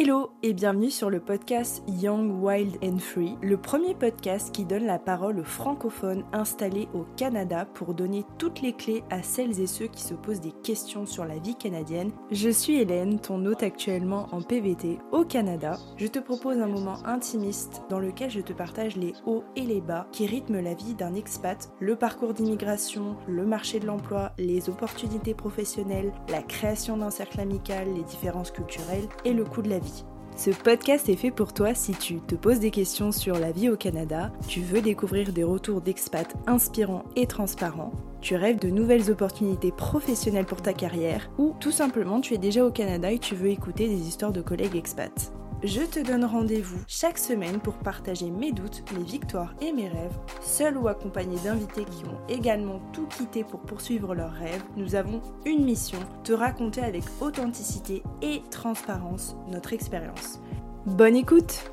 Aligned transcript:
Hello 0.00 0.30
et 0.44 0.52
bienvenue 0.52 0.92
sur 0.92 1.10
le 1.10 1.18
podcast 1.18 1.82
Young, 1.88 2.40
Wild 2.40 2.76
and 2.84 2.98
Free, 2.98 3.36
le 3.42 3.56
premier 3.56 3.96
podcast 3.96 4.54
qui 4.54 4.64
donne 4.64 4.86
la 4.86 5.00
parole 5.00 5.40
aux 5.40 5.44
francophones 5.44 6.22
installés 6.32 6.86
au 6.94 7.04
Canada 7.16 7.64
pour 7.74 7.94
donner 7.94 8.24
toutes 8.38 8.62
les 8.62 8.74
clés 8.74 9.02
à 9.10 9.24
celles 9.24 9.58
et 9.58 9.66
ceux 9.66 9.88
qui 9.88 10.02
se 10.02 10.14
posent 10.14 10.40
des 10.40 10.52
questions 10.62 11.04
sur 11.04 11.24
la 11.24 11.40
vie 11.40 11.56
canadienne. 11.56 12.12
Je 12.30 12.48
suis 12.48 12.76
Hélène, 12.76 13.18
ton 13.18 13.44
hôte 13.44 13.64
actuellement 13.64 14.28
en 14.30 14.40
PVT 14.40 14.98
au 15.10 15.24
Canada. 15.24 15.76
Je 15.96 16.06
te 16.06 16.20
propose 16.20 16.60
un 16.60 16.68
moment 16.68 17.04
intimiste 17.04 17.82
dans 17.90 17.98
lequel 17.98 18.30
je 18.30 18.40
te 18.40 18.52
partage 18.52 18.94
les 18.94 19.14
hauts 19.26 19.42
et 19.56 19.62
les 19.62 19.80
bas 19.80 20.06
qui 20.12 20.26
rythment 20.26 20.60
la 20.60 20.74
vie 20.74 20.94
d'un 20.94 21.14
expat, 21.14 21.72
le 21.80 21.96
parcours 21.96 22.34
d'immigration, 22.34 23.16
le 23.26 23.44
marché 23.44 23.80
de 23.80 23.86
l'emploi, 23.86 24.30
les 24.38 24.70
opportunités 24.70 25.34
professionnelles, 25.34 26.12
la 26.28 26.42
création 26.42 26.96
d'un 26.96 27.10
cercle 27.10 27.40
amical, 27.40 27.92
les 27.96 28.04
différences 28.04 28.52
culturelles 28.52 29.08
et 29.24 29.32
le 29.32 29.42
coût 29.44 29.60
de 29.62 29.70
la 29.70 29.80
vie. 29.80 29.87
Ce 30.36 30.50
podcast 30.50 31.08
est 31.08 31.16
fait 31.16 31.32
pour 31.32 31.52
toi 31.52 31.74
si 31.74 31.92
tu 31.92 32.20
te 32.20 32.36
poses 32.36 32.60
des 32.60 32.70
questions 32.70 33.10
sur 33.10 33.40
la 33.40 33.50
vie 33.50 33.68
au 33.68 33.76
Canada, 33.76 34.30
tu 34.46 34.60
veux 34.60 34.80
découvrir 34.80 35.32
des 35.32 35.42
retours 35.42 35.80
d'expats 35.80 36.36
inspirants 36.46 37.04
et 37.16 37.26
transparents, 37.26 37.90
tu 38.20 38.36
rêves 38.36 38.60
de 38.60 38.68
nouvelles 38.68 39.10
opportunités 39.10 39.72
professionnelles 39.72 40.46
pour 40.46 40.62
ta 40.62 40.72
carrière, 40.72 41.28
ou 41.38 41.56
tout 41.58 41.72
simplement 41.72 42.20
tu 42.20 42.34
es 42.34 42.38
déjà 42.38 42.64
au 42.64 42.70
Canada 42.70 43.10
et 43.10 43.18
tu 43.18 43.34
veux 43.34 43.50
écouter 43.50 43.88
des 43.88 44.06
histoires 44.06 44.32
de 44.32 44.40
collègues 44.40 44.76
expats. 44.76 45.32
Je 45.64 45.80
te 45.80 45.98
donne 45.98 46.24
rendez-vous 46.24 46.78
chaque 46.86 47.18
semaine 47.18 47.58
pour 47.58 47.74
partager 47.74 48.30
mes 48.30 48.52
doutes, 48.52 48.84
mes 48.96 49.02
victoires 49.02 49.54
et 49.60 49.72
mes 49.72 49.88
rêves, 49.88 50.16
seul 50.40 50.78
ou 50.78 50.86
accompagné 50.86 51.36
d'invités 51.40 51.84
qui 51.84 52.04
ont 52.04 52.18
également 52.28 52.78
tout 52.92 53.06
quitté 53.06 53.42
pour 53.42 53.58
poursuivre 53.58 54.14
leurs 54.14 54.34
rêves. 54.34 54.62
Nous 54.76 54.94
avons 54.94 55.20
une 55.44 55.64
mission, 55.64 55.98
te 56.22 56.32
raconter 56.32 56.82
avec 56.82 57.02
authenticité 57.20 58.04
et 58.22 58.42
transparence 58.52 59.34
notre 59.48 59.72
expérience. 59.72 60.38
Bonne 60.86 61.16
écoute 61.16 61.68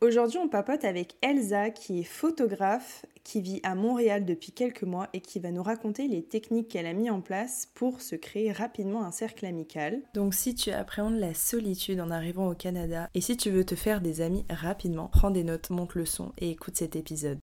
Aujourd'hui, 0.00 0.38
on 0.38 0.48
papote 0.48 0.84
avec 0.84 1.16
Elsa 1.22 1.70
qui 1.70 2.00
est 2.00 2.04
photographe, 2.04 3.04
qui 3.24 3.42
vit 3.42 3.60
à 3.64 3.74
Montréal 3.74 4.24
depuis 4.24 4.52
quelques 4.52 4.84
mois 4.84 5.08
et 5.12 5.20
qui 5.20 5.40
va 5.40 5.50
nous 5.50 5.62
raconter 5.62 6.06
les 6.06 6.22
techniques 6.22 6.68
qu'elle 6.68 6.86
a 6.86 6.92
mis 6.92 7.10
en 7.10 7.20
place 7.20 7.68
pour 7.74 8.00
se 8.00 8.14
créer 8.14 8.52
rapidement 8.52 9.04
un 9.04 9.10
cercle 9.10 9.44
amical. 9.44 10.00
Donc 10.14 10.34
si 10.34 10.54
tu 10.54 10.70
appréhendes 10.70 11.18
la 11.18 11.34
solitude 11.34 12.00
en 12.00 12.12
arrivant 12.12 12.48
au 12.48 12.54
Canada 12.54 13.08
et 13.14 13.20
si 13.20 13.36
tu 13.36 13.50
veux 13.50 13.66
te 13.66 13.74
faire 13.74 14.00
des 14.00 14.20
amis 14.20 14.44
rapidement, 14.48 15.08
prends 15.08 15.32
des 15.32 15.42
notes, 15.42 15.70
monte 15.70 15.96
le 15.96 16.06
son 16.06 16.32
et 16.38 16.50
écoute 16.50 16.76
cet 16.76 16.94
épisode. 16.94 17.40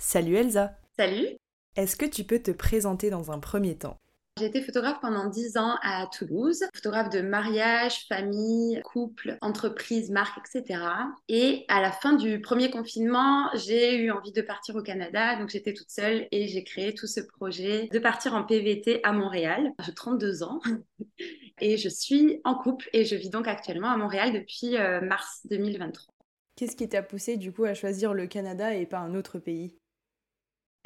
Salut 0.00 0.36
Elsa 0.36 0.78
Salut 0.98 1.36
Est-ce 1.76 1.96
que 1.96 2.06
tu 2.06 2.24
peux 2.24 2.38
te 2.38 2.52
présenter 2.52 3.10
dans 3.10 3.30
un 3.30 3.38
premier 3.38 3.76
temps? 3.76 3.98
J'ai 4.38 4.46
été 4.46 4.62
photographe 4.62 5.00
pendant 5.00 5.26
10 5.26 5.56
ans 5.56 5.76
à 5.82 6.06
Toulouse, 6.06 6.64
photographe 6.74 7.10
de 7.10 7.20
mariage, 7.20 8.06
famille, 8.08 8.80
couple, 8.84 9.36
entreprise, 9.40 10.10
marque, 10.10 10.38
etc. 10.38 10.80
Et 11.28 11.64
à 11.68 11.80
la 11.80 11.90
fin 11.90 12.12
du 12.12 12.40
premier 12.40 12.70
confinement, 12.70 13.50
j'ai 13.54 13.96
eu 13.96 14.10
envie 14.10 14.32
de 14.32 14.42
partir 14.42 14.76
au 14.76 14.82
Canada, 14.82 15.36
donc 15.36 15.48
j'étais 15.48 15.74
toute 15.74 15.90
seule 15.90 16.28
et 16.30 16.46
j'ai 16.46 16.64
créé 16.64 16.94
tout 16.94 17.06
ce 17.06 17.20
projet 17.20 17.88
de 17.92 17.98
partir 17.98 18.34
en 18.34 18.44
PVT 18.44 19.00
à 19.02 19.12
Montréal. 19.12 19.72
J'ai 19.84 19.94
32 19.94 20.42
ans 20.42 20.60
et 21.60 21.76
je 21.76 21.88
suis 21.88 22.40
en 22.44 22.54
couple 22.54 22.88
et 22.92 23.04
je 23.04 23.16
vis 23.16 23.30
donc 23.30 23.48
actuellement 23.48 23.90
à 23.90 23.96
Montréal 23.96 24.32
depuis 24.32 24.76
euh, 24.76 25.00
mars 25.00 25.40
2023. 25.50 26.14
Qu'est-ce 26.56 26.76
qui 26.76 26.88
t'a 26.88 27.02
poussé 27.02 27.36
du 27.36 27.52
coup 27.52 27.64
à 27.64 27.74
choisir 27.74 28.14
le 28.14 28.26
Canada 28.26 28.74
et 28.74 28.86
pas 28.86 28.98
un 28.98 29.14
autre 29.14 29.38
pays? 29.38 29.76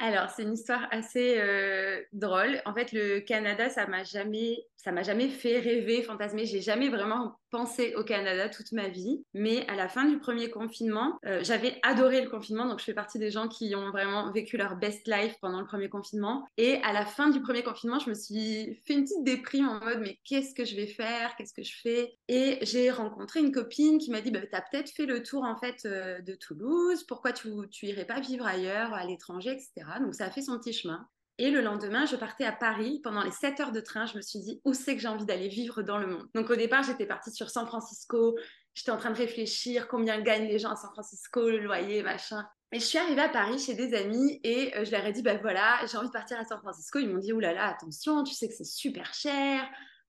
Alors, 0.03 0.29
c'est 0.29 0.43
une 0.43 0.51
histoire 0.51 0.85
assez 0.91 1.37
euh, 1.39 2.01
drôle. 2.11 2.61
En 2.65 2.73
fait, 2.73 2.91
le 2.91 3.21
Canada, 3.21 3.69
ça 3.69 3.87
m'a 3.87 4.03
jamais, 4.03 4.65
m'a 4.85 5.01
jamais 5.01 5.29
fait 5.29 5.59
rêver, 5.59 6.03
fantasmer. 6.03 6.45
J'ai 6.45 6.59
jamais 6.59 6.89
vraiment 6.89 7.37
pensé 7.51 7.95
au 7.95 8.03
Canada 8.03 8.49
toute 8.49 8.73
ma 8.73 8.89
vie. 8.89 9.23
Mais 9.33 9.65
à 9.69 9.75
la 9.75 9.87
fin 9.87 10.03
du 10.03 10.19
premier 10.19 10.49
confinement, 10.49 11.19
euh, 11.25 11.39
j'avais 11.41 11.79
adoré 11.83 12.21
le 12.21 12.29
confinement. 12.29 12.65
Donc, 12.65 12.79
je 12.79 12.83
fais 12.83 12.93
partie 12.93 13.17
des 13.17 13.31
gens 13.31 13.47
qui 13.47 13.75
ont 13.77 13.91
vraiment 13.91 14.29
vécu 14.33 14.57
leur 14.57 14.75
best 14.75 15.07
life 15.07 15.35
pendant 15.39 15.61
le 15.61 15.65
premier 15.65 15.87
confinement. 15.87 16.45
Et 16.57 16.81
à 16.83 16.91
la 16.91 17.05
fin 17.05 17.29
du 17.29 17.39
premier 17.39 17.63
confinement, 17.63 17.99
je 17.99 18.09
me 18.09 18.15
suis 18.15 18.81
fait 18.85 18.95
une 18.95 19.03
petite 19.03 19.23
déprime 19.23 19.69
en 19.69 19.79
mode, 19.79 19.99
mais 20.01 20.19
qu'est-ce 20.25 20.53
que 20.53 20.65
je 20.65 20.75
vais 20.75 20.87
faire? 20.87 21.33
Qu'est-ce 21.37 21.53
que 21.53 21.63
je 21.63 21.77
fais? 21.81 22.17
Et 22.27 22.57
j'ai 22.63 22.91
rencontré 22.91 23.39
une 23.39 23.53
copine 23.53 23.99
qui 23.99 24.11
m'a 24.11 24.19
dit, 24.19 24.31
bah, 24.31 24.41
tu 24.41 24.53
as 24.53 24.61
peut-être 24.69 24.89
fait 24.89 25.05
le 25.05 25.23
tour 25.23 25.45
en 25.45 25.55
fait 25.55 25.85
euh, 25.85 26.19
de 26.19 26.35
Toulouse. 26.35 27.05
Pourquoi 27.05 27.31
tu, 27.31 27.47
tu 27.71 27.85
irais 27.85 28.05
pas 28.05 28.19
vivre 28.19 28.45
ailleurs, 28.45 28.93
à 28.93 29.05
l'étranger, 29.05 29.51
etc. 29.51 29.92
Donc 29.99 30.15
ça 30.15 30.25
a 30.25 30.31
fait 30.31 30.41
son 30.41 30.57
petit 30.59 30.73
chemin. 30.73 31.07
Et 31.39 31.49
le 31.49 31.61
lendemain, 31.61 32.05
je 32.05 32.15
partais 32.15 32.45
à 32.45 32.51
Paris. 32.51 32.99
Pendant 33.03 33.23
les 33.23 33.31
7 33.31 33.59
heures 33.59 33.71
de 33.71 33.79
train, 33.79 34.05
je 34.05 34.15
me 34.15 34.21
suis 34.21 34.39
dit, 34.39 34.61
où 34.65 34.73
c'est 34.73 34.95
que 34.95 35.01
j'ai 35.01 35.07
envie 35.07 35.25
d'aller 35.25 35.47
vivre 35.47 35.81
dans 35.81 35.97
le 35.97 36.07
monde? 36.07 36.27
Donc 36.35 36.49
au 36.49 36.55
départ, 36.55 36.83
j'étais 36.83 37.07
partie 37.07 37.31
sur 37.31 37.49
San 37.49 37.65
Francisco. 37.65 38.37
J'étais 38.75 38.91
en 38.91 38.97
train 38.97 39.11
de 39.11 39.17
réfléchir 39.17 39.87
combien 39.87 40.21
gagnent 40.21 40.47
les 40.47 40.59
gens 40.59 40.71
à 40.71 40.75
San 40.75 40.91
Francisco, 40.91 41.49
le 41.49 41.59
loyer, 41.59 42.03
machin. 42.03 42.45
Et 42.71 42.79
je 42.79 42.85
suis 42.85 42.97
arrivée 42.97 43.21
à 43.21 43.29
Paris 43.29 43.59
chez 43.59 43.75
des 43.75 43.93
amis 43.93 44.39
et 44.43 44.75
euh, 44.75 44.85
je 44.85 44.91
leur 44.91 45.05
ai 45.05 45.11
dit, 45.11 45.21
ben 45.21 45.39
voilà, 45.41 45.79
j'ai 45.89 45.97
envie 45.97 46.07
de 46.07 46.13
partir 46.13 46.39
à 46.39 46.43
San 46.43 46.59
Francisco. 46.59 46.97
Ils 46.99 47.07
m'ont 47.07 47.19
dit, 47.19 47.33
oulala, 47.33 47.67
attention, 47.67 48.23
tu 48.23 48.33
sais 48.33 48.47
que 48.47 48.55
c'est 48.55 48.63
super 48.63 49.13
cher, 49.13 49.63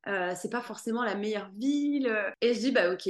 euh, 0.07 0.33
c'est 0.35 0.51
pas 0.51 0.63
forcément 0.63 1.05
la 1.05 1.15
meilleure 1.15 1.51
ville. 1.57 2.11
Et 2.41 2.55
je 2.55 2.61
dis, 2.61 2.73
bah 2.73 2.91
ok, 2.91 3.09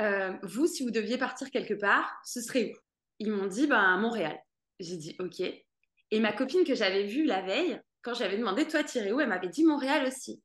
euh, 0.00 0.32
vous, 0.42 0.66
si 0.66 0.82
vous 0.82 0.90
deviez 0.90 1.16
partir 1.16 1.50
quelque 1.50 1.74
part, 1.74 2.20
ce 2.24 2.40
serait 2.40 2.72
où? 2.72 2.76
Ils 3.20 3.30
m'ont 3.30 3.46
dit, 3.46 3.66
ben 3.66 3.96
Montréal. 3.98 4.38
J'ai 4.80 4.96
dit, 4.96 5.16
ok. 5.20 5.42
Et 6.10 6.20
ma 6.20 6.32
copine 6.32 6.64
que 6.64 6.74
j'avais 6.74 7.04
vue 7.04 7.24
la 7.24 7.42
veille, 7.42 7.80
quand 8.02 8.14
j'avais 8.14 8.38
demandé, 8.38 8.66
toi, 8.66 8.82
tirer 8.84 9.12
où 9.12 9.20
Elle 9.20 9.28
m'avait 9.28 9.48
dit 9.48 9.64
Montréal 9.64 10.06
aussi. 10.06 10.40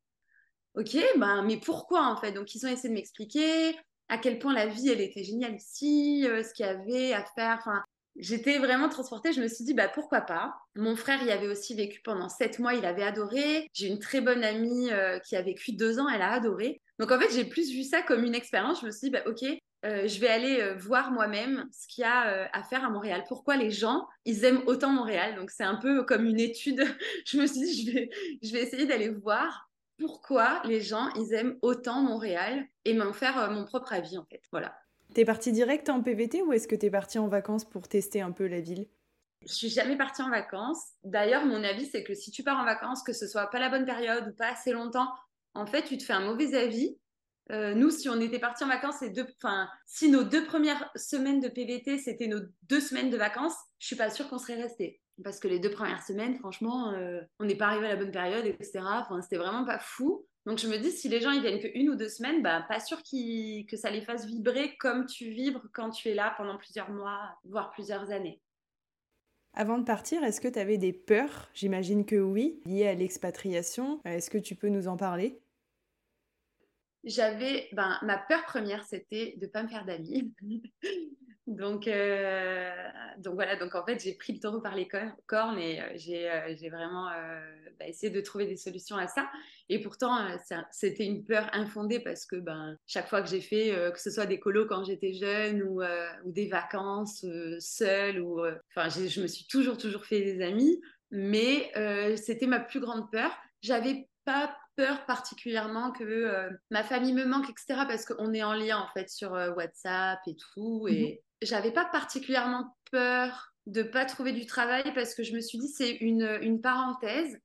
Ok, 0.75 0.97
ben, 1.18 1.44
mais 1.44 1.57
pourquoi 1.57 2.07
en 2.07 2.18
fait? 2.18 2.31
Donc, 2.31 2.56
ils 2.56 2.66
ont 2.66 2.69
essayé 2.69 2.90
de 2.90 2.96
m'expliquer 2.96 3.75
à 4.09 4.18
quel 4.18 4.40
point 4.40 4.53
la 4.53 4.68
vie, 4.68 4.90
elle 4.90 5.01
était 5.01 5.24
géniale 5.24 5.56
ici, 5.56 6.28
euh, 6.28 6.44
ce 6.44 6.53
qu'il 6.53 6.66
y 6.66 6.69
avait 6.69 7.13
à 7.13 7.24
faire. 7.35 7.57
Enfin, 7.59 7.81
j'étais 8.16 8.57
vraiment 8.57 8.90
transportée. 8.90 9.34
Je 9.34 9.41
me 9.41 9.47
suis 9.47 9.63
dit, 9.63 9.74
bah, 9.74 9.88
pourquoi 9.88 10.22
pas? 10.22 10.53
Mon 10.75 10.96
frère 10.96 11.24
y 11.24 11.31
avait 11.31 11.47
aussi 11.47 11.75
vécu 11.75 12.01
pendant 12.03 12.30
sept 12.30 12.59
mois, 12.59 12.74
il 12.74 12.85
avait 12.85 13.03
adoré. 13.03 13.69
J'ai 13.74 13.88
une 13.88 14.00
très 14.00 14.22
bonne 14.22 14.44
amie 14.44 14.91
euh, 14.91 15.19
qui 15.19 15.35
a 15.35 15.41
vécu 15.41 15.74
deux 15.74 16.00
ans, 16.00 16.09
elle 16.09 16.22
a 16.22 16.31
adoré. 16.31 16.81
Donc, 17.00 17.12
en 17.12 17.19
fait, 17.19 17.31
j'ai 17.34 17.45
plus 17.45 17.72
vu 17.72 17.84
ça 17.84 18.01
comme 18.01 18.24
une 18.24 18.35
expérience. 18.35 18.81
Je 18.81 18.88
me 18.88 18.91
suis 18.91 19.07
dit, 19.07 19.12
bah, 19.12 19.24
ok, 19.25 19.45
euh, 19.85 20.07
je 20.07 20.19
vais 20.19 20.29
aller 20.29 20.61
euh, 20.61 20.75
voir 20.75 21.11
moi-même 21.11 21.67
ce 21.71 21.88
qu'il 21.88 22.03
y 22.03 22.05
a 22.05 22.27
euh, 22.27 22.45
à 22.53 22.63
faire 22.63 22.85
à 22.85 22.89
Montréal. 22.89 23.23
Pourquoi 23.27 23.57
les 23.57 23.69
gens, 23.69 24.07
ils 24.25 24.45
aiment 24.45 24.63
autant 24.66 24.91
Montréal? 24.91 25.35
Donc 25.35 25.51
c'est 25.51 25.63
un 25.63 25.75
peu 25.75 26.03
comme 26.03 26.25
une 26.25 26.39
étude. 26.39 26.83
je 27.25 27.38
me 27.38 27.47
suis 27.47 27.61
dit, 27.61 27.85
je 27.85 27.91
vais, 27.91 28.09
je 28.41 28.51
vais 28.53 28.61
essayer 28.61 28.85
d'aller 28.85 29.09
voir 29.09 29.69
pourquoi 29.97 30.61
les 30.66 30.81
gens, 30.81 31.09
ils 31.16 31.33
aiment 31.33 31.57
autant 31.61 32.01
Montréal 32.01 32.66
et 32.85 32.94
m'en 32.94 33.13
faire 33.13 33.51
mon 33.51 33.66
propre 33.66 33.94
avis 33.94 34.17
en 34.17 34.25
fait. 34.25 34.41
Voilà. 34.51 34.75
T'es 35.13 35.25
parti 35.25 35.51
direct 35.51 35.89
en 35.89 36.01
PVT 36.01 36.41
ou 36.41 36.53
est-ce 36.53 36.67
que 36.67 36.75
t'es 36.75 36.89
parti 36.89 37.19
en 37.19 37.27
vacances 37.27 37.65
pour 37.65 37.88
tester 37.88 38.21
un 38.21 38.31
peu 38.31 38.47
la 38.47 38.61
ville? 38.61 38.88
Je 39.45 39.53
suis 39.53 39.69
jamais 39.69 39.97
partie 39.97 40.21
en 40.21 40.29
vacances. 40.29 40.81
D'ailleurs, 41.03 41.45
mon 41.45 41.63
avis, 41.63 41.85
c'est 41.85 42.03
que 42.03 42.13
si 42.13 42.31
tu 42.31 42.44
pars 42.44 42.57
en 42.57 42.65
vacances, 42.65 43.03
que 43.03 43.13
ce 43.13 43.27
soit 43.27 43.47
pas 43.47 43.59
la 43.59 43.69
bonne 43.69 43.85
période 43.85 44.29
ou 44.29 44.35
pas 44.35 44.47
assez 44.47 44.71
longtemps, 44.71 45.09
en 45.53 45.65
fait, 45.65 45.83
tu 45.83 45.97
te 45.97 46.03
fais 46.03 46.13
un 46.13 46.25
mauvais 46.25 46.55
avis 46.55 46.97
euh, 47.51 47.73
nous, 47.73 47.89
si 47.89 48.09
on 48.09 48.19
était 48.21 48.39
parti 48.39 48.63
en 48.63 48.67
vacances, 48.67 49.03
deux, 49.03 49.27
si 49.85 50.09
nos 50.09 50.23
deux 50.23 50.45
premières 50.45 50.89
semaines 50.95 51.39
de 51.39 51.49
PVT, 51.49 51.97
c'était 51.97 52.27
nos 52.27 52.39
deux 52.63 52.79
semaines 52.79 53.09
de 53.09 53.17
vacances, 53.17 53.55
je 53.79 53.87
suis 53.87 53.95
pas 53.95 54.09
sûre 54.09 54.29
qu'on 54.29 54.37
serait 54.37 54.61
resté. 54.61 55.01
Parce 55.23 55.39
que 55.39 55.47
les 55.47 55.59
deux 55.59 55.69
premières 55.69 56.01
semaines, 56.01 56.37
franchement, 56.37 56.91
euh, 56.93 57.21
on 57.39 57.45
n'est 57.45 57.55
pas 57.55 57.67
arrivé 57.67 57.85
à 57.85 57.89
la 57.89 57.95
bonne 57.97 58.11
période, 58.11 58.45
etc. 58.45 58.79
Enfin, 58.83 59.21
c'était 59.21 59.37
vraiment 59.37 59.65
pas 59.65 59.79
fou. 59.79 60.25
Donc 60.45 60.57
je 60.57 60.67
me 60.67 60.77
dis, 60.77 60.91
si 60.91 61.07
les 61.07 61.21
gens 61.21 61.31
ils 61.31 61.41
viennent 61.41 61.59
que 61.59 61.69
une 61.73 61.89
ou 61.89 61.95
deux 61.95 62.09
semaines, 62.09 62.41
bah, 62.41 62.65
pas 62.67 62.79
sûr 62.79 63.01
que 63.01 63.77
ça 63.77 63.89
les 63.89 64.01
fasse 64.01 64.25
vibrer 64.25 64.75
comme 64.77 65.05
tu 65.05 65.29
vibres 65.29 65.63
quand 65.73 65.91
tu 65.91 66.09
es 66.09 66.13
là 66.13 66.33
pendant 66.35 66.57
plusieurs 66.57 66.89
mois, 66.89 67.37
voire 67.45 67.71
plusieurs 67.71 68.11
années. 68.11 68.41
Avant 69.53 69.77
de 69.77 69.83
partir, 69.83 70.23
est-ce 70.23 70.41
que 70.41 70.47
tu 70.47 70.59
avais 70.59 70.77
des 70.77 70.93
peurs? 70.93 71.49
J'imagine 71.53 72.05
que 72.05 72.15
oui, 72.15 72.59
liées 72.65 72.87
à 72.87 72.95
l'expatriation. 72.95 74.01
Est-ce 74.03 74.31
que 74.31 74.39
tu 74.39 74.55
peux 74.55 74.69
nous 74.69 74.87
en 74.87 74.97
parler? 74.97 75.42
J'avais, 77.03 77.67
ben, 77.73 77.97
ma 78.01 78.17
peur 78.17 78.43
première, 78.45 78.83
c'était 78.85 79.35
de 79.38 79.47
pas 79.47 79.63
me 79.63 79.67
faire 79.67 79.85
d'amis. 79.85 80.31
donc, 81.47 81.88
euh, 81.88 82.71
donc 83.17 83.35
voilà, 83.35 83.57
donc 83.57 83.75
en 83.75 83.85
fait, 83.85 84.01
j'ai 84.01 84.13
pris 84.13 84.33
le 84.33 84.39
taureau 84.39 84.61
par 84.61 84.75
les 84.75 84.88
cornes 85.27 85.59
et 85.59 85.81
euh, 85.81 85.85
j'ai, 85.95 86.29
euh, 86.29 86.55
j'ai 86.55 86.69
vraiment 86.69 87.09
bah, 87.77 87.88
essayé 87.88 88.09
de 88.09 88.21
trouver 88.21 88.45
des 88.45 88.55
solutions 88.55 88.95
à 88.95 89.07
ça. 89.07 89.29
Et 89.67 89.81
pourtant, 89.81 90.17
c'était 90.71 91.05
une 91.05 91.25
peur 91.25 91.50
infondée 91.51 92.00
parce 92.00 92.25
que 92.25 92.38
ben, 92.38 92.77
chaque 92.88 93.09
fois 93.09 93.21
que 93.21 93.29
j'ai 93.29 93.41
fait, 93.41 93.71
que 93.91 93.99
ce 93.99 94.09
soit 94.09 94.25
des 94.25 94.39
colos 94.39 94.67
quand 94.67 94.85
j'étais 94.85 95.13
jeune 95.13 95.63
ou, 95.63 95.81
ou 95.81 96.31
des 96.31 96.47
vacances 96.47 97.25
seule, 97.59 98.21
ou, 98.21 98.41
enfin, 98.75 98.89
je 98.89 99.21
me 99.21 99.27
suis 99.27 99.45
toujours, 99.47 99.77
toujours 99.77 100.06
fait 100.06 100.21
des 100.21 100.41
amis, 100.41 100.79
mais 101.11 101.71
c'était 102.17 102.47
ma 102.47 102.59
plus 102.59 102.79
grande 102.79 103.11
peur. 103.11 103.31
J'avais 103.61 104.07
pas 104.25 104.56
peur 104.75 105.05
particulièrement 105.05 105.91
que 105.91 106.03
euh, 106.03 106.49
ma 106.71 106.83
famille 106.83 107.13
me 107.13 107.25
manque, 107.25 107.49
etc. 107.49 107.81
Parce 107.87 108.05
qu'on 108.05 108.33
est 108.33 108.43
en 108.43 108.53
lien 108.53 108.77
en 108.77 108.87
fait 108.93 109.09
sur 109.09 109.33
euh, 109.33 109.51
WhatsApp 109.51 110.19
et 110.27 110.35
tout. 110.35 110.87
Et 110.89 111.03
mhm. 111.03 111.47
j'avais 111.47 111.71
pas 111.71 111.85
particulièrement 111.85 112.75
peur 112.91 113.53
de 113.65 113.83
pas 113.83 114.05
trouver 114.05 114.33
du 114.33 114.45
travail 114.45 114.93
parce 114.93 115.15
que 115.15 115.23
je 115.23 115.33
me 115.33 115.41
suis 115.41 115.57
dit 115.57 115.69
c'est 115.69 115.91
une, 115.91 116.37
une 116.41 116.61
parenthèse. 116.61 117.37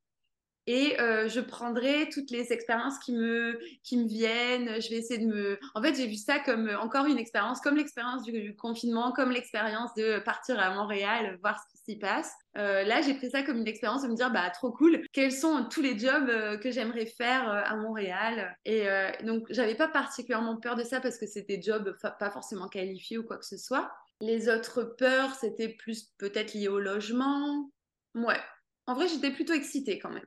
Et 0.70 0.96
je 0.98 1.40
prendrai 1.40 2.10
toutes 2.12 2.30
les 2.30 2.52
expériences 2.52 2.98
qui 2.98 3.12
me, 3.12 3.58
qui 3.82 3.96
me 3.96 4.06
viennent. 4.06 4.80
Je 4.80 4.90
vais 4.90 4.96
essayer 4.96 5.18
de 5.18 5.26
me. 5.26 5.58
En 5.74 5.82
fait, 5.82 5.94
j'ai 5.94 6.06
vu 6.06 6.16
ça 6.16 6.38
comme 6.38 6.70
encore 6.80 7.06
une 7.06 7.16
expérience, 7.16 7.60
comme 7.60 7.76
l'expérience 7.76 8.22
du, 8.22 8.54
confinement, 8.54 9.12
comme 9.12 9.30
l'expérience 9.30 9.94
de 9.94 10.18
partir 10.18 10.60
à 10.60 10.74
Montréal, 10.74 11.38
voir 11.40 11.58
ce 11.58 11.72
qui 11.72 11.84
s'y 11.84 11.98
passe. 11.98 12.30
là, 12.54 13.00
j'ai 13.00 13.14
pris 13.14 13.30
ça 13.30 13.42
comme 13.42 13.58
une 13.58 13.66
expérience 13.66 14.02
de 14.02 14.08
me 14.08 14.14
dire, 14.14 14.30
bah, 14.30 14.50
trop 14.50 14.70
cool, 14.70 15.02
quels 15.12 15.32
sont 15.32 15.64
tous 15.70 15.80
les 15.80 15.98
jobs 15.98 16.60
que 16.60 16.70
j'aimerais 16.70 17.06
faire 17.06 17.48
à 17.48 17.74
Montréal? 17.76 18.54
Et 18.66 18.86
donc, 19.24 19.46
j'avais 19.48 19.74
pas 19.74 19.88
particulièrement 19.88 20.56
peur 20.56 20.76
de 20.76 20.84
ça 20.84 21.00
parce 21.00 21.16
que 21.16 21.26
c'était 21.26 21.56
des 21.56 21.62
jobs 21.62 21.96
pas 22.02 22.30
forcément 22.30 22.68
qualifiés 22.68 23.16
ou 23.16 23.24
quoi 23.24 23.38
que 23.38 23.46
ce 23.46 23.56
soit. 23.56 23.90
Les 24.20 24.48
autres 24.48 24.82
peurs, 24.82 25.34
c'était 25.34 25.68
plus 25.68 26.12
peut-être 26.18 26.52
lié 26.54 26.68
au 26.68 26.80
logement. 26.80 27.70
Ouais. 28.14 28.40
En 28.86 28.94
vrai, 28.94 29.06
j'étais 29.06 29.30
plutôt 29.30 29.52
excitée 29.52 29.98
quand 29.98 30.10
même. 30.10 30.26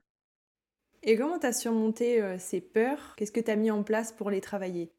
Et 1.03 1.15
comment 1.15 1.37
tu 1.39 1.45
as 1.45 1.53
surmonté 1.53 2.21
euh, 2.21 2.37
ces 2.39 2.59
peurs? 2.61 3.15
Qu'est-ce 3.15 3.31
que 3.31 3.39
tu 3.39 3.51
as 3.51 3.55
mis 3.55 3.69
en 3.71 3.83
place 3.83 4.11
pour 4.11 4.29
les 4.31 4.41
travailler? 4.41 4.91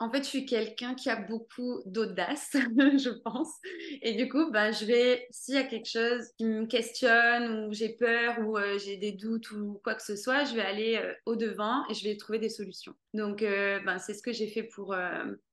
En 0.00 0.10
fait, 0.10 0.24
je 0.24 0.28
suis 0.28 0.46
quelqu'un 0.46 0.94
qui 0.94 1.10
a 1.10 1.16
beaucoup 1.16 1.82
d'audace, 1.84 2.50
je 2.54 3.10
pense. 3.22 3.52
Et 4.00 4.14
du 4.14 4.28
coup, 4.30 4.50
bah, 4.50 4.72
je 4.72 4.86
vais, 4.86 5.26
s'il 5.30 5.54
y 5.54 5.58
a 5.58 5.64
quelque 5.64 5.88
chose 5.88 6.26
qui 6.38 6.46
me 6.46 6.66
questionne 6.66 7.66
ou 7.66 7.72
j'ai 7.72 7.90
peur 7.90 8.38
ou 8.40 8.56
euh, 8.56 8.78
j'ai 8.78 8.96
des 8.96 9.12
doutes 9.12 9.50
ou 9.52 9.78
quoi 9.84 9.94
que 9.94 10.02
ce 10.02 10.16
soit, 10.16 10.44
je 10.44 10.54
vais 10.54 10.62
aller 10.62 10.96
euh, 10.96 11.12
au 11.26 11.36
devant 11.36 11.86
et 11.88 11.94
je 11.94 12.02
vais 12.02 12.16
trouver 12.16 12.38
des 12.38 12.48
solutions. 12.48 12.94
Donc, 13.12 13.40
ben, 13.42 13.98
c'est 13.98 14.14
ce 14.14 14.22
que 14.22 14.32
j'ai 14.32 14.46
fait 14.46 14.62
pour, 14.62 14.94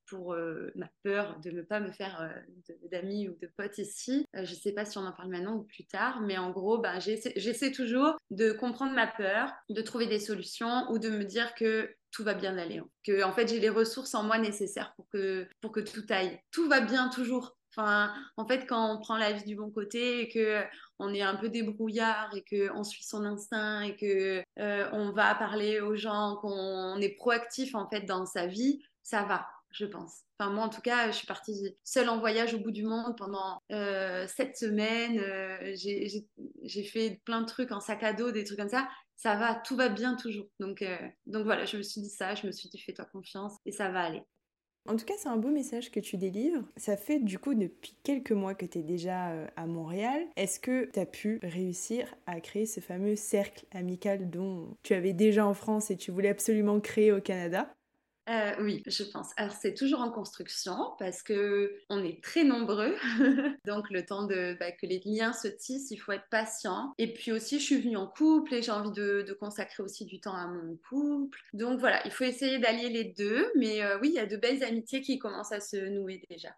pour 0.08 0.32
euh, 0.32 0.70
ma 0.74 0.88
peur 1.02 1.38
de 1.40 1.50
ne 1.50 1.62
pas 1.62 1.80
me 1.80 1.90
faire 1.92 2.20
euh, 2.20 2.74
d'amis 2.90 3.28
ou 3.28 3.36
de 3.40 3.50
potes 3.56 3.78
ici. 3.78 4.24
Euh, 4.34 4.44
je 4.44 4.50
ne 4.50 4.56
sais 4.56 4.72
pas 4.72 4.84
si 4.84 4.98
on 4.98 5.04
en 5.04 5.12
parle 5.12 5.30
maintenant 5.30 5.56
ou 5.56 5.62
plus 5.62 5.84
tard, 5.84 6.20
mais 6.20 6.38
en 6.38 6.50
gros, 6.50 6.78
ben, 6.78 6.98
j'essaie 6.98 7.72
toujours 7.72 8.16
de 8.30 8.52
comprendre 8.52 8.94
ma 8.94 9.06
peur, 9.06 9.52
de 9.68 9.82
trouver 9.82 10.06
des 10.06 10.18
solutions 10.18 10.90
ou 10.90 10.98
de 10.98 11.10
me 11.10 11.24
dire 11.24 11.54
que 11.54 11.94
tout 12.10 12.24
va 12.24 12.34
bien 12.34 12.56
aller. 12.58 12.78
Hein. 12.78 12.88
Que 13.04 13.22
en 13.22 13.32
fait, 13.32 13.48
j'ai 13.48 13.60
les 13.60 13.68
ressources 13.68 14.14
en 14.14 14.24
moi 14.24 14.38
nécessaires 14.38 14.92
pour 14.96 15.08
que, 15.10 15.46
pour 15.60 15.72
que 15.72 15.80
tout 15.80 16.04
aille. 16.10 16.38
Tout 16.50 16.68
va 16.68 16.80
bien 16.80 17.08
toujours. 17.08 17.56
Enfin, 17.76 18.12
en 18.36 18.46
fait, 18.46 18.66
quand 18.66 18.94
on 18.94 18.98
prend 18.98 19.16
la 19.16 19.32
vie 19.32 19.44
du 19.44 19.54
bon 19.54 19.70
côté 19.70 20.22
et 20.22 20.28
que 20.28 20.62
on 20.98 21.14
est 21.14 21.22
un 21.22 21.36
peu 21.36 21.48
débrouillard 21.48 22.34
et 22.34 22.42
que 22.42 22.70
on 22.74 22.82
suit 22.82 23.04
son 23.04 23.24
instinct 23.24 23.82
et 23.82 23.94
que 23.96 24.42
on 24.92 25.12
va 25.12 25.34
parler 25.34 25.80
aux 25.80 25.94
gens, 25.94 26.36
qu'on 26.40 26.96
est 27.00 27.14
proactif 27.16 27.74
en 27.74 27.88
fait 27.88 28.00
dans 28.00 28.26
sa 28.26 28.46
vie, 28.46 28.82
ça 29.02 29.22
va 29.24 29.46
je 29.70 29.86
pense. 29.86 30.22
Enfin, 30.38 30.50
moi, 30.50 30.64
en 30.64 30.68
tout 30.68 30.80
cas, 30.80 31.10
je 31.10 31.16
suis 31.16 31.26
partie 31.26 31.76
seule 31.84 32.08
en 32.08 32.18
voyage 32.18 32.54
au 32.54 32.58
bout 32.58 32.70
du 32.70 32.84
monde 32.84 33.16
pendant 33.16 33.60
euh, 33.72 34.26
sept 34.26 34.56
semaines. 34.56 35.18
Euh, 35.18 35.74
j'ai 35.74 36.84
fait 36.84 37.20
plein 37.24 37.40
de 37.40 37.46
trucs 37.46 37.72
en 37.72 37.80
sac 37.80 38.02
à 38.02 38.12
dos, 38.12 38.30
des 38.30 38.44
trucs 38.44 38.58
comme 38.58 38.68
ça. 38.68 38.88
Ça 39.18 39.36
va, 39.36 39.54
tout 39.54 39.76
va 39.76 39.90
bien 39.90 40.16
toujours. 40.16 40.46
Donc, 40.60 40.80
euh, 40.80 40.96
donc 41.26 41.44
voilà, 41.44 41.66
je 41.66 41.76
me 41.76 41.82
suis 41.82 42.00
dit 42.00 42.08
ça, 42.08 42.34
je 42.34 42.46
me 42.46 42.52
suis 42.52 42.70
dit 42.70 42.78
fais-toi 42.78 43.04
confiance 43.04 43.58
et 43.66 43.72
ça 43.72 43.90
va 43.90 44.02
aller. 44.04 44.22
En 44.88 44.96
tout 44.96 45.04
cas, 45.04 45.14
c'est 45.18 45.28
un 45.28 45.36
beau 45.36 45.50
message 45.50 45.90
que 45.90 46.00
tu 46.00 46.16
délivres. 46.16 46.64
Ça 46.78 46.96
fait 46.96 47.18
du 47.20 47.38
coup 47.38 47.54
depuis 47.54 47.94
quelques 48.02 48.32
mois 48.32 48.54
que 48.54 48.64
tu 48.64 48.78
es 48.78 48.82
déjà 48.82 49.46
à 49.54 49.66
Montréal. 49.66 50.26
Est-ce 50.36 50.60
que 50.60 50.90
tu 50.90 50.98
as 50.98 51.04
pu 51.06 51.40
réussir 51.42 52.14
à 52.26 52.40
créer 52.40 52.64
ce 52.64 52.80
fameux 52.80 53.14
cercle 53.14 53.66
amical 53.70 54.30
dont 54.30 54.74
tu 54.82 54.94
avais 54.94 55.12
déjà 55.12 55.46
en 55.46 55.52
France 55.54 55.90
et 55.90 55.96
tu 55.98 56.10
voulais 56.10 56.30
absolument 56.30 56.80
créer 56.80 57.12
au 57.12 57.20
Canada? 57.20 57.77
Euh, 58.28 58.52
oui, 58.60 58.82
je 58.86 59.04
pense. 59.04 59.30
Alors 59.38 59.54
c'est 59.54 59.72
toujours 59.72 60.00
en 60.00 60.10
construction 60.10 60.76
parce 60.98 61.22
que 61.22 61.78
on 61.88 62.04
est 62.04 62.22
très 62.22 62.44
nombreux, 62.44 62.94
donc 63.66 63.88
le 63.90 64.04
temps 64.04 64.26
de 64.26 64.54
bah, 64.60 64.70
que 64.70 64.84
les 64.86 65.00
liens 65.04 65.32
se 65.32 65.48
tissent, 65.48 65.90
il 65.90 65.96
faut 65.96 66.12
être 66.12 66.28
patient. 66.30 66.92
Et 66.98 67.12
puis 67.14 67.32
aussi, 67.32 67.58
je 67.58 67.64
suis 67.64 67.80
venue 67.80 67.96
en 67.96 68.06
couple 68.06 68.54
et 68.54 68.62
j'ai 68.62 68.72
envie 68.72 68.92
de, 68.92 69.36
consacrer 69.40 69.82
aussi 69.82 70.04
du 70.04 70.20
temps 70.20 70.34
à 70.34 70.46
mon 70.46 70.76
couple. 70.88 71.38
Donc 71.54 71.78
voilà, 71.80 72.04
il 72.04 72.10
faut 72.10 72.24
essayer 72.24 72.58
d'allier 72.58 72.90
les 72.90 73.04
deux. 73.04 73.50
Mais 73.56 73.82
euh, 73.82 73.98
oui, 74.00 74.08
il 74.08 74.14
y 74.14 74.18
a 74.18 74.26
de 74.26 74.36
belles 74.36 74.62
amitiés 74.62 75.00
qui 75.00 75.18
commencent 75.18 75.52
à 75.52 75.60
se 75.60 75.76
nouer 75.76 76.22
déjà. 76.28 76.50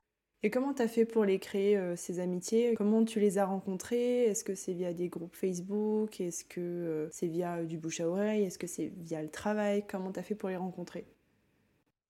Et 0.43 0.51
comment 0.51 0.73
tu 0.73 0.83
as 0.83 0.89
fait 0.89 1.05
pour 1.05 1.25
les 1.25 1.39
créer, 1.39 1.77
euh, 1.77 1.95
ces 1.95 2.19
amitiés? 2.19 2.75
Comment 2.75 3.05
tu 3.05 3.21
les 3.21 3.39
as 3.39 3.45
rencontrées? 3.45 4.25
Est-ce 4.25 4.43
que 4.43 4.55
c'est 4.55 4.73
via 4.73 4.93
des 4.95 5.09
groupes 5.09 5.37
Facebook? 5.37 6.21
Est-ce 6.21 6.45
que 6.45 7.09
c'est 7.13 7.29
via 7.29 7.63
du 7.63 7.79
bouche 7.79 8.01
à 8.01 8.09
oreille? 8.09 8.45
Est-ce 8.45 8.59
que 8.59 8.67
c'est 8.67 8.93
via 8.97 9.23
le 9.23 9.31
travail? 9.31 9.85
Comment 9.87 10.11
tu 10.11 10.19
as 10.19 10.25
fait 10.25 10.35
pour 10.35 10.49
les 10.49 10.57
rencontrer? 10.57 11.07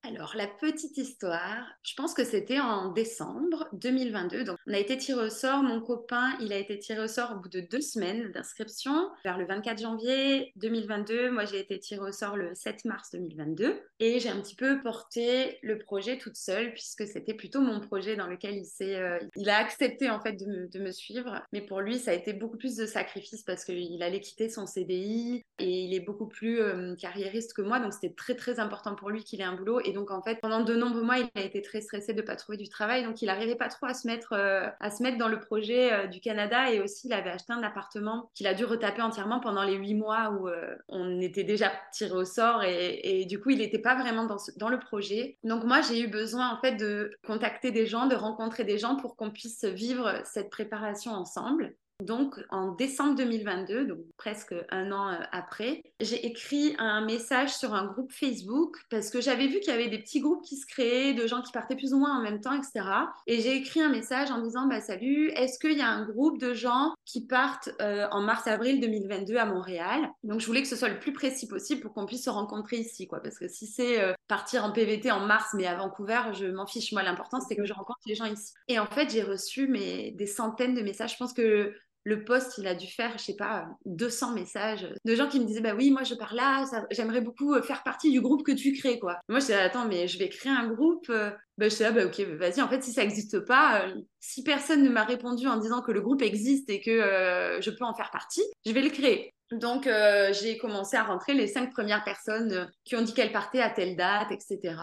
Alors, 0.02 0.32
la 0.34 0.46
petite 0.46 0.96
histoire, 0.96 1.66
je 1.82 1.94
pense 1.94 2.14
que 2.14 2.24
c'était 2.24 2.58
en 2.58 2.90
décembre 2.90 3.68
2022. 3.74 4.44
Donc, 4.44 4.56
on 4.66 4.72
a 4.72 4.78
été 4.78 4.96
tiré 4.96 5.26
au 5.26 5.28
sort. 5.28 5.62
Mon 5.62 5.82
copain, 5.82 6.36
il 6.40 6.54
a 6.54 6.56
été 6.56 6.78
tiré 6.78 7.00
au 7.02 7.06
sort 7.06 7.32
au 7.32 7.40
bout 7.40 7.50
de 7.50 7.60
deux 7.60 7.82
semaines 7.82 8.32
d'inscription, 8.32 9.10
vers 9.24 9.36
le 9.36 9.46
24 9.46 9.78
janvier 9.78 10.52
2022. 10.56 11.30
Moi, 11.30 11.44
j'ai 11.44 11.60
été 11.60 11.78
tiré 11.78 12.00
au 12.00 12.12
sort 12.12 12.38
le 12.38 12.54
7 12.54 12.86
mars 12.86 13.10
2022. 13.12 13.78
Et 13.98 14.20
j'ai 14.20 14.30
un 14.30 14.40
petit 14.40 14.56
peu 14.56 14.80
porté 14.80 15.58
le 15.62 15.78
projet 15.78 16.16
toute 16.16 16.36
seule, 16.36 16.72
puisque 16.72 17.06
c'était 17.06 17.34
plutôt 17.34 17.60
mon 17.60 17.80
projet 17.80 18.16
dans 18.16 18.26
lequel 18.26 18.56
il 18.56 18.64
s'est, 18.64 18.96
euh, 18.96 19.18
il 19.36 19.50
a 19.50 19.58
accepté 19.58 20.08
en 20.08 20.20
fait 20.20 20.32
de 20.32 20.78
me, 20.78 20.90
suivre. 20.92 21.42
Mais 21.52 21.60
pour 21.60 21.82
lui, 21.82 21.98
ça 21.98 22.12
a 22.12 22.14
été 22.14 22.32
beaucoup 22.32 22.56
plus 22.56 22.74
de 22.74 22.86
sacrifices 22.86 23.42
parce 23.42 23.66
qu'il 23.66 24.02
allait 24.02 24.20
quitter 24.20 24.48
son 24.48 24.66
CDI 24.66 25.44
et 25.58 25.84
il 25.84 25.94
est 25.94 26.00
beaucoup 26.00 26.26
plus 26.26 26.60
euh, 26.60 26.96
carriériste 26.96 27.52
que 27.52 27.60
moi. 27.60 27.80
Donc, 27.80 27.92
c'était 27.92 28.14
très, 28.14 28.34
très 28.34 28.58
important 28.58 28.94
pour 28.94 29.10
lui 29.10 29.24
qu'il 29.24 29.42
ait 29.42 29.44
un 29.44 29.54
boulot. 29.54 29.80
Donc, 29.92 30.10
en 30.10 30.22
fait, 30.22 30.40
pendant 30.40 30.62
de 30.62 30.74
nombreux 30.74 31.02
mois, 31.02 31.18
il 31.18 31.28
a 31.34 31.42
été 31.42 31.62
très 31.62 31.80
stressé 31.80 32.12
de 32.12 32.20
ne 32.20 32.26
pas 32.26 32.36
trouver 32.36 32.58
du 32.58 32.68
travail. 32.68 33.04
Donc, 33.04 33.22
il 33.22 33.26
n'arrivait 33.26 33.56
pas 33.56 33.68
trop 33.68 33.86
à 33.86 33.94
se 33.94 34.06
mettre, 34.06 34.32
euh, 34.32 34.68
à 34.80 34.90
se 34.90 35.02
mettre 35.02 35.18
dans 35.18 35.28
le 35.28 35.40
projet 35.40 35.92
euh, 35.92 36.06
du 36.06 36.20
Canada. 36.20 36.72
Et 36.72 36.80
aussi, 36.80 37.08
il 37.08 37.12
avait 37.12 37.30
acheté 37.30 37.52
un 37.52 37.62
appartement 37.62 38.30
qu'il 38.34 38.46
a 38.46 38.54
dû 38.54 38.64
retaper 38.64 39.02
entièrement 39.02 39.40
pendant 39.40 39.62
les 39.62 39.74
huit 39.74 39.94
mois 39.94 40.30
où 40.30 40.48
euh, 40.48 40.74
on 40.88 41.20
était 41.20 41.44
déjà 41.44 41.72
tiré 41.92 42.12
au 42.12 42.24
sort. 42.24 42.62
Et, 42.64 43.24
du 43.26 43.40
coup, 43.40 43.50
il 43.50 43.58
n'était 43.58 43.78
pas 43.78 43.94
vraiment 43.94 44.26
dans 44.56 44.68
le 44.68 44.78
projet. 44.78 45.38
Donc, 45.44 45.64
moi, 45.64 45.80
j'ai 45.80 46.00
eu 46.00 46.08
besoin, 46.08 46.50
en 46.50 46.60
fait, 46.60 46.76
de 46.76 47.12
contacter 47.26 47.70
des 47.70 47.86
gens, 47.86 48.06
de 48.06 48.16
rencontrer 48.16 48.64
des 48.64 48.78
gens 48.78 48.96
pour 48.96 49.16
qu'on 49.16 49.30
puisse 49.30 49.64
vivre 49.64 50.20
cette 50.24 50.50
préparation 50.50 51.12
ensemble. 51.12 51.74
Donc, 52.00 52.36
en 52.50 52.72
décembre 52.72 53.14
2022, 53.16 53.86
donc 53.86 53.98
presque 54.16 54.54
un 54.70 54.92
an 54.92 55.10
euh, 55.10 55.18
après, 55.32 55.82
j'ai 56.00 56.26
écrit 56.26 56.74
un 56.78 57.04
message 57.04 57.54
sur 57.54 57.74
un 57.74 57.86
groupe 57.86 58.10
Facebook 58.12 58.76
parce 58.90 59.10
que 59.10 59.20
j'avais 59.20 59.46
vu 59.48 59.60
qu'il 59.60 59.72
y 59.72 59.76
avait 59.76 59.88
des 59.88 59.98
petits 59.98 60.20
groupes 60.20 60.42
qui 60.44 60.56
se 60.56 60.66
créaient, 60.66 61.12
de 61.12 61.26
gens 61.26 61.42
qui 61.42 61.52
partaient 61.52 61.76
plus 61.76 61.92
ou 61.92 61.98
moins 61.98 62.18
en 62.18 62.22
même 62.22 62.40
temps, 62.40 62.54
etc. 62.54 62.86
Et 63.26 63.40
j'ai 63.40 63.56
écrit 63.56 63.82
un 63.82 63.90
message 63.90 64.30
en 64.30 64.40
disant 64.40 64.66
bah, 64.66 64.80
Salut, 64.80 65.28
est-ce 65.30 65.58
qu'il 65.58 65.76
y 65.76 65.82
a 65.82 65.88
un 65.88 66.06
groupe 66.06 66.38
de 66.38 66.54
gens 66.54 66.94
qui 67.04 67.26
partent 67.26 67.70
euh, 67.80 68.06
en 68.10 68.22
mars-avril 68.22 68.80
2022 68.80 69.36
à 69.36 69.44
Montréal? 69.44 70.08
Donc, 70.22 70.40
je 70.40 70.46
voulais 70.46 70.62
que 70.62 70.68
ce 70.68 70.76
soit 70.76 70.88
le 70.88 70.98
plus 70.98 71.12
précis 71.12 71.46
possible 71.46 71.80
pour 71.80 71.92
qu'on 71.92 72.06
puisse 72.06 72.24
se 72.24 72.30
rencontrer 72.30 72.78
ici, 72.78 73.06
quoi. 73.06 73.20
Parce 73.20 73.38
que 73.38 73.48
si 73.48 73.66
c'est 73.66 74.00
euh, 74.00 74.12
partir 74.28 74.64
en 74.64 74.72
PVT 74.72 75.10
en 75.10 75.26
mars, 75.26 75.50
mais 75.54 75.66
à 75.66 75.76
Vancouver, 75.76 76.20
je 76.32 76.46
m'en 76.46 76.66
fiche. 76.66 76.92
Moi, 76.92 77.02
l'important, 77.02 77.40
c'est 77.40 77.56
que 77.56 77.64
je 77.64 77.72
rencontre 77.72 78.00
les 78.06 78.14
gens 78.14 78.26
ici. 78.26 78.52
Et 78.68 78.78
en 78.78 78.86
fait, 78.86 79.10
j'ai 79.10 79.22
reçu 79.22 79.68
des 79.68 80.26
centaines 80.26 80.74
de 80.74 80.82
messages. 80.82 81.12
Je 81.12 81.16
pense 81.16 81.32
que 81.32 81.74
le 82.04 82.24
poste, 82.24 82.58
il 82.58 82.66
a 82.66 82.74
dû 82.74 82.86
faire, 82.86 83.18
je 83.18 83.24
sais 83.24 83.36
pas, 83.36 83.68
200 83.84 84.32
messages 84.32 84.88
de 85.04 85.14
gens 85.14 85.28
qui 85.28 85.38
me 85.38 85.44
disaient, 85.44 85.60
bah 85.60 85.74
oui, 85.76 85.90
moi 85.90 86.02
je 86.02 86.14
pars 86.14 86.34
là, 86.34 86.64
j'aimerais 86.90 87.20
beaucoup 87.20 87.54
euh, 87.54 87.62
faire 87.62 87.82
partie 87.82 88.10
du 88.10 88.20
groupe 88.20 88.44
que 88.44 88.52
tu 88.52 88.72
crées, 88.72 88.98
quoi. 88.98 89.18
Moi, 89.28 89.40
je 89.40 89.46
disais, 89.46 89.58
attends, 89.58 89.86
mais 89.86 90.08
je 90.08 90.18
vais 90.18 90.28
créer 90.28 90.52
un 90.52 90.68
groupe. 90.68 91.06
Euh. 91.10 91.30
Bah, 91.58 91.68
je 91.68 91.76
disais, 91.76 91.92
bah 91.92 92.06
ok, 92.06 92.20
vas-y, 92.38 92.62
en 92.62 92.68
fait, 92.68 92.82
si 92.82 92.92
ça 92.92 93.02
n'existe 93.02 93.40
pas, 93.40 93.82
euh, 93.84 93.94
si 94.18 94.42
personne 94.42 94.82
ne 94.82 94.88
m'a 94.88 95.04
répondu 95.04 95.46
en 95.46 95.58
disant 95.58 95.82
que 95.82 95.92
le 95.92 96.00
groupe 96.00 96.22
existe 96.22 96.70
et 96.70 96.80
que 96.80 97.58
je 97.60 97.70
peux 97.70 97.84
en 97.84 97.94
faire 97.94 98.10
partie, 98.10 98.42
je 98.64 98.72
vais 98.72 98.82
le 98.82 98.90
créer. 98.90 99.34
Donc, 99.52 99.86
j'ai 100.32 100.56
commencé 100.58 100.96
à 100.96 101.02
rentrer 101.02 101.34
les 101.34 101.48
cinq 101.48 101.72
premières 101.72 102.04
personnes 102.04 102.70
qui 102.84 102.96
ont 102.96 103.02
dit 103.02 103.12
qu'elles 103.12 103.32
partaient 103.32 103.60
à 103.60 103.68
telle 103.68 103.96
date, 103.96 104.30
etc. 104.30 104.74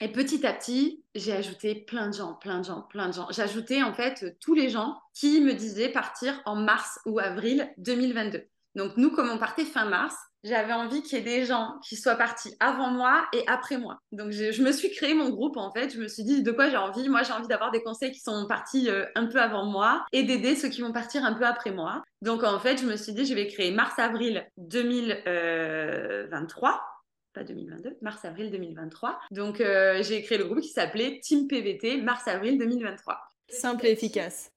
Et 0.00 0.12
petit 0.12 0.46
à 0.46 0.52
petit, 0.52 1.02
j'ai 1.14 1.32
ajouté 1.32 1.74
plein 1.74 2.08
de 2.08 2.14
gens, 2.14 2.34
plein 2.34 2.60
de 2.60 2.64
gens, 2.64 2.82
plein 2.82 3.08
de 3.08 3.14
gens. 3.14 3.28
Ajouté 3.38 3.82
en 3.82 3.94
fait 3.94 4.36
tous 4.40 4.52
les 4.54 4.68
gens 4.68 5.00
qui 5.14 5.40
me 5.40 5.54
disaient 5.54 5.88
partir 5.88 6.38
en 6.44 6.56
mars 6.56 7.00
ou 7.06 7.18
avril 7.18 7.72
2022. 7.78 8.44
Donc 8.74 8.98
nous, 8.98 9.10
comme 9.10 9.30
on 9.30 9.38
partait 9.38 9.64
fin 9.64 9.86
mars, 9.86 10.14
j'avais 10.44 10.74
envie 10.74 11.02
qu'il 11.02 11.16
y 11.18 11.20
ait 11.20 11.24
des 11.24 11.46
gens 11.46 11.76
qui 11.82 11.96
soient 11.96 12.14
partis 12.14 12.54
avant 12.60 12.90
moi 12.90 13.26
et 13.32 13.42
après 13.46 13.78
moi. 13.78 13.98
Donc 14.12 14.32
je, 14.32 14.62
me 14.62 14.70
suis 14.70 14.90
créé 14.90 15.14
mon 15.14 15.30
groupe 15.30 15.56
en 15.56 15.72
fait. 15.72 15.88
Je 15.88 15.98
me 15.98 16.08
suis 16.08 16.24
dit 16.24 16.42
de 16.42 16.52
quoi 16.52 16.68
j'ai 16.68 16.76
envie? 16.76 17.08
Moi, 17.08 17.22
j'ai 17.22 17.32
envie 17.32 17.48
d'avoir 17.48 17.70
des 17.70 17.82
conseils 17.82 18.12
qui 18.12 18.20
sont 18.20 18.46
partis 18.46 18.90
euh, 18.90 19.06
un 19.14 19.24
peu 19.26 19.40
avant 19.40 19.64
moi 19.64 20.04
et 20.12 20.24
d'aider 20.24 20.54
ceux 20.54 20.68
qui 20.68 20.82
vont 20.82 20.92
partir 20.92 21.24
un 21.24 21.32
peu 21.32 21.46
après 21.46 21.70
moi. 21.70 22.02
Donc 22.20 22.44
en 22.44 22.60
fait, 22.60 22.78
je 22.78 22.84
me 22.84 22.96
suis 22.96 23.14
dit 23.14 23.24
je 23.24 23.32
vais 23.34 23.48
créer 23.48 23.70
mars-avril 23.72 24.46
2023 24.58 26.95
pas 27.36 27.44
2022, 27.44 27.98
mars-avril 28.00 28.50
2023. 28.50 29.20
Donc 29.30 29.60
euh, 29.60 30.02
j'ai 30.02 30.22
créé 30.22 30.38
le 30.38 30.44
groupe 30.44 30.60
qui 30.60 30.70
s'appelait 30.70 31.20
Team 31.22 31.46
PVT 31.46 32.00
mars-avril 32.00 32.58
2023. 32.58 33.18
Simple 33.48 33.86
et 33.86 33.90
efficace. 33.90 34.50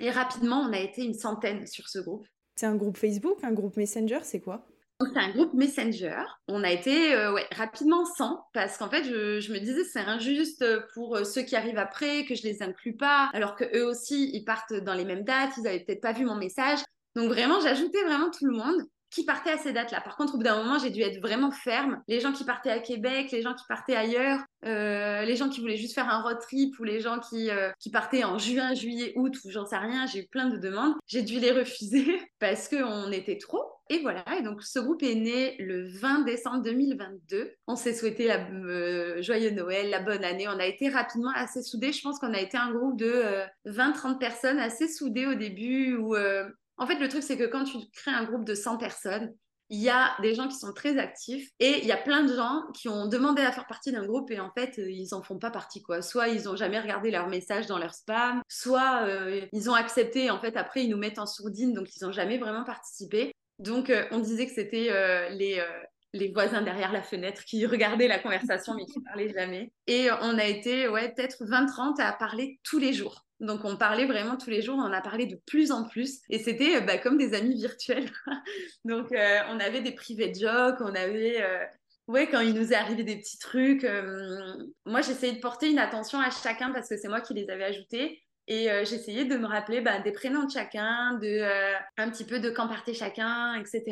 Et 0.00 0.10
rapidement, 0.10 0.66
on 0.68 0.72
a 0.72 0.80
été 0.80 1.04
une 1.04 1.14
centaine 1.14 1.66
sur 1.66 1.88
ce 1.88 2.00
groupe. 2.00 2.26
C'est 2.56 2.66
un 2.66 2.74
groupe 2.74 2.96
Facebook, 2.96 3.38
un 3.44 3.52
groupe 3.52 3.76
Messenger, 3.76 4.18
c'est 4.22 4.40
quoi? 4.40 4.66
C'est 5.00 5.18
un 5.18 5.30
groupe 5.30 5.54
Messenger. 5.54 6.22
On 6.48 6.64
a 6.64 6.72
été 6.72 7.14
euh, 7.14 7.32
ouais, 7.32 7.46
rapidement 7.52 8.04
100 8.04 8.48
parce 8.52 8.78
qu'en 8.78 8.90
fait, 8.90 9.04
je, 9.04 9.38
je, 9.40 9.52
me 9.52 9.58
disais 9.58 9.84
c'est 9.84 10.00
injuste 10.00 10.64
pour 10.94 11.16
euh, 11.16 11.24
ceux 11.24 11.42
qui 11.42 11.54
arrivent 11.54 11.78
après 11.78 12.24
que 12.24 12.34
je 12.34 12.42
les 12.42 12.62
inclus 12.62 12.96
pas, 12.96 13.30
alors 13.32 13.54
que 13.54 13.64
eux 13.76 13.86
aussi 13.86 14.30
ils 14.34 14.44
partent 14.44 14.74
dans 14.74 14.94
les 14.94 15.04
mêmes 15.04 15.24
dates, 15.24 15.52
ils 15.58 15.66
avaient 15.68 15.84
peut-être 15.84 16.02
pas 16.02 16.12
vu 16.12 16.24
mon 16.24 16.36
message. 16.36 16.80
Donc 17.14 17.28
vraiment, 17.28 17.60
j'ajoutais 17.60 18.02
vraiment 18.02 18.30
tout 18.30 18.46
le 18.46 18.56
monde. 18.56 18.82
Qui 19.14 19.24
partaient 19.24 19.52
à 19.52 19.58
ces 19.58 19.72
dates-là. 19.72 20.00
Par 20.00 20.16
contre, 20.16 20.34
au 20.34 20.38
bout 20.38 20.42
d'un 20.42 20.60
moment, 20.60 20.78
j'ai 20.78 20.90
dû 20.90 21.00
être 21.00 21.20
vraiment 21.20 21.52
ferme. 21.52 22.02
Les 22.08 22.18
gens 22.18 22.32
qui 22.32 22.44
partaient 22.44 22.70
à 22.70 22.80
Québec, 22.80 23.30
les 23.30 23.42
gens 23.42 23.54
qui 23.54 23.64
partaient 23.68 23.94
ailleurs, 23.94 24.40
euh, 24.66 25.22
les 25.22 25.36
gens 25.36 25.48
qui 25.48 25.60
voulaient 25.60 25.76
juste 25.76 25.94
faire 25.94 26.08
un 26.08 26.20
road 26.20 26.38
trip 26.40 26.76
ou 26.80 26.84
les 26.84 27.00
gens 27.00 27.20
qui, 27.20 27.48
euh, 27.48 27.70
qui 27.78 27.90
partaient 27.90 28.24
en 28.24 28.38
juin, 28.38 28.74
juillet, 28.74 29.12
août 29.14 29.32
ou 29.44 29.50
j'en 29.50 29.66
sais 29.66 29.78
rien, 29.78 30.06
j'ai 30.06 30.20
eu 30.20 30.26
plein 30.26 30.48
de 30.48 30.56
demandes. 30.56 30.94
J'ai 31.06 31.22
dû 31.22 31.38
les 31.38 31.52
refuser 31.52 32.20
parce 32.40 32.68
qu'on 32.68 33.12
était 33.12 33.38
trop. 33.38 33.62
Et 33.90 34.00
voilà, 34.00 34.24
et 34.38 34.42
donc 34.42 34.62
ce 34.62 34.78
groupe 34.78 35.02
est 35.02 35.14
né 35.14 35.56
le 35.58 35.86
20 35.86 36.22
décembre 36.22 36.62
2022. 36.62 37.52
On 37.66 37.76
s'est 37.76 37.92
souhaité 37.92 38.26
la 38.26 38.38
euh, 38.50 39.20
joyeux 39.20 39.50
Noël, 39.50 39.90
la 39.90 40.00
bonne 40.00 40.24
année. 40.24 40.48
On 40.48 40.58
a 40.58 40.64
été 40.64 40.88
rapidement 40.88 41.32
assez 41.36 41.62
soudés. 41.62 41.92
Je 41.92 42.00
pense 42.00 42.18
qu'on 42.18 42.32
a 42.32 42.40
été 42.40 42.56
un 42.56 42.72
groupe 42.72 42.98
de 42.98 43.42
20-30 43.66 44.18
personnes 44.18 44.58
assez 44.58 44.88
soudés 44.88 45.26
au 45.26 45.34
début 45.34 45.96
où 45.96 46.16
en 46.76 46.86
fait, 46.86 46.98
le 46.98 47.08
truc, 47.08 47.22
c'est 47.22 47.36
que 47.36 47.44
quand 47.44 47.64
tu 47.64 47.78
crées 47.92 48.10
un 48.10 48.24
groupe 48.24 48.44
de 48.44 48.54
100 48.54 48.78
personnes, 48.78 49.34
il 49.70 49.80
y 49.80 49.88
a 49.88 50.14
des 50.20 50.34
gens 50.34 50.48
qui 50.48 50.56
sont 50.56 50.72
très 50.72 50.98
actifs 50.98 51.50
et 51.58 51.78
il 51.80 51.86
y 51.86 51.92
a 51.92 51.96
plein 51.96 52.22
de 52.22 52.34
gens 52.34 52.62
qui 52.74 52.88
ont 52.88 53.06
demandé 53.06 53.42
à 53.42 53.50
faire 53.50 53.66
partie 53.66 53.92
d'un 53.92 54.04
groupe 54.04 54.30
et 54.30 54.38
en 54.38 54.50
fait 54.52 54.74
ils 54.76 55.08
n'en 55.12 55.22
font 55.22 55.38
pas 55.38 55.50
partie 55.50 55.82
quoi. 55.82 56.02
Soit 56.02 56.28
ils 56.28 56.44
n'ont 56.44 56.56
jamais 56.56 56.78
regardé 56.78 57.10
leur 57.10 57.28
message 57.28 57.66
dans 57.66 57.78
leur 57.78 57.94
spam, 57.94 58.42
soit 58.46 59.04
euh, 59.04 59.40
ils 59.52 59.70
ont 59.70 59.74
accepté 59.74 60.30
en 60.30 60.38
fait 60.38 60.56
après 60.56 60.84
ils 60.84 60.90
nous 60.90 60.98
mettent 60.98 61.18
en 61.18 61.26
sourdine 61.26 61.72
donc 61.72 61.88
ils 61.96 62.04
n'ont 62.04 62.12
jamais 62.12 62.38
vraiment 62.38 62.64
participé. 62.64 63.32
Donc 63.58 63.88
euh, 63.88 64.04
on 64.10 64.18
disait 64.18 64.46
que 64.46 64.52
c'était 64.52 64.88
euh, 64.90 65.30
les 65.30 66.28
voisins 66.32 66.60
derrière 66.60 66.92
la 66.92 67.02
fenêtre 67.02 67.44
qui 67.44 67.64
regardaient 67.66 68.08
la 68.08 68.18
conversation 68.18 68.74
mais 68.74 68.84
qui 68.84 69.00
parlaient 69.00 69.32
jamais. 69.32 69.72
Et 69.86 70.08
on 70.20 70.38
a 70.38 70.44
été 70.44 70.88
ouais 70.88 71.12
peut-être 71.14 71.42
20-30 71.42 72.02
à 72.02 72.12
parler 72.12 72.60
tous 72.64 72.78
les 72.78 72.92
jours. 72.92 73.23
Donc 73.40 73.64
on 73.64 73.76
parlait 73.76 74.06
vraiment 74.06 74.36
tous 74.36 74.50
les 74.50 74.62
jours, 74.62 74.76
on 74.78 74.82
en 74.82 74.92
a 74.92 75.00
parlé 75.00 75.26
de 75.26 75.36
plus 75.46 75.72
en 75.72 75.84
plus 75.84 76.20
et 76.30 76.38
c'était 76.38 76.76
euh, 76.76 76.80
bah, 76.80 76.98
comme 76.98 77.18
des 77.18 77.34
amis 77.34 77.56
virtuels. 77.56 78.10
Donc 78.84 79.12
euh, 79.12 79.38
on 79.50 79.60
avait 79.60 79.82
des 79.82 79.92
privés 79.92 80.32
jokes, 80.32 80.80
on 80.80 80.94
avait 80.94 81.42
euh, 81.42 81.64
ouais 82.06 82.28
quand 82.28 82.40
il 82.40 82.54
nous 82.54 82.72
est 82.72 82.76
arrivé 82.76 83.02
des 83.02 83.16
petits 83.16 83.38
trucs. 83.38 83.86
moi 84.84 85.00
j'essayais 85.00 85.34
de 85.34 85.40
porter 85.40 85.70
une 85.70 85.78
attention 85.78 86.20
à 86.20 86.30
chacun 86.30 86.70
parce 86.72 86.88
que 86.88 86.96
c'est 86.96 87.08
moi 87.08 87.20
qui 87.20 87.34
les 87.34 87.50
avais 87.50 87.64
ajoutés 87.64 88.23
et 88.46 88.68
j'essayais 88.84 89.24
de 89.24 89.36
me 89.36 89.46
rappeler 89.46 89.80
bah, 89.80 90.00
des 90.00 90.12
prénoms 90.12 90.44
de 90.44 90.50
chacun, 90.50 91.14
de 91.14 91.42
un 91.96 92.10
petit 92.10 92.24
peu 92.24 92.40
de 92.40 92.50
quand 92.50 92.68
partait 92.68 92.94
chacun, 92.94 93.54
etc. 93.54 93.82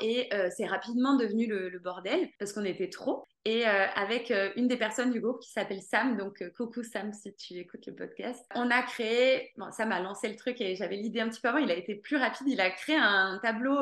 Et 0.00 0.28
c'est 0.56 0.66
rapidement 0.66 1.16
devenu 1.16 1.46
le, 1.46 1.78
bordel 1.78 2.28
parce 2.38 2.52
qu'on 2.52 2.64
était 2.64 2.88
trop. 2.88 3.24
Et 3.44 3.64
avec 3.64 4.32
une 4.56 4.68
des 4.68 4.76
personnes 4.76 5.10
du 5.10 5.20
groupe 5.20 5.40
qui 5.40 5.50
s'appelle 5.50 5.82
Sam, 5.82 6.16
donc 6.16 6.42
coucou 6.56 6.82
Sam 6.82 7.12
si 7.12 7.34
tu 7.34 7.54
écoutes 7.54 7.86
le 7.86 7.94
podcast, 7.94 8.44
on 8.54 8.70
a 8.70 8.82
créé, 8.82 9.52
bon 9.56 9.70
Sam 9.72 9.92
a 9.92 10.00
lancé 10.00 10.28
le 10.28 10.36
truc 10.36 10.60
et 10.60 10.76
j'avais 10.76 10.96
l'idée 10.96 11.20
un 11.20 11.28
petit 11.28 11.40
peu 11.40 11.48
avant, 11.48 11.58
il 11.58 11.70
a 11.70 11.76
été 11.76 11.94
plus 11.94 12.16
rapide, 12.16 12.48
il 12.48 12.60
a 12.60 12.70
créé 12.70 12.96
un 12.96 13.38
tableau 13.42 13.78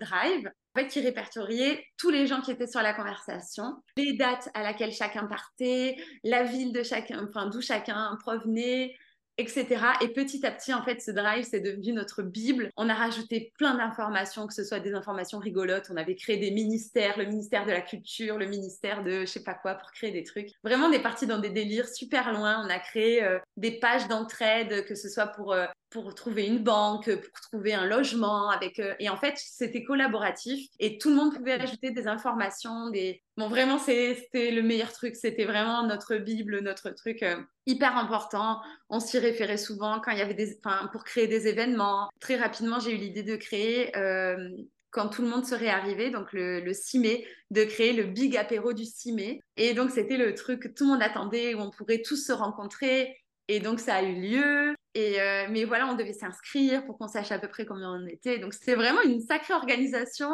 Drive 0.00 0.50
en 0.74 0.80
fait, 0.80 0.88
qui 0.88 1.00
répertoriait 1.00 1.84
tous 1.98 2.10
les 2.10 2.26
gens 2.26 2.40
qui 2.40 2.50
étaient 2.50 2.66
sur 2.66 2.80
la 2.80 2.94
conversation, 2.94 3.76
les 3.96 4.14
dates 4.14 4.48
à 4.54 4.62
laquelle 4.62 4.92
chacun 4.92 5.26
partait, 5.26 5.96
la 6.24 6.44
ville 6.44 6.72
de 6.72 6.82
chacun, 6.82 7.26
enfin 7.28 7.48
d'où 7.48 7.60
chacun 7.60 8.16
provenait, 8.20 8.94
etc. 9.38 9.66
Et 10.00 10.08
petit 10.08 10.44
à 10.46 10.50
petit, 10.50 10.74
en 10.74 10.82
fait, 10.82 11.00
ce 11.00 11.10
drive, 11.10 11.46
c'est 11.48 11.60
devenu 11.60 11.92
notre 11.92 12.22
Bible. 12.22 12.70
On 12.76 12.88
a 12.88 12.94
rajouté 12.94 13.52
plein 13.58 13.74
d'informations, 13.74 14.46
que 14.46 14.54
ce 14.54 14.64
soit 14.64 14.80
des 14.80 14.94
informations 14.94 15.38
rigolotes. 15.38 15.88
On 15.90 15.96
avait 15.96 16.16
créé 16.16 16.36
des 16.36 16.50
ministères, 16.50 17.18
le 17.18 17.24
ministère 17.26 17.64
de 17.66 17.70
la 17.70 17.80
culture, 17.80 18.38
le 18.38 18.46
ministère 18.46 19.02
de 19.02 19.20
je 19.20 19.26
sais 19.26 19.42
pas 19.42 19.54
quoi, 19.54 19.74
pour 19.74 19.90
créer 19.92 20.10
des 20.10 20.24
trucs. 20.24 20.50
Vraiment, 20.62 20.86
on 20.86 20.92
est 20.92 21.02
parti 21.02 21.26
dans 21.26 21.38
des 21.38 21.50
délires 21.50 21.88
super 21.88 22.32
loin. 22.32 22.64
On 22.64 22.70
a 22.70 22.78
créé 22.78 23.22
euh, 23.22 23.38
des 23.56 23.72
pages 23.72 24.08
d'entraide, 24.08 24.84
que 24.86 24.94
ce 24.94 25.08
soit 25.08 25.26
pour 25.26 25.52
euh, 25.52 25.66
pour 25.92 26.14
trouver 26.14 26.46
une 26.46 26.58
banque, 26.58 27.04
pour 27.04 27.40
trouver 27.40 27.74
un 27.74 27.86
logement. 27.86 28.50
Avec, 28.50 28.78
euh, 28.78 28.94
et 28.98 29.08
en 29.08 29.16
fait, 29.16 29.34
c'était 29.36 29.84
collaboratif 29.84 30.68
et 30.78 30.98
tout 30.98 31.10
le 31.10 31.16
monde 31.16 31.34
pouvait 31.34 31.52
ajouter 31.52 31.90
des 31.90 32.08
informations. 32.08 32.90
Des... 32.90 33.22
Bon, 33.36 33.48
vraiment, 33.48 33.78
c'était 33.78 34.50
le 34.50 34.62
meilleur 34.62 34.92
truc. 34.92 35.14
C'était 35.14 35.44
vraiment 35.44 35.86
notre 35.86 36.16
Bible, 36.16 36.60
notre 36.60 36.90
truc 36.90 37.22
euh, 37.22 37.36
hyper 37.66 37.96
important. 37.96 38.60
On 38.88 39.00
s'y 39.00 39.18
référait 39.18 39.58
souvent 39.58 40.00
quand 40.00 40.12
il 40.12 40.18
y 40.18 40.22
avait 40.22 40.34
des... 40.34 40.58
Enfin, 40.64 40.88
pour 40.92 41.04
créer 41.04 41.28
des 41.28 41.46
événements. 41.46 42.08
Très 42.20 42.36
rapidement, 42.36 42.80
j'ai 42.80 42.92
eu 42.92 42.98
l'idée 42.98 43.22
de 43.22 43.36
créer... 43.36 43.96
Euh, 43.96 44.48
quand 44.92 45.08
tout 45.08 45.22
le 45.22 45.28
monde 45.28 45.46
serait 45.46 45.70
arrivé, 45.70 46.10
donc 46.10 46.34
le, 46.34 46.60
le 46.60 46.74
6 46.74 46.98
mai, 46.98 47.26
de 47.50 47.64
créer 47.64 47.94
le 47.94 48.04
big 48.04 48.36
apéro 48.36 48.74
du 48.74 48.84
6 48.84 49.12
mai. 49.12 49.40
Et 49.56 49.72
donc, 49.72 49.90
c'était 49.90 50.18
le 50.18 50.34
truc 50.34 50.60
que 50.60 50.68
tout 50.68 50.84
le 50.84 50.90
monde 50.90 51.02
attendait, 51.02 51.54
où 51.54 51.60
on 51.60 51.70
pourrait 51.70 52.02
tous 52.02 52.26
se 52.26 52.32
rencontrer, 52.32 53.16
et 53.48 53.60
donc, 53.60 53.80
ça 53.80 53.96
a 53.96 54.02
eu 54.02 54.20
lieu. 54.20 54.74
Et 54.94 55.20
euh, 55.22 55.46
mais 55.50 55.64
voilà, 55.64 55.86
on 55.86 55.94
devait 55.94 56.12
s'inscrire 56.12 56.84
pour 56.84 56.98
qu'on 56.98 57.08
sache 57.08 57.32
à 57.32 57.38
peu 57.38 57.48
près 57.48 57.64
combien 57.64 57.90
on 57.92 58.06
était. 58.06 58.38
Donc, 58.38 58.52
c'était 58.52 58.74
vraiment 58.74 59.00
une 59.02 59.20
sacrée 59.20 59.54
organisation. 59.54 60.30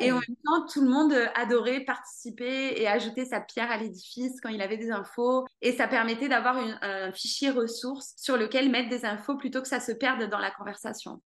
Et 0.00 0.10
en 0.10 0.16
même 0.16 0.36
temps, 0.44 0.66
tout 0.72 0.80
le 0.82 0.88
monde 0.88 1.14
adorait 1.34 1.80
participer 1.80 2.80
et 2.80 2.88
ajouter 2.88 3.26
sa 3.26 3.40
pierre 3.40 3.70
à 3.70 3.76
l'édifice 3.76 4.40
quand 4.42 4.48
il 4.48 4.62
avait 4.62 4.78
des 4.78 4.90
infos. 4.90 5.46
Et 5.60 5.72
ça 5.72 5.86
permettait 5.86 6.28
d'avoir 6.28 6.56
un 6.82 7.12
fichier 7.12 7.50
ressource 7.50 8.14
sur 8.16 8.36
lequel 8.36 8.70
mettre 8.70 8.88
des 8.88 9.04
infos 9.04 9.36
plutôt 9.36 9.60
que 9.60 9.68
ça 9.68 9.80
se 9.80 9.92
perde 9.92 10.28
dans 10.30 10.38
la 10.38 10.50
conversation 10.50 11.20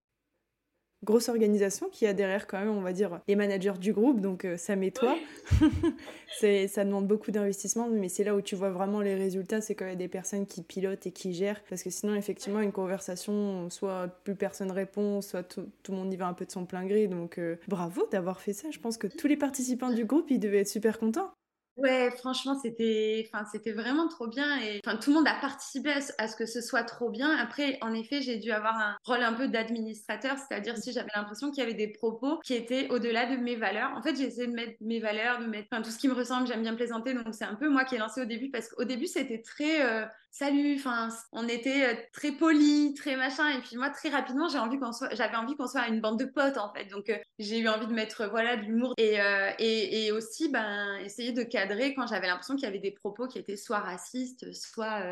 grosse 1.05 1.29
organisation 1.29 1.89
qui 1.91 2.07
a 2.07 2.13
derrière 2.13 2.47
quand 2.47 2.59
même, 2.59 2.71
on 2.71 2.81
va 2.81 2.93
dire, 2.93 3.21
les 3.29 3.37
managers 3.37 3.79
du 3.79 3.93
groupe, 3.93 4.21
donc 4.21 4.45
euh, 4.45 4.57
ça 4.57 4.77
met 4.77 4.91
toi. 4.91 5.17
ça 6.41 6.85
demande 6.85 7.07
beaucoup 7.07 7.31
d'investissement, 7.31 7.89
mais 7.89 8.09
c'est 8.09 8.25
là 8.25 8.35
où 8.35 8.41
tu 8.41 8.57
vois 8.57 8.71
vraiment 8.71 9.01
les 9.01 9.15
résultats, 9.15 9.61
c'est 9.61 9.75
quand 9.75 9.85
il 9.85 9.91
y 9.91 9.93
a 9.93 9.97
des 9.97 10.09
personnes 10.09 10.47
qui 10.47 10.63
pilotent 10.63 11.07
et 11.07 11.13
qui 11.13 11.33
gèrent, 11.33 11.63
parce 11.69 11.83
que 11.83 11.91
sinon, 11.91 12.15
effectivement, 12.15 12.61
une 12.61 12.73
conversation, 12.73 13.71
soit 13.71 14.09
plus 14.25 14.35
personne 14.35 14.71
répond, 14.71 15.21
soit 15.21 15.43
tout, 15.43 15.67
le 15.89 15.95
monde 15.95 16.13
y 16.13 16.17
va 16.17 16.27
un 16.27 16.35
peu 16.35 16.45
de 16.45 16.51
son 16.51 16.67
plein 16.67 16.85
gré, 16.87 17.07
donc 17.07 17.39
euh, 17.39 17.57
bravo 17.69 18.07
d'avoir 18.11 18.41
fait 18.41 18.53
ça. 18.53 18.71
Je 18.71 18.79
pense 18.79 18.99
que 18.99 19.07
tous 19.07 19.29
les 19.29 19.37
participants 19.37 19.91
du 19.91 20.05
groupe, 20.05 20.31
ils 20.31 20.41
devaient 20.41 20.61
être 20.61 20.69
super 20.69 20.99
contents. 20.99 21.31
Ouais, 21.77 22.13
franchement, 22.13 22.57
c'était, 22.57 23.29
vraiment 23.75 24.07
trop 24.07 24.29
bien 24.29 24.61
et 24.61 24.81
enfin, 24.85 24.97
tout 24.97 25.11
le 25.11 25.17
monde 25.17 25.27
a 25.27 25.35
participé 25.41 25.91
à 26.19 26.29
ce, 26.29 26.37
que 26.37 26.47
ce 26.47 26.61
soit 26.61 26.85
trop 26.85 27.11
bien. 27.11 27.37
Après, 27.37 27.79
en 27.81 27.93
effet, 27.93 28.23
j'ai 28.23 28.37
dû 28.39 28.53
avoir 28.53 28.79
un 28.79 28.97
rôle 29.05 29.23
un 29.25 29.33
peu 29.33 29.49
d'administrateur, 29.49 30.37
c'est-à-dire 30.39 30.77
si 30.77 30.93
j'avais 30.93 31.11
l'impression 31.17 31.51
qu'il 31.51 31.65
y 31.65 31.67
avait 31.67 31.75
des 31.75 31.89
propos 31.89 32.39
qui 32.45 32.55
étaient 32.55 32.89
au-delà 32.91 33.27
de 33.27 33.43
mes 33.43 33.57
valeurs. 33.57 33.91
En 33.97 34.03
fait, 34.03 34.15
j'ai 34.15 34.23
essayé 34.23 34.47
de 34.47 34.53
mettre 34.53 34.77
mes 34.83 35.01
valeurs, 35.01 35.41
de 35.41 35.47
mettre, 35.47 35.69
tout 35.83 35.91
ce 35.91 35.99
qui 35.99 36.07
me 36.07 36.15
ressemble, 36.15 36.47
j'aime 36.47 36.63
bien 36.63 36.77
plaisanter, 36.77 37.13
donc 37.13 37.35
c'est 37.35 37.45
un 37.45 37.57
peu 37.57 37.69
moi 37.69 37.85
qui 37.85 37.97
ai 37.97 37.99
lancé 37.99 38.21
au 38.23 38.25
début 38.25 38.51
parce 38.51 38.69
qu'au 38.69 38.85
début, 38.85 39.09
c'était 39.09 39.43
très 39.43 39.85
euh, 39.85 40.07
salut, 40.35 40.75
enfin, 40.75 41.11
on 41.31 41.47
était 41.47 41.85
euh, 41.85 41.95
très 42.13 42.33
polis, 42.33 42.93
très 42.95 43.15
machin, 43.15 43.51
et 43.51 43.61
puis 43.61 43.77
moi, 43.77 43.91
très 43.91 44.09
rapidement, 44.09 44.49
j'avais 44.49 45.37
envie 45.37 45.57
qu'on 45.57 45.67
soit 45.69 45.87
une 45.87 46.01
bande 46.01 46.19
de 46.19 46.25
potes, 46.25 46.59
en 46.59 46.73
fait, 46.75 46.87
donc 46.87 47.09
euh, 47.09 47.17
j'ai 47.39 47.61
eu 47.61 47.69
envie 47.69 47.87
de 47.87 47.93
mettre, 47.93 48.27
voilà, 48.29 48.57
de 48.57 48.63
l'humour, 48.63 48.95
et, 48.99 49.21
euh, 49.21 49.53
et, 49.61 50.07
et, 50.07 50.13
aussi, 50.13 50.49
ben, 50.49 50.97
essayer 51.05 51.31
de 51.31 51.45
cadrer 51.45 51.95
quand 51.95 52.09
j'avais 52.09 52.27
l'impression 52.27 52.57
qu'il 52.57 52.65
y 52.65 52.67
avait 52.67 52.81
des 52.81 52.91
propos 52.91 53.29
qui 53.29 53.39
étaient 53.39 53.57
soit 53.57 53.79
racistes, 53.79 54.53
soit, 54.53 55.05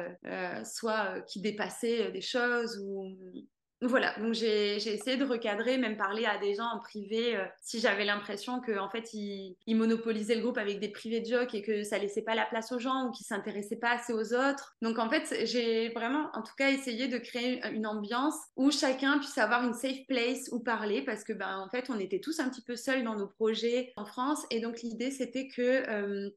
soit 0.65 1.21
qui 1.29 1.41
dépassaient 1.41 2.11
des 2.11 2.21
choses, 2.21 2.81
ou, 2.85 3.17
voilà, 3.83 4.15
donc 4.21 4.33
j'ai 4.33 4.77
essayé 4.77 5.17
de 5.17 5.25
recadrer, 5.25 5.77
même 5.77 5.97
parler 5.97 6.25
à 6.25 6.39
des 6.39 6.55
gens 6.55 6.67
en 6.67 6.79
privé 6.79 7.37
euh, 7.37 7.45
si 7.61 7.81
j'avais 7.81 8.05
l'impression 8.05 8.61
qu'en 8.61 8.85
en 8.85 8.89
fait 8.89 9.13
ils, 9.13 9.57
monopolisaient 9.67 10.37
le 10.37 10.43
groupe 10.43 10.59
avec 10.59 10.79
des 10.79 10.89
privés 10.89 11.21
de 11.21 11.27
jokes 11.27 11.55
et 11.55 11.63
que 11.63 11.83
ça 11.83 11.99
laissait 11.99 12.23
pas 12.23 12.37
la 12.37 12.47
place 12.47 12.71
aux 12.71 12.79
gens 12.79 13.09
ou 13.09 13.11
qu'ils 13.11 13.27
s'intéressaient 13.27 13.77
pas 13.77 13.91
assez 13.91 14.13
aux 14.13 14.35
autres. 14.35 14.77
Donc 14.83 15.01
en 15.01 15.11
fait, 15.11 15.47
j'ai 15.47 15.89
vraiment 15.89 16.31
en 16.35 16.43
tout 16.43 16.55
cas 16.57 16.71
essayé 16.71 17.09
de 17.09 17.19
créer 17.19 17.61
une 17.73 17.87
ambiance 17.87 18.37
où 18.57 18.71
chacun 18.71 19.19
puisse 19.19 19.39
avoir 19.39 19.65
une 19.65 19.75
safe 19.75 20.07
place 20.07 20.49
où 20.53 20.61
parler 20.61 21.03
parce 21.03 21.25
que 21.25 21.33
ben 21.33 21.59
en 21.59 21.69
fait 21.69 21.91
on 21.91 21.99
était 21.99 22.21
tous 22.21 22.39
un 22.39 22.49
petit 22.49 22.63
peu 22.63 22.77
seuls 22.77 23.03
dans 23.03 23.17
nos 23.17 23.27
projets 23.27 23.93
en 23.97 24.05
France 24.05 24.47
et 24.51 24.61
donc 24.61 24.83
l'idée 24.83 25.11
c'était 25.11 25.49
que 25.49 25.89
euh, 25.89 26.31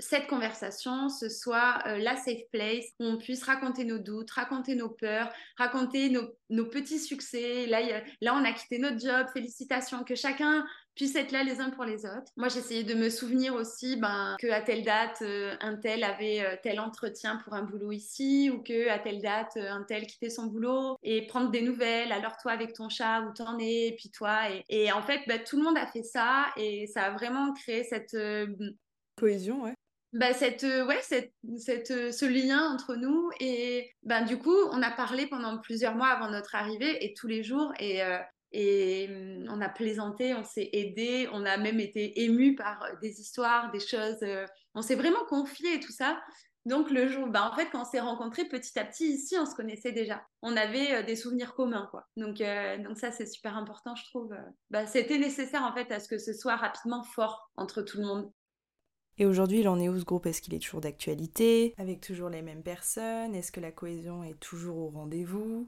cette 0.00 0.28
conversation, 0.28 1.08
ce 1.08 1.28
soit 1.28 1.82
euh, 1.86 1.98
la 1.98 2.14
safe 2.16 2.48
place, 2.52 2.84
où 3.00 3.04
on 3.04 3.18
puisse 3.18 3.42
raconter 3.42 3.84
nos 3.84 3.98
doutes, 3.98 4.30
raconter 4.30 4.76
nos 4.76 4.90
peurs, 4.90 5.32
raconter 5.56 6.08
nos, 6.10 6.64
petits 6.66 7.00
succès. 7.00 7.66
Là, 7.66 7.80
là, 8.20 8.34
on 8.34 8.44
a 8.44 8.52
quitté 8.52 8.78
notre 8.78 9.00
job, 9.00 9.26
félicitations, 9.32 10.04
que 10.04 10.14
chacun 10.14 10.64
puisse 10.94 11.16
être 11.16 11.32
là 11.32 11.42
les 11.42 11.60
uns 11.60 11.70
pour 11.70 11.84
les 11.84 12.04
autres. 12.06 12.30
Moi, 12.36 12.48
j'essayais 12.48 12.84
de 12.84 12.94
me 12.94 13.10
souvenir 13.10 13.54
aussi 13.54 13.96
ben, 13.96 14.36
que 14.40 14.48
à 14.48 14.60
telle 14.60 14.84
date, 14.84 15.18
euh, 15.22 15.56
un 15.60 15.76
tel 15.76 16.04
avait 16.04 16.40
euh, 16.42 16.56
tel 16.62 16.78
entretien 16.78 17.36
pour 17.36 17.54
un 17.54 17.62
boulot 17.62 17.90
ici, 17.90 18.50
ou 18.50 18.62
que 18.62 18.88
à 18.88 19.00
telle 19.00 19.20
date, 19.20 19.56
un 19.56 19.82
tel 19.82 20.06
quittait 20.06 20.30
son 20.30 20.46
boulot, 20.46 20.96
et 21.02 21.26
prendre 21.26 21.50
des 21.50 21.62
nouvelles. 21.62 22.12
Alors 22.12 22.36
toi, 22.36 22.52
avec 22.52 22.72
ton 22.72 22.88
chat, 22.88 23.22
où 23.22 23.32
t'en 23.32 23.58
es, 23.58 23.88
et 23.88 23.96
puis 23.96 24.10
toi. 24.10 24.42
Et, 24.68 24.92
en 24.92 25.02
fait, 25.02 25.22
ben, 25.26 25.42
tout 25.42 25.56
le 25.56 25.64
monde 25.64 25.78
a 25.78 25.86
fait 25.86 26.04
ça, 26.04 26.46
et 26.56 26.86
ça 26.86 27.04
a 27.04 27.10
vraiment 27.10 27.52
créé 27.52 27.82
cette 27.82 28.16
cohésion, 29.16 29.64
ouais 29.64 29.74
bah, 30.14 30.32
cette, 30.32 30.64
euh, 30.64 30.86
ouais, 30.86 31.00
cette, 31.02 31.34
cette, 31.58 31.90
euh, 31.90 32.12
ce 32.12 32.24
lien 32.24 32.72
entre 32.72 32.94
nous. 32.96 33.30
Et 33.40 33.90
ben, 34.02 34.24
du 34.24 34.38
coup, 34.38 34.56
on 34.72 34.82
a 34.82 34.90
parlé 34.90 35.26
pendant 35.26 35.58
plusieurs 35.58 35.94
mois 35.94 36.08
avant 36.08 36.30
notre 36.30 36.54
arrivée 36.54 37.04
et 37.04 37.12
tous 37.14 37.26
les 37.26 37.42
jours. 37.42 37.72
Et, 37.78 38.02
euh, 38.02 38.18
et 38.52 39.08
mm, 39.08 39.48
on 39.50 39.60
a 39.60 39.68
plaisanté, 39.68 40.34
on 40.34 40.44
s'est 40.44 40.70
aidé, 40.72 41.28
on 41.32 41.44
a 41.44 41.58
même 41.58 41.78
été 41.80 42.22
ému 42.22 42.54
par 42.54 42.82
des 43.02 43.20
histoires, 43.20 43.70
des 43.70 43.80
choses. 43.80 44.24
on 44.74 44.80
s'est 44.80 44.94
vraiment 44.94 45.24
confié 45.28 45.74
et 45.74 45.80
tout 45.80 45.92
ça. 45.92 46.18
Donc 46.64 46.90
le 46.90 47.08
jour, 47.08 47.28
bah, 47.28 47.48
en 47.50 47.54
fait, 47.54 47.68
quand 47.70 47.82
on 47.82 47.84
s'est 47.84 48.00
rencontrés 48.00 48.46
petit 48.46 48.78
à 48.78 48.84
petit 48.84 49.12
ici, 49.12 49.36
on 49.38 49.46
se 49.46 49.54
connaissait 49.54 49.92
déjà. 49.92 50.22
On 50.42 50.56
avait 50.56 51.02
des 51.04 51.16
souvenirs 51.16 51.54
communs, 51.54 51.86
quoi. 51.90 52.06
Donc, 52.16 52.38
donc 52.82 52.98
ça, 52.98 53.10
c'est 53.10 53.26
super 53.26 53.56
important, 53.56 53.94
je 53.94 54.04
trouve. 54.04 54.34
Bah, 54.70 54.86
c'était 54.86 55.18
nécessaire, 55.18 55.62
en 55.62 55.74
fait, 55.74 55.90
à 55.92 56.00
ce 56.00 56.08
que 56.08 56.18
ce 56.18 56.32
soit 56.32 56.56
rapidement 56.56 57.04
fort 57.04 57.50
entre 57.56 57.82
tout 57.82 57.98
le 57.98 58.06
monde. 58.06 58.32
Et 59.20 59.26
aujourd'hui, 59.26 59.60
il 59.60 59.68
en 59.68 59.80
est 59.80 59.88
où 59.88 59.98
ce 59.98 60.04
groupe? 60.04 60.26
Est-ce 60.26 60.40
qu'il 60.40 60.54
est 60.54 60.60
toujours 60.60 60.80
d'actualité? 60.80 61.74
Avec 61.76 62.00
toujours 62.00 62.28
les 62.28 62.42
mêmes 62.42 62.62
personnes? 62.62 63.34
Est-ce 63.34 63.50
que 63.50 63.60
la 63.60 63.72
cohésion 63.72 64.22
est 64.22 64.38
toujours 64.38 64.76
au 64.78 64.88
rendez-vous? 64.90 65.66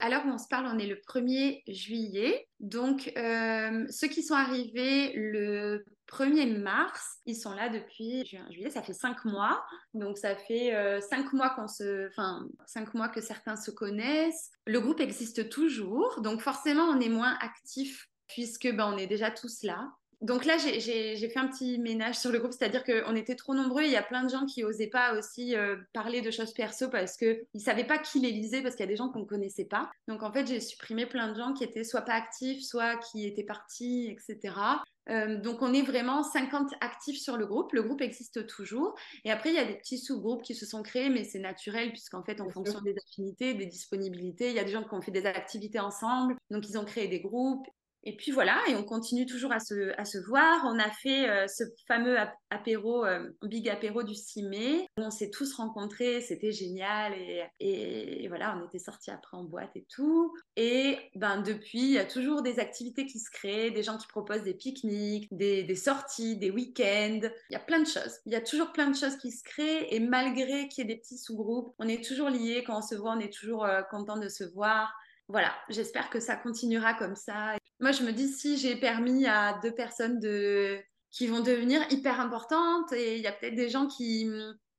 Alors 0.00 0.22
on 0.26 0.38
se 0.38 0.46
parle, 0.48 0.66
on 0.72 0.78
est 0.78 0.86
le 0.86 0.94
1er 0.94 1.62
juillet. 1.66 2.46
Donc, 2.60 3.12
euh, 3.16 3.84
ceux 3.90 4.06
qui 4.06 4.22
sont 4.22 4.34
arrivés 4.34 5.12
le 5.14 5.84
1er 6.06 6.56
mars, 6.56 7.18
ils 7.26 7.34
sont 7.34 7.52
là 7.52 7.68
depuis 7.68 8.24
juillet, 8.24 8.70
ça 8.70 8.80
fait 8.80 8.94
cinq 8.94 9.24
mois. 9.24 9.62
Donc, 9.94 10.16
ça 10.16 10.36
fait 10.36 10.72
euh, 10.74 11.00
cinq 11.00 11.32
mois 11.32 11.50
qu'on 11.50 11.66
se, 11.66 12.08
enfin, 12.10 12.46
cinq 12.64 12.94
mois 12.94 13.08
que 13.08 13.20
certains 13.20 13.56
se 13.56 13.72
connaissent. 13.72 14.52
Le 14.66 14.80
groupe 14.80 15.00
existe 15.00 15.48
toujours. 15.48 16.20
Donc, 16.22 16.40
forcément, 16.42 16.84
on 16.84 17.00
est 17.00 17.08
moins 17.08 17.36
actif 17.40 18.08
puisque 18.28 18.72
ben, 18.72 18.92
on 18.94 18.96
est 18.96 19.08
déjà 19.08 19.32
tous 19.32 19.64
là 19.64 19.90
donc 20.20 20.44
là, 20.44 20.56
j'ai 20.58 21.16
fait 21.16 21.38
un 21.38 21.46
petit 21.46 21.78
ménage 21.78 22.16
sur 22.16 22.32
le 22.32 22.40
groupe, 22.40 22.52
c'est-à-dire 22.52 22.82
qu'on 22.82 23.14
était 23.14 23.36
trop 23.36 23.54
nombreux. 23.54 23.82
Il 23.84 23.90
y 23.90 23.96
a 23.96 24.02
plein 24.02 24.24
de 24.24 24.28
gens 24.28 24.46
qui 24.46 24.62
n'osaient 24.62 24.88
pas 24.88 25.16
aussi 25.16 25.54
euh, 25.54 25.76
parler 25.92 26.22
de 26.22 26.32
choses 26.32 26.52
perso 26.52 26.88
parce 26.88 27.16
qu'ils 27.16 27.46
ne 27.54 27.60
savaient 27.60 27.86
pas 27.86 27.98
qui 27.98 28.18
les 28.18 28.32
lisait, 28.32 28.60
parce 28.60 28.74
qu'il 28.74 28.84
y 28.84 28.88
a 28.88 28.90
des 28.90 28.96
gens 28.96 29.10
qu'on 29.10 29.20
ne 29.20 29.26
connaissait 29.26 29.66
pas. 29.66 29.90
Donc 30.08 30.24
en 30.24 30.32
fait, 30.32 30.46
j'ai 30.48 30.58
supprimé 30.58 31.06
plein 31.06 31.30
de 31.30 31.38
gens 31.38 31.52
qui 31.52 31.62
étaient 31.62 31.84
soit 31.84 32.02
pas 32.02 32.14
actifs, 32.14 32.64
soit 32.64 32.96
qui 32.96 33.26
étaient 33.26 33.44
partis, 33.44 34.08
etc. 34.10 34.54
Euh, 35.08 35.40
donc 35.40 35.62
on 35.62 35.72
est 35.72 35.82
vraiment 35.82 36.24
50 36.24 36.72
actifs 36.80 37.20
sur 37.20 37.36
le 37.36 37.46
groupe. 37.46 37.72
Le 37.72 37.82
groupe 37.82 38.00
existe 38.00 38.44
toujours. 38.48 38.96
Et 39.24 39.30
après, 39.30 39.50
il 39.50 39.54
y 39.54 39.60
a 39.60 39.64
des 39.64 39.76
petits 39.76 39.98
sous-groupes 39.98 40.42
qui 40.42 40.56
se 40.56 40.66
sont 40.66 40.82
créés, 40.82 41.10
mais 41.10 41.22
c'est 41.22 41.38
naturel 41.38 41.90
puisqu'en 41.90 42.24
fait, 42.24 42.40
en 42.40 42.50
fonction 42.50 42.80
des 42.80 42.94
affinités, 42.96 43.54
des 43.54 43.66
disponibilités, 43.66 44.50
il 44.50 44.56
y 44.56 44.58
a 44.58 44.64
des 44.64 44.72
gens 44.72 44.82
qui 44.82 44.94
ont 44.94 45.00
fait 45.00 45.12
des 45.12 45.26
activités 45.26 45.78
ensemble. 45.78 46.36
Donc 46.50 46.68
ils 46.68 46.76
ont 46.76 46.84
créé 46.84 47.06
des 47.06 47.20
groupes. 47.20 47.68
Et 48.08 48.16
puis 48.16 48.30
voilà, 48.30 48.58
et 48.70 48.74
on 48.74 48.84
continue 48.84 49.26
toujours 49.26 49.52
à 49.52 49.60
se, 49.60 50.26
voir. 50.26 50.62
On 50.64 50.78
a 50.78 50.88
fait 50.88 51.28
euh, 51.28 51.46
ce 51.46 51.62
fameux 51.86 52.16
apéro, 52.48 53.04
euh, 53.04 53.28
big 53.42 53.68
apéro 53.68 54.02
du 54.02 54.14
6 54.14 54.44
mai, 54.44 54.88
où 54.96 55.02
on 55.02 55.10
s'est 55.10 55.28
tous 55.28 55.52
rencontrés, 55.52 56.22
c'était 56.22 56.50
génial. 56.50 57.12
Et, 57.60 58.26
voilà, 58.28 58.56
on 58.56 58.66
était 58.66 58.78
sortis 58.78 59.10
après 59.10 59.36
en 59.36 59.44
boîte 59.44 59.72
et 59.74 59.84
tout. 59.94 60.34
Et 60.56 60.96
ben, 61.16 61.42
depuis, 61.42 61.82
il 61.82 61.90
y 61.90 61.98
a 61.98 62.06
toujours 62.06 62.40
des 62.40 62.60
activités 62.60 63.04
qui 63.04 63.18
se 63.18 63.30
créent, 63.30 63.72
des 63.72 63.82
gens 63.82 63.98
qui 63.98 64.06
proposent 64.06 64.42
des 64.42 64.54
pique-niques, 64.54 65.28
des, 65.30 65.64
des, 65.64 65.76
sorties, 65.76 66.38
des 66.38 66.50
week-ends. 66.50 67.28
Il 67.50 67.52
y 67.52 67.56
a 67.56 67.60
plein 67.60 67.80
de 67.80 67.86
choses. 67.86 68.20
Il 68.24 68.32
y 68.32 68.36
a 68.36 68.40
toujours 68.40 68.72
plein 68.72 68.88
de 68.88 68.96
choses 68.96 69.18
qui 69.18 69.32
se 69.32 69.44
créent. 69.44 69.94
Et 69.94 70.00
malgré 70.00 70.68
qu'il 70.68 70.88
y 70.88 70.90
ait 70.90 70.94
des 70.94 70.98
petits 70.98 71.18
sous-groupes, 71.18 71.74
on 71.78 71.86
est 71.86 72.02
toujours 72.02 72.30
liés. 72.30 72.64
Quand 72.66 72.78
on 72.78 72.82
se 72.82 72.94
voit, 72.94 73.12
on 73.14 73.20
est 73.20 73.34
toujours 73.34 73.66
euh, 73.66 73.82
content 73.82 74.16
de 74.16 74.30
se 74.30 74.44
voir 74.44 74.94
voilà, 75.28 75.54
j'espère 75.68 76.08
que 76.08 76.20
ça 76.20 76.36
continuera 76.36 76.94
comme 76.94 77.14
ça. 77.14 77.54
Moi, 77.80 77.92
je 77.92 78.02
me 78.02 78.12
dis, 78.12 78.28
si 78.28 78.56
j'ai 78.56 78.76
permis 78.76 79.26
à 79.26 79.58
deux 79.62 79.72
personnes 79.72 80.18
de... 80.20 80.80
qui 81.10 81.26
vont 81.26 81.40
devenir 81.40 81.80
hyper 81.90 82.18
importantes, 82.20 82.92
et 82.92 83.16
il 83.16 83.22
y 83.22 83.26
a 83.26 83.32
peut-être 83.32 83.54
des 83.54 83.68
gens 83.68 83.86
qui, 83.86 84.30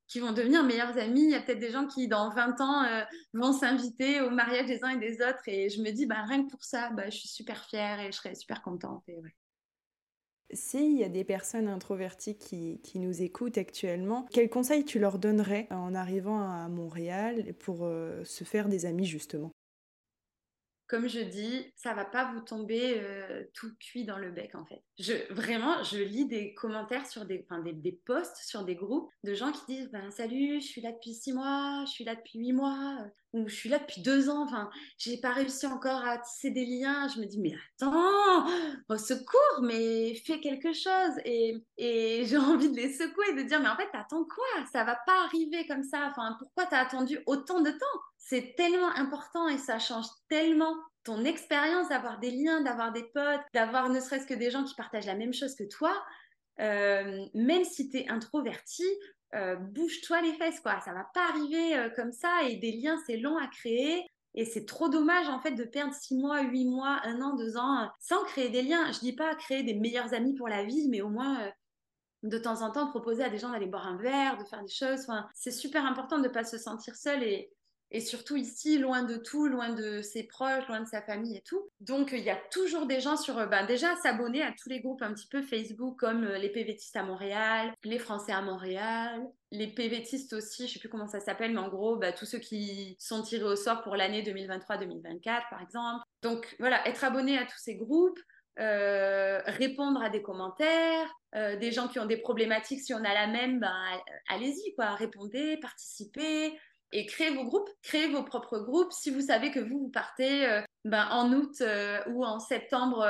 qui 0.08 0.18
vont 0.18 0.32
devenir 0.32 0.64
meilleurs 0.64 0.98
amis, 0.98 1.22
il 1.22 1.30
y 1.30 1.34
a 1.36 1.40
peut-être 1.40 1.60
des 1.60 1.70
gens 1.70 1.86
qui, 1.86 2.08
dans 2.08 2.30
20 2.30 2.60
ans, 2.60 2.84
euh, 2.84 3.02
vont 3.32 3.52
s'inviter 3.52 4.20
au 4.20 4.30
mariage 4.30 4.66
des 4.66 4.82
uns 4.82 4.90
et 4.90 4.98
des 4.98 5.22
autres, 5.22 5.46
et 5.46 5.68
je 5.70 5.80
me 5.82 5.92
dis, 5.92 6.06
bah, 6.06 6.24
rien 6.26 6.44
que 6.44 6.50
pour 6.50 6.64
ça, 6.64 6.90
bah, 6.90 7.08
je 7.08 7.16
suis 7.16 7.28
super 7.28 7.64
fière 7.64 8.00
et 8.00 8.10
je 8.10 8.16
serais 8.16 8.34
super 8.34 8.60
contente. 8.60 9.04
Et 9.08 9.20
S'il 10.52 10.98
y 10.98 11.04
a 11.04 11.08
des 11.08 11.22
personnes 11.22 11.68
introverties 11.68 12.36
qui, 12.36 12.80
qui, 12.82 12.98
nous 12.98 13.22
écoutent 13.22 13.56
actuellement, 13.56 14.26
quels 14.32 14.50
conseils 14.50 14.84
tu 14.84 14.98
leur 14.98 15.20
donnerais 15.20 15.68
en 15.70 15.94
arrivant 15.94 16.40
à 16.40 16.68
Montréal 16.68 17.54
pour 17.60 17.84
euh, 17.84 18.24
se 18.24 18.42
faire 18.42 18.68
des 18.68 18.86
amis 18.86 19.06
justement? 19.06 19.52
Comme 20.90 21.06
je 21.06 21.20
dis, 21.20 21.72
ça 21.76 21.94
va 21.94 22.04
pas 22.04 22.32
vous 22.32 22.40
tomber 22.40 22.96
euh, 22.98 23.44
tout 23.54 23.70
cuit 23.78 24.04
dans 24.04 24.18
le 24.18 24.32
bec 24.32 24.56
en 24.56 24.66
fait. 24.66 24.82
Je 24.98 25.32
vraiment, 25.32 25.84
je 25.84 25.98
lis 25.98 26.26
des 26.26 26.52
commentaires 26.54 27.06
sur 27.06 27.26
des, 27.26 27.46
posts 28.04 28.36
sur 28.44 28.64
des 28.64 28.74
groupes 28.74 29.08
de 29.22 29.32
gens 29.32 29.52
qui 29.52 29.60
disent 29.68 29.90
ben 29.92 30.10
salut, 30.10 30.60
je 30.60 30.66
suis 30.66 30.80
là 30.80 30.90
depuis 30.90 31.14
six 31.14 31.32
mois, 31.32 31.84
je 31.86 31.92
suis 31.92 32.02
là 32.02 32.16
depuis 32.16 32.40
huit 32.40 32.52
mois, 32.52 33.06
ou 33.32 33.46
je 33.46 33.54
suis 33.54 33.68
là 33.68 33.78
depuis 33.78 34.02
deux 34.02 34.28
ans. 34.28 34.42
Enfin, 34.42 34.68
j'ai 34.98 35.20
pas 35.20 35.32
réussi 35.32 35.64
encore 35.68 36.04
à 36.04 36.18
tisser 36.18 36.50
des 36.50 36.66
liens. 36.66 37.06
Je 37.06 37.20
me 37.20 37.26
dis 37.26 37.38
mais 37.38 37.54
attends, 37.78 38.48
au 38.88 38.96
secours, 38.96 39.62
mais 39.62 40.16
fais 40.26 40.40
quelque 40.40 40.72
chose. 40.72 41.14
Et, 41.24 41.54
et 41.76 42.24
j'ai 42.26 42.36
envie 42.36 42.68
de 42.68 42.76
les 42.76 42.92
secouer, 42.92 43.34
de 43.36 43.42
dire 43.42 43.60
mais 43.60 43.68
en 43.68 43.76
fait 43.76 43.88
attends 43.92 44.24
quoi? 44.24 44.66
Ça 44.72 44.82
va 44.82 44.98
pas 45.06 45.24
arriver 45.26 45.68
comme 45.68 45.84
ça. 45.84 46.08
Enfin, 46.10 46.34
pourquoi 46.40 46.66
t'as 46.66 46.80
attendu 46.80 47.20
autant 47.26 47.60
de 47.60 47.70
temps? 47.70 48.00
C'est 48.20 48.54
tellement 48.54 48.94
important 48.96 49.48
et 49.48 49.58
ça 49.58 49.78
change 49.78 50.06
tellement 50.28 50.74
ton 51.04 51.24
expérience 51.24 51.88
d'avoir 51.88 52.20
des 52.20 52.30
liens, 52.30 52.60
d'avoir 52.60 52.92
des 52.92 53.02
potes, 53.02 53.40
d'avoir 53.54 53.88
ne 53.88 53.98
serait-ce 53.98 54.26
que 54.26 54.34
des 54.34 54.50
gens 54.50 54.62
qui 54.62 54.74
partagent 54.74 55.06
la 55.06 55.16
même 55.16 55.32
chose 55.32 55.56
que 55.56 55.64
toi. 55.64 55.92
Euh, 56.60 57.24
même 57.34 57.64
si 57.64 57.88
tu 57.88 57.96
es 57.96 58.08
introverti, 58.08 58.84
euh, 59.34 59.56
bouge-toi 59.56 60.20
les 60.20 60.34
fesses, 60.34 60.60
quoi. 60.60 60.78
Ça 60.80 60.92
va 60.92 61.08
pas 61.14 61.28
arriver 61.30 61.76
euh, 61.76 61.88
comme 61.96 62.12
ça 62.12 62.42
et 62.46 62.56
des 62.56 62.72
liens, 62.72 62.98
c'est 63.06 63.16
long 63.16 63.38
à 63.38 63.46
créer. 63.46 64.06
Et 64.34 64.44
c'est 64.44 64.66
trop 64.66 64.88
dommage 64.88 65.28
en 65.28 65.40
fait 65.40 65.52
de 65.52 65.64
perdre 65.64 65.94
six 65.94 66.16
mois, 66.16 66.42
huit 66.42 66.66
mois, 66.66 67.00
un 67.02 67.20
an, 67.22 67.34
deux 67.34 67.56
ans 67.56 67.90
sans 67.98 68.22
créer 68.24 68.50
des 68.50 68.62
liens. 68.62 68.92
Je 68.92 69.00
dis 69.00 69.14
pas 69.14 69.34
créer 69.34 69.62
des 69.62 69.74
meilleurs 69.74 70.12
amis 70.14 70.34
pour 70.34 70.48
la 70.48 70.62
vie, 70.62 70.88
mais 70.88 71.00
au 71.00 71.08
moins 71.08 71.50
de 72.22 72.38
temps 72.38 72.62
en 72.62 72.70
temps 72.70 72.86
proposer 72.90 73.24
à 73.24 73.30
des 73.30 73.38
gens 73.38 73.50
d'aller 73.50 73.66
boire 73.66 73.88
un 73.88 73.96
verre, 73.96 74.36
de 74.36 74.44
faire 74.44 74.62
des 74.62 74.70
choses. 74.70 75.00
Enfin, 75.00 75.26
c'est 75.34 75.50
super 75.50 75.84
important 75.84 76.18
de 76.18 76.24
ne 76.24 76.28
pas 76.28 76.44
se 76.44 76.58
sentir 76.58 76.94
seul 76.94 77.24
et, 77.24 77.50
et 77.92 78.00
surtout 78.00 78.36
ici, 78.36 78.78
loin 78.78 79.02
de 79.02 79.16
tout, 79.16 79.48
loin 79.48 79.70
de 79.70 80.00
ses 80.00 80.22
proches, 80.22 80.66
loin 80.68 80.80
de 80.80 80.86
sa 80.86 81.02
famille 81.02 81.36
et 81.36 81.42
tout. 81.42 81.68
Donc, 81.80 82.10
il 82.12 82.20
y 82.20 82.30
a 82.30 82.38
toujours 82.50 82.86
des 82.86 83.00
gens 83.00 83.16
sur, 83.16 83.34
ben, 83.48 83.66
déjà, 83.66 83.96
s'abonner 83.96 84.42
à 84.42 84.52
tous 84.52 84.68
les 84.68 84.80
groupes 84.80 85.02
un 85.02 85.12
petit 85.12 85.26
peu 85.26 85.42
Facebook, 85.42 85.98
comme 85.98 86.24
euh, 86.24 86.38
les 86.38 86.50
PVTistes 86.50 86.96
à 86.96 87.02
Montréal, 87.02 87.72
les 87.82 87.98
Français 87.98 88.32
à 88.32 88.42
Montréal, 88.42 89.20
les 89.50 89.66
PVTistes 89.66 90.32
aussi, 90.34 90.68
je 90.68 90.74
sais 90.74 90.78
plus 90.78 90.88
comment 90.88 91.08
ça 91.08 91.18
s'appelle, 91.18 91.52
mais 91.52 91.58
en 91.58 91.68
gros, 91.68 91.96
bah, 91.96 92.12
tous 92.12 92.26
ceux 92.26 92.38
qui 92.38 92.96
sont 93.00 93.22
tirés 93.22 93.44
au 93.44 93.56
sort 93.56 93.82
pour 93.82 93.96
l'année 93.96 94.22
2023-2024, 94.22 95.50
par 95.50 95.60
exemple. 95.60 96.04
Donc, 96.22 96.54
voilà, 96.60 96.86
être 96.86 97.02
abonné 97.02 97.38
à 97.38 97.44
tous 97.44 97.58
ces 97.58 97.74
groupes. 97.76 98.20
Euh, 98.58 99.40
répondre 99.46 100.02
à 100.02 100.10
des 100.10 100.20
commentaires, 100.20 101.08
des 101.32 101.70
gens 101.70 101.88
qui 101.88 101.98
ont 101.98 102.04
des 102.04 102.18
problématiques, 102.18 102.80
si 102.80 102.92
on 102.92 103.02
a 103.04 103.14
la 103.14 103.26
même, 103.26 103.58
ben, 103.58 103.72
allez-y, 104.28 104.74
quoi, 104.74 104.90
répondez, 104.96 105.56
participez, 105.62 106.58
et 106.92 107.06
créez 107.06 107.30
vos 107.30 107.44
groupes, 107.44 107.68
créez 107.82 108.08
vos 108.08 108.22
propres 108.22 108.58
groupes. 108.58 108.92
Si 108.92 109.10
vous 109.10 109.20
savez 109.20 109.50
que 109.50 109.60
vous, 109.60 109.78
vous 109.78 109.90
partez 109.90 110.46
euh, 110.46 110.60
ben, 110.84 111.06
en 111.10 111.32
août 111.32 111.54
euh, 111.60 112.00
ou 112.08 112.24
en 112.24 112.38
septembre 112.40 113.06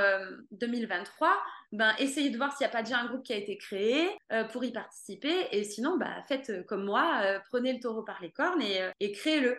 2023, 0.53 1.29
euh, 1.29 1.33
ben, 1.73 1.95
essayez 1.99 2.31
de 2.31 2.37
voir 2.37 2.57
s'il 2.57 2.67
n'y 2.67 2.71
a 2.71 2.73
pas 2.73 2.83
déjà 2.83 2.99
un 2.99 3.07
groupe 3.07 3.23
qui 3.23 3.33
a 3.33 3.37
été 3.37 3.57
créé 3.57 4.09
pour 4.53 4.65
y 4.65 4.73
participer. 4.73 5.49
Et 5.53 5.65
sinon, 5.65 5.97
ben, 5.97 6.23
faites 6.29 6.67
comme 6.67 6.85
moi, 6.85 7.23
prenez 7.49 7.73
le 7.73 7.81
taureau 7.81 8.03
par 8.03 8.21
les 8.21 8.31
cornes 8.31 8.63
et, 8.63 8.81
et 9.01 9.13
créez-le 9.13 9.59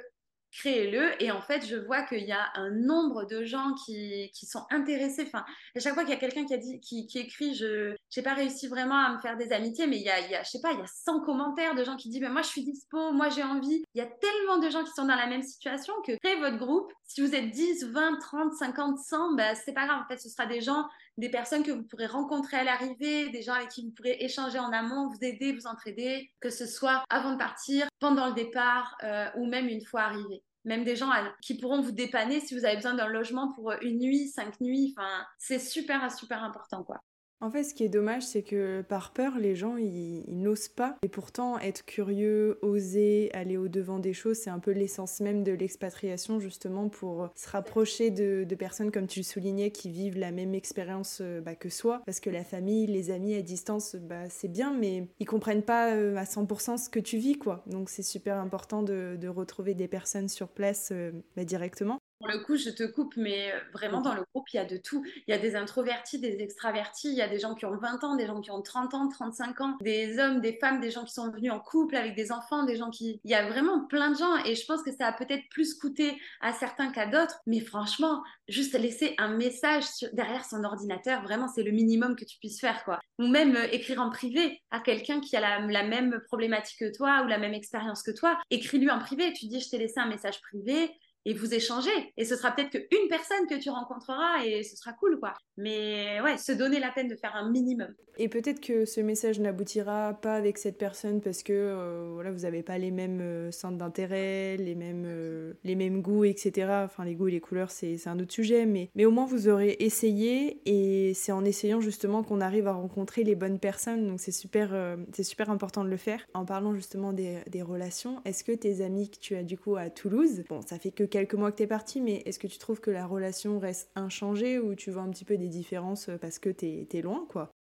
créez-le. 0.51 1.21
Et 1.21 1.31
en 1.31 1.41
fait, 1.41 1.65
je 1.65 1.75
vois 1.75 2.03
qu'il 2.03 2.23
y 2.25 2.31
a 2.31 2.51
un 2.55 2.69
nombre 2.71 3.25
de 3.25 3.43
gens 3.43 3.73
qui, 3.85 4.29
qui 4.33 4.45
sont 4.45 4.65
intéressés. 4.69 5.23
Enfin, 5.25 5.45
à 5.75 5.79
chaque 5.79 5.93
fois 5.93 6.03
qu'il 6.03 6.13
y 6.13 6.17
a 6.17 6.19
quelqu'un 6.19 6.45
qui, 6.45 6.53
a 6.53 6.57
qui 6.57 7.19
écrit, 7.19 7.55
je 7.55 7.95
n'ai 8.15 8.23
pas 8.23 8.33
réussi 8.33 8.67
vraiment 8.67 8.95
à 8.95 9.13
me 9.13 9.19
faire 9.19 9.37
des 9.37 9.51
amitiés, 9.53 9.87
mais 9.87 9.97
il 9.97 10.03
y 10.03 10.09
a, 10.09 10.19
il 10.19 10.31
y 10.31 10.35
a, 10.35 10.43
je 10.43 10.49
sais 10.49 10.61
pas, 10.61 10.71
il 10.73 10.79
y 10.79 10.81
a 10.81 10.87
100 10.87 11.21
commentaires 11.21 11.75
de 11.75 11.83
gens 11.83 11.95
qui 11.95 12.09
disent, 12.09 12.21
mais 12.21 12.29
moi, 12.29 12.41
je 12.41 12.49
suis 12.49 12.63
dispo, 12.63 13.11
moi, 13.11 13.29
j'ai 13.29 13.43
envie. 13.43 13.83
Il 13.93 13.97
y 13.97 14.01
a 14.01 14.07
tellement 14.07 14.57
de 14.57 14.69
gens 14.69 14.83
qui 14.83 14.91
sont 14.91 15.05
dans 15.05 15.15
la 15.15 15.27
même 15.27 15.43
situation 15.43 15.93
que 16.05 16.17
créez 16.17 16.39
votre 16.39 16.57
groupe. 16.57 16.91
Si 17.05 17.21
vous 17.21 17.33
êtes 17.35 17.49
10, 17.49 17.85
20, 17.85 18.17
30, 18.19 18.53
50, 18.53 18.99
100, 18.99 19.33
ben, 19.35 19.55
c'est 19.55 19.73
pas 19.73 19.85
grave. 19.85 20.01
En 20.03 20.07
fait, 20.07 20.17
ce 20.17 20.29
sera 20.29 20.45
des 20.45 20.61
gens, 20.61 20.85
des 21.17 21.29
personnes 21.29 21.63
que 21.63 21.71
vous 21.71 21.83
pourrez 21.83 22.05
rencontrer 22.05 22.57
à 22.57 22.63
l'arrivée, 22.63 23.29
des 23.29 23.41
gens 23.41 23.53
avec 23.53 23.69
qui 23.69 23.83
vous 23.83 23.91
pourrez 23.91 24.17
échanger 24.19 24.59
en 24.59 24.71
amont, 24.71 25.07
vous 25.07 25.23
aider, 25.23 25.53
vous 25.53 25.67
entraider, 25.67 26.31
que 26.39 26.49
ce 26.49 26.65
soit 26.65 27.03
avant 27.09 27.33
de 27.33 27.37
partir, 27.37 27.87
pendant 27.99 28.27
le 28.27 28.33
départ 28.33 28.97
euh, 29.03 29.27
ou 29.37 29.45
même 29.45 29.67
une 29.67 29.83
fois 29.83 30.01
arrivé 30.01 30.43
même 30.63 30.83
des 30.83 30.95
gens 30.95 31.09
qui 31.41 31.57
pourront 31.57 31.81
vous 31.81 31.91
dépanner 31.91 32.39
si 32.39 32.55
vous 32.55 32.65
avez 32.65 32.75
besoin 32.75 32.93
d'un 32.93 33.07
logement 33.07 33.51
pour 33.53 33.73
une 33.81 33.99
nuit, 33.99 34.27
cinq 34.27 34.61
nuits. 34.61 34.93
Enfin, 34.95 35.25
c'est 35.39 35.59
super, 35.59 36.11
super 36.11 36.43
important, 36.43 36.83
quoi. 36.83 37.01
En 37.41 37.49
fait, 37.49 37.63
ce 37.63 37.73
qui 37.73 37.83
est 37.83 37.89
dommage, 37.89 38.21
c'est 38.21 38.43
que 38.43 38.83
par 38.83 39.13
peur, 39.13 39.39
les 39.39 39.55
gens, 39.55 39.75
ils, 39.75 40.23
n'osent 40.27 40.67
pas. 40.67 40.97
Et 41.01 41.07
pourtant, 41.07 41.57
être 41.57 41.83
curieux, 41.85 42.59
oser, 42.61 43.31
aller 43.33 43.57
au-devant 43.57 43.97
des 43.97 44.13
choses, 44.13 44.37
c'est 44.37 44.51
un 44.51 44.59
peu 44.59 44.69
l'essence 44.69 45.19
même 45.21 45.43
de 45.43 45.51
l'expatriation, 45.51 46.39
justement, 46.39 46.87
pour 46.87 47.29
se 47.35 47.49
rapprocher 47.49 48.11
de, 48.11 48.45
personnes, 48.55 48.91
comme 48.91 49.07
tu 49.07 49.19
le 49.21 49.23
soulignais, 49.23 49.71
qui 49.71 49.89
vivent 49.89 50.19
la 50.19 50.31
même 50.31 50.53
expérience 50.53 51.17
euh, 51.21 51.41
bah, 51.41 51.55
que 51.55 51.69
soi. 51.69 52.03
Parce 52.05 52.19
que 52.19 52.29
la 52.29 52.43
famille, 52.43 52.85
les 52.85 53.09
amis 53.09 53.33
à 53.33 53.41
distance, 53.41 53.95
bah, 53.95 54.29
c'est 54.29 54.47
bien, 54.47 54.71
mais 54.73 55.07
ils 55.19 55.25
comprennent 55.25 55.63
pas 55.63 55.95
euh, 55.95 56.15
à 56.17 56.25
100% 56.25 56.77
ce 56.77 56.89
que 56.89 56.99
tu 56.99 57.17
vis, 57.17 57.39
quoi. 57.39 57.63
Donc, 57.65 57.89
c'est 57.89 58.03
super 58.03 58.37
important 58.37 58.83
de, 58.83 59.17
retrouver 59.27 59.73
des 59.73 59.87
personnes 59.87 60.27
sur 60.27 60.49
place 60.49 60.89
euh, 60.91 61.11
bah, 61.35 61.45
directement. 61.45 61.97
Pour 62.21 62.29
le 62.29 62.37
coup, 62.37 62.55
je 62.55 62.69
te 62.69 62.83
coupe, 62.83 63.17
mais 63.17 63.51
vraiment 63.73 63.99
dans 63.99 64.13
le 64.13 64.23
groupe, 64.31 64.47
il 64.53 64.57
y 64.57 64.59
a 64.59 64.65
de 64.65 64.77
tout. 64.77 65.03
Il 65.27 65.31
y 65.31 65.33
a 65.33 65.39
des 65.39 65.55
introvertis, 65.55 66.19
des 66.19 66.39
extravertis, 66.39 67.09
il 67.09 67.15
y 67.15 67.21
a 67.21 67.27
des 67.27 67.39
gens 67.39 67.55
qui 67.55 67.65
ont 67.65 67.75
20 67.75 68.03
ans, 68.03 68.15
des 68.15 68.27
gens 68.27 68.39
qui 68.41 68.51
ont 68.51 68.61
30 68.61 68.93
ans, 68.93 69.09
35 69.09 69.61
ans, 69.61 69.77
des 69.81 70.19
hommes, 70.19 70.39
des 70.39 70.53
femmes, 70.53 70.79
des 70.79 70.91
gens 70.91 71.03
qui 71.03 71.13
sont 71.13 71.31
venus 71.31 71.51
en 71.51 71.59
couple 71.59 71.95
avec 71.95 72.15
des 72.15 72.31
enfants, 72.31 72.63
des 72.63 72.75
gens 72.75 72.91
qui... 72.91 73.19
Il 73.23 73.31
y 73.31 73.33
a 73.33 73.49
vraiment 73.49 73.87
plein 73.87 74.11
de 74.11 74.17
gens 74.17 74.37
et 74.45 74.53
je 74.53 74.63
pense 74.67 74.83
que 74.83 74.91
ça 74.91 75.07
a 75.07 75.13
peut-être 75.13 75.49
plus 75.49 75.73
coûté 75.73 76.15
à 76.41 76.53
certains 76.53 76.91
qu'à 76.91 77.07
d'autres, 77.07 77.39
mais 77.47 77.59
franchement, 77.59 78.21
juste 78.47 78.77
laisser 78.77 79.15
un 79.17 79.35
message 79.35 79.85
derrière 80.13 80.45
son 80.45 80.63
ordinateur, 80.63 81.23
vraiment, 81.23 81.47
c'est 81.47 81.63
le 81.63 81.71
minimum 81.71 82.15
que 82.15 82.25
tu 82.25 82.37
puisses 82.37 82.59
faire, 82.59 82.83
quoi. 82.83 82.99
Ou 83.17 83.27
même 83.27 83.55
euh, 83.55 83.67
écrire 83.71 83.99
en 84.01 84.11
privé 84.11 84.61
à 84.69 84.79
quelqu'un 84.79 85.19
qui 85.19 85.35
a 85.35 85.39
la, 85.39 85.59
la, 85.59 85.83
même 85.83 86.21
problématique 86.27 86.79
que 86.79 86.95
toi 86.95 87.23
ou 87.23 87.27
la 87.27 87.37
même 87.37 87.53
expérience 87.53 88.03
que 88.03 88.11
toi. 88.11 88.39
Écris-lui 88.51 88.89
en 88.89 88.99
privé, 88.99 89.33
tu 89.33 89.47
dis, 89.47 89.59
je 89.59 89.69
t'ai 89.69 89.77
laissé 89.77 89.99
un 89.99 90.07
message 90.07 90.41
privé, 90.41 90.91
et 91.25 91.33
vous 91.33 91.53
échangez. 91.53 92.13
Et 92.17 92.25
ce 92.25 92.35
sera 92.35 92.51
peut-être 92.51 92.71
qu'une 92.71 93.07
personne 93.09 93.47
que 93.47 93.59
tu 93.59 93.69
rencontreras 93.69 94.43
et 94.45 94.63
ce 94.63 94.75
sera 94.75 94.93
cool, 94.93 95.19
quoi. 95.19 95.33
Mais 95.57 96.19
ouais, 96.21 96.37
se 96.37 96.51
donner 96.51 96.79
la 96.79 96.91
peine 96.91 97.07
de 97.07 97.15
faire 97.15 97.35
un 97.35 97.49
minimum. 97.51 97.93
Et 98.17 98.27
peut-être 98.27 98.59
que 98.59 98.85
ce 98.85 99.01
message 99.01 99.39
n'aboutira 99.39 100.13
pas 100.13 100.35
avec 100.35 100.57
cette 100.57 100.77
personne 100.77 101.21
parce 101.21 101.43
que 101.43 101.53
euh, 101.53 102.11
voilà, 102.13 102.31
vous 102.31 102.41
n'avez 102.41 102.61
pas 102.61 102.77
les 102.77 102.91
mêmes 102.91 103.21
euh, 103.21 103.51
centres 103.51 103.77
d'intérêt, 103.77 104.57
les 104.57 104.75
mêmes, 104.75 105.05
euh, 105.07 105.53
les 105.63 105.75
mêmes 105.75 106.01
goûts, 106.01 106.25
etc. 106.25 106.83
Enfin, 106.85 107.05
les 107.05 107.15
goûts 107.15 107.29
et 107.29 107.31
les 107.31 107.39
couleurs, 107.39 107.71
c'est 107.71 108.07
un 108.07 108.19
autre 108.19 108.33
sujet. 108.33 108.65
Mais, 108.65 108.89
mais 108.95 109.05
au 109.05 109.11
moins, 109.11 109.25
vous 109.25 109.47
aurez 109.47 109.77
essayé 109.79 110.61
et 110.65 111.13
c'est 111.13 111.31
en 111.31 111.45
essayant 111.45 111.79
justement 111.79 112.23
qu'on 112.23 112.41
arrive 112.41 112.67
à 112.67 112.73
rencontrer 112.73 113.23
les 113.23 113.35
bonnes 113.35 113.59
personnes. 113.59 114.07
Donc, 114.07 114.19
c'est 114.19 114.31
super, 114.31 114.97
c'est 115.13 115.23
super 115.23 115.49
important 115.49 115.83
de 115.83 115.89
le 115.89 115.97
faire. 115.97 116.25
En 116.33 116.45
parlant 116.45 116.73
justement 116.73 117.13
des, 117.13 117.39
des 117.47 117.61
relations, 117.61 118.21
est-ce 118.25 118.43
que 118.43 118.51
tes 118.51 118.83
amis 118.83 119.09
que 119.09 119.17
tu 119.17 119.35
as 119.35 119.43
du 119.43 119.57
coup 119.57 119.77
à 119.77 119.89
Toulouse, 119.89 120.43
bon, 120.49 120.61
ça 120.61 120.77
fait 120.79 120.91
que 120.91 121.03
quelques 121.11 121.35
mois 121.35 121.51
que 121.51 121.57
tu 121.57 121.63
es 121.63 121.67
parti, 121.67 122.01
mais 122.01 122.23
est-ce 122.25 122.39
que 122.39 122.47
tu 122.47 122.57
trouves 122.57 122.81
que 122.81 122.89
la 122.89 123.05
relation 123.05 123.59
reste 123.59 123.91
inchangée 123.95 124.57
ou 124.57 124.73
tu 124.73 124.89
vois 124.89 125.03
un 125.03 125.11
petit 125.11 125.25
peu 125.25 125.37
des 125.37 125.49
différences 125.49 126.09
parce 126.19 126.39
que 126.39 126.49
tu 126.49 126.87
es, 126.91 127.01
loin, 127.01 127.27
quoi? 127.29 127.51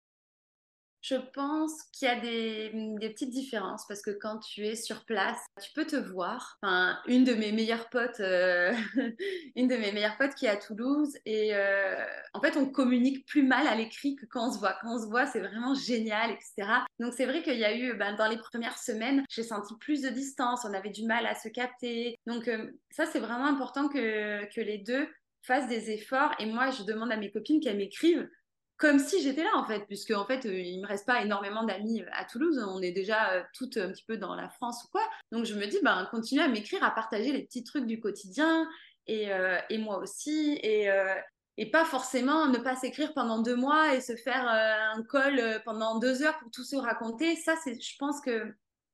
Je 1.01 1.15
pense 1.15 1.83
qu'il 1.91 2.07
y 2.07 2.11
a 2.11 2.19
des, 2.19 3.09
petites 3.09 3.31
différences 3.31 3.85
parce 3.87 4.01
que 4.01 4.11
quand 4.11 4.37
tu 4.37 4.65
es 4.65 4.75
sur 4.75 5.03
place, 5.05 5.39
tu 5.61 5.71
peux 5.73 5.85
te 5.85 5.95
voir. 5.95 6.57
Enfin, 6.61 6.99
une 7.07 7.23
de 7.23 7.33
mes 7.33 7.51
meilleures 7.51 7.89
potes, 7.89 8.19
euh, 8.19 8.71
une 9.55 9.67
de 9.67 9.75
mes 9.75 9.91
meilleures 9.91 10.17
potes 10.17 10.35
qui 10.35 10.45
est 10.45 10.49
à 10.49 10.57
Toulouse 10.57 11.17
et 11.25 11.55
euh, 11.55 11.95
en 12.33 12.41
fait, 12.41 12.55
on 12.55 12.67
communique 12.67 13.25
plus 13.25 13.43
mal 13.43 13.65
à 13.67 13.75
l'écrit 13.75 14.15
que 14.15 14.25
quand 14.27 14.49
on 14.49 14.51
se 14.51 14.59
voit. 14.59 14.77
Quand 14.81 14.95
on 14.95 14.99
se 14.99 15.07
voit, 15.07 15.25
c'est 15.25 15.39
vraiment 15.39 15.73
génial, 15.73 16.31
etc. 16.31 16.69
Donc 16.99 17.13
c'est 17.13 17.25
vrai 17.25 17.41
qu'il 17.41 17.57
y 17.57 17.65
a 17.65 17.75
eu, 17.75 17.93
ben, 17.95 18.15
dans 18.15 18.27
les 18.27 18.37
premières 18.37 18.77
semaines, 18.77 19.23
j'ai 19.29 19.43
senti 19.43 19.75
plus 19.79 20.01
de 20.01 20.09
distance. 20.09 20.65
On 20.65 20.73
avait 20.73 20.89
du 20.91 21.05
mal 21.05 21.25
à 21.25 21.33
se 21.33 21.49
capter. 21.49 22.19
Donc 22.27 22.47
euh, 22.47 22.71
ça, 22.91 23.05
c'est 23.07 23.19
vraiment 23.19 23.47
important 23.47 23.87
que, 23.87 24.45
que 24.53 24.61
les 24.61 24.77
deux 24.77 25.07
fassent 25.41 25.67
des 25.67 25.89
efforts. 25.89 26.35
Et 26.39 26.45
moi, 26.45 26.69
je 26.69 26.83
demande 26.83 27.11
à 27.11 27.17
mes 27.17 27.31
copines 27.31 27.59
qu'elles 27.59 27.77
m'écrivent 27.77 28.29
comme 28.81 28.97
si 28.97 29.21
j'étais 29.21 29.43
là 29.43 29.51
en 29.55 29.63
fait, 29.63 29.85
puisque 29.85 30.09
en 30.09 30.25
fait 30.25 30.43
euh, 30.47 30.59
il 30.59 30.81
me 30.81 30.87
reste 30.87 31.05
pas 31.05 31.21
énormément 31.21 31.63
d'amis 31.63 32.01
euh, 32.01 32.09
à 32.13 32.25
Toulouse, 32.25 32.59
on 32.67 32.81
est 32.81 32.91
déjà 32.91 33.33
euh, 33.33 33.43
toutes 33.53 33.77
un 33.77 33.91
petit 33.91 34.03
peu 34.03 34.17
dans 34.17 34.33
la 34.33 34.49
France 34.49 34.83
ou 34.83 34.87
quoi. 34.91 35.07
Donc 35.31 35.45
je 35.45 35.53
me 35.53 35.67
dis 35.67 35.77
ben 35.83 36.07
continuer 36.09 36.41
à 36.41 36.47
m'écrire, 36.47 36.83
à 36.83 36.89
partager 36.89 37.31
les 37.31 37.43
petits 37.43 37.63
trucs 37.63 37.85
du 37.85 37.99
quotidien 37.99 38.67
et, 39.05 39.29
et 39.69 39.77
moi 39.77 39.97
aussi 39.97 40.59
et, 40.63 40.87
et 41.57 41.71
pas 41.71 41.85
forcément 41.85 42.47
ne 42.47 42.59
pas 42.59 42.75
s'écrire 42.75 43.13
pendant 43.13 43.39
deux 43.41 43.55
mois 43.55 43.95
et 43.95 44.01
se 44.01 44.15
faire 44.15 44.47
un 44.47 45.03
call 45.03 45.61
pendant 45.65 45.97
deux 45.99 46.21
heures 46.21 46.37
pour 46.39 46.51
tout 46.51 46.63
se 46.63 46.75
raconter. 46.75 47.35
Ça 47.35 47.55
c'est, 47.63 47.81
je 47.81 47.95
pense 47.97 48.21
que 48.21 48.53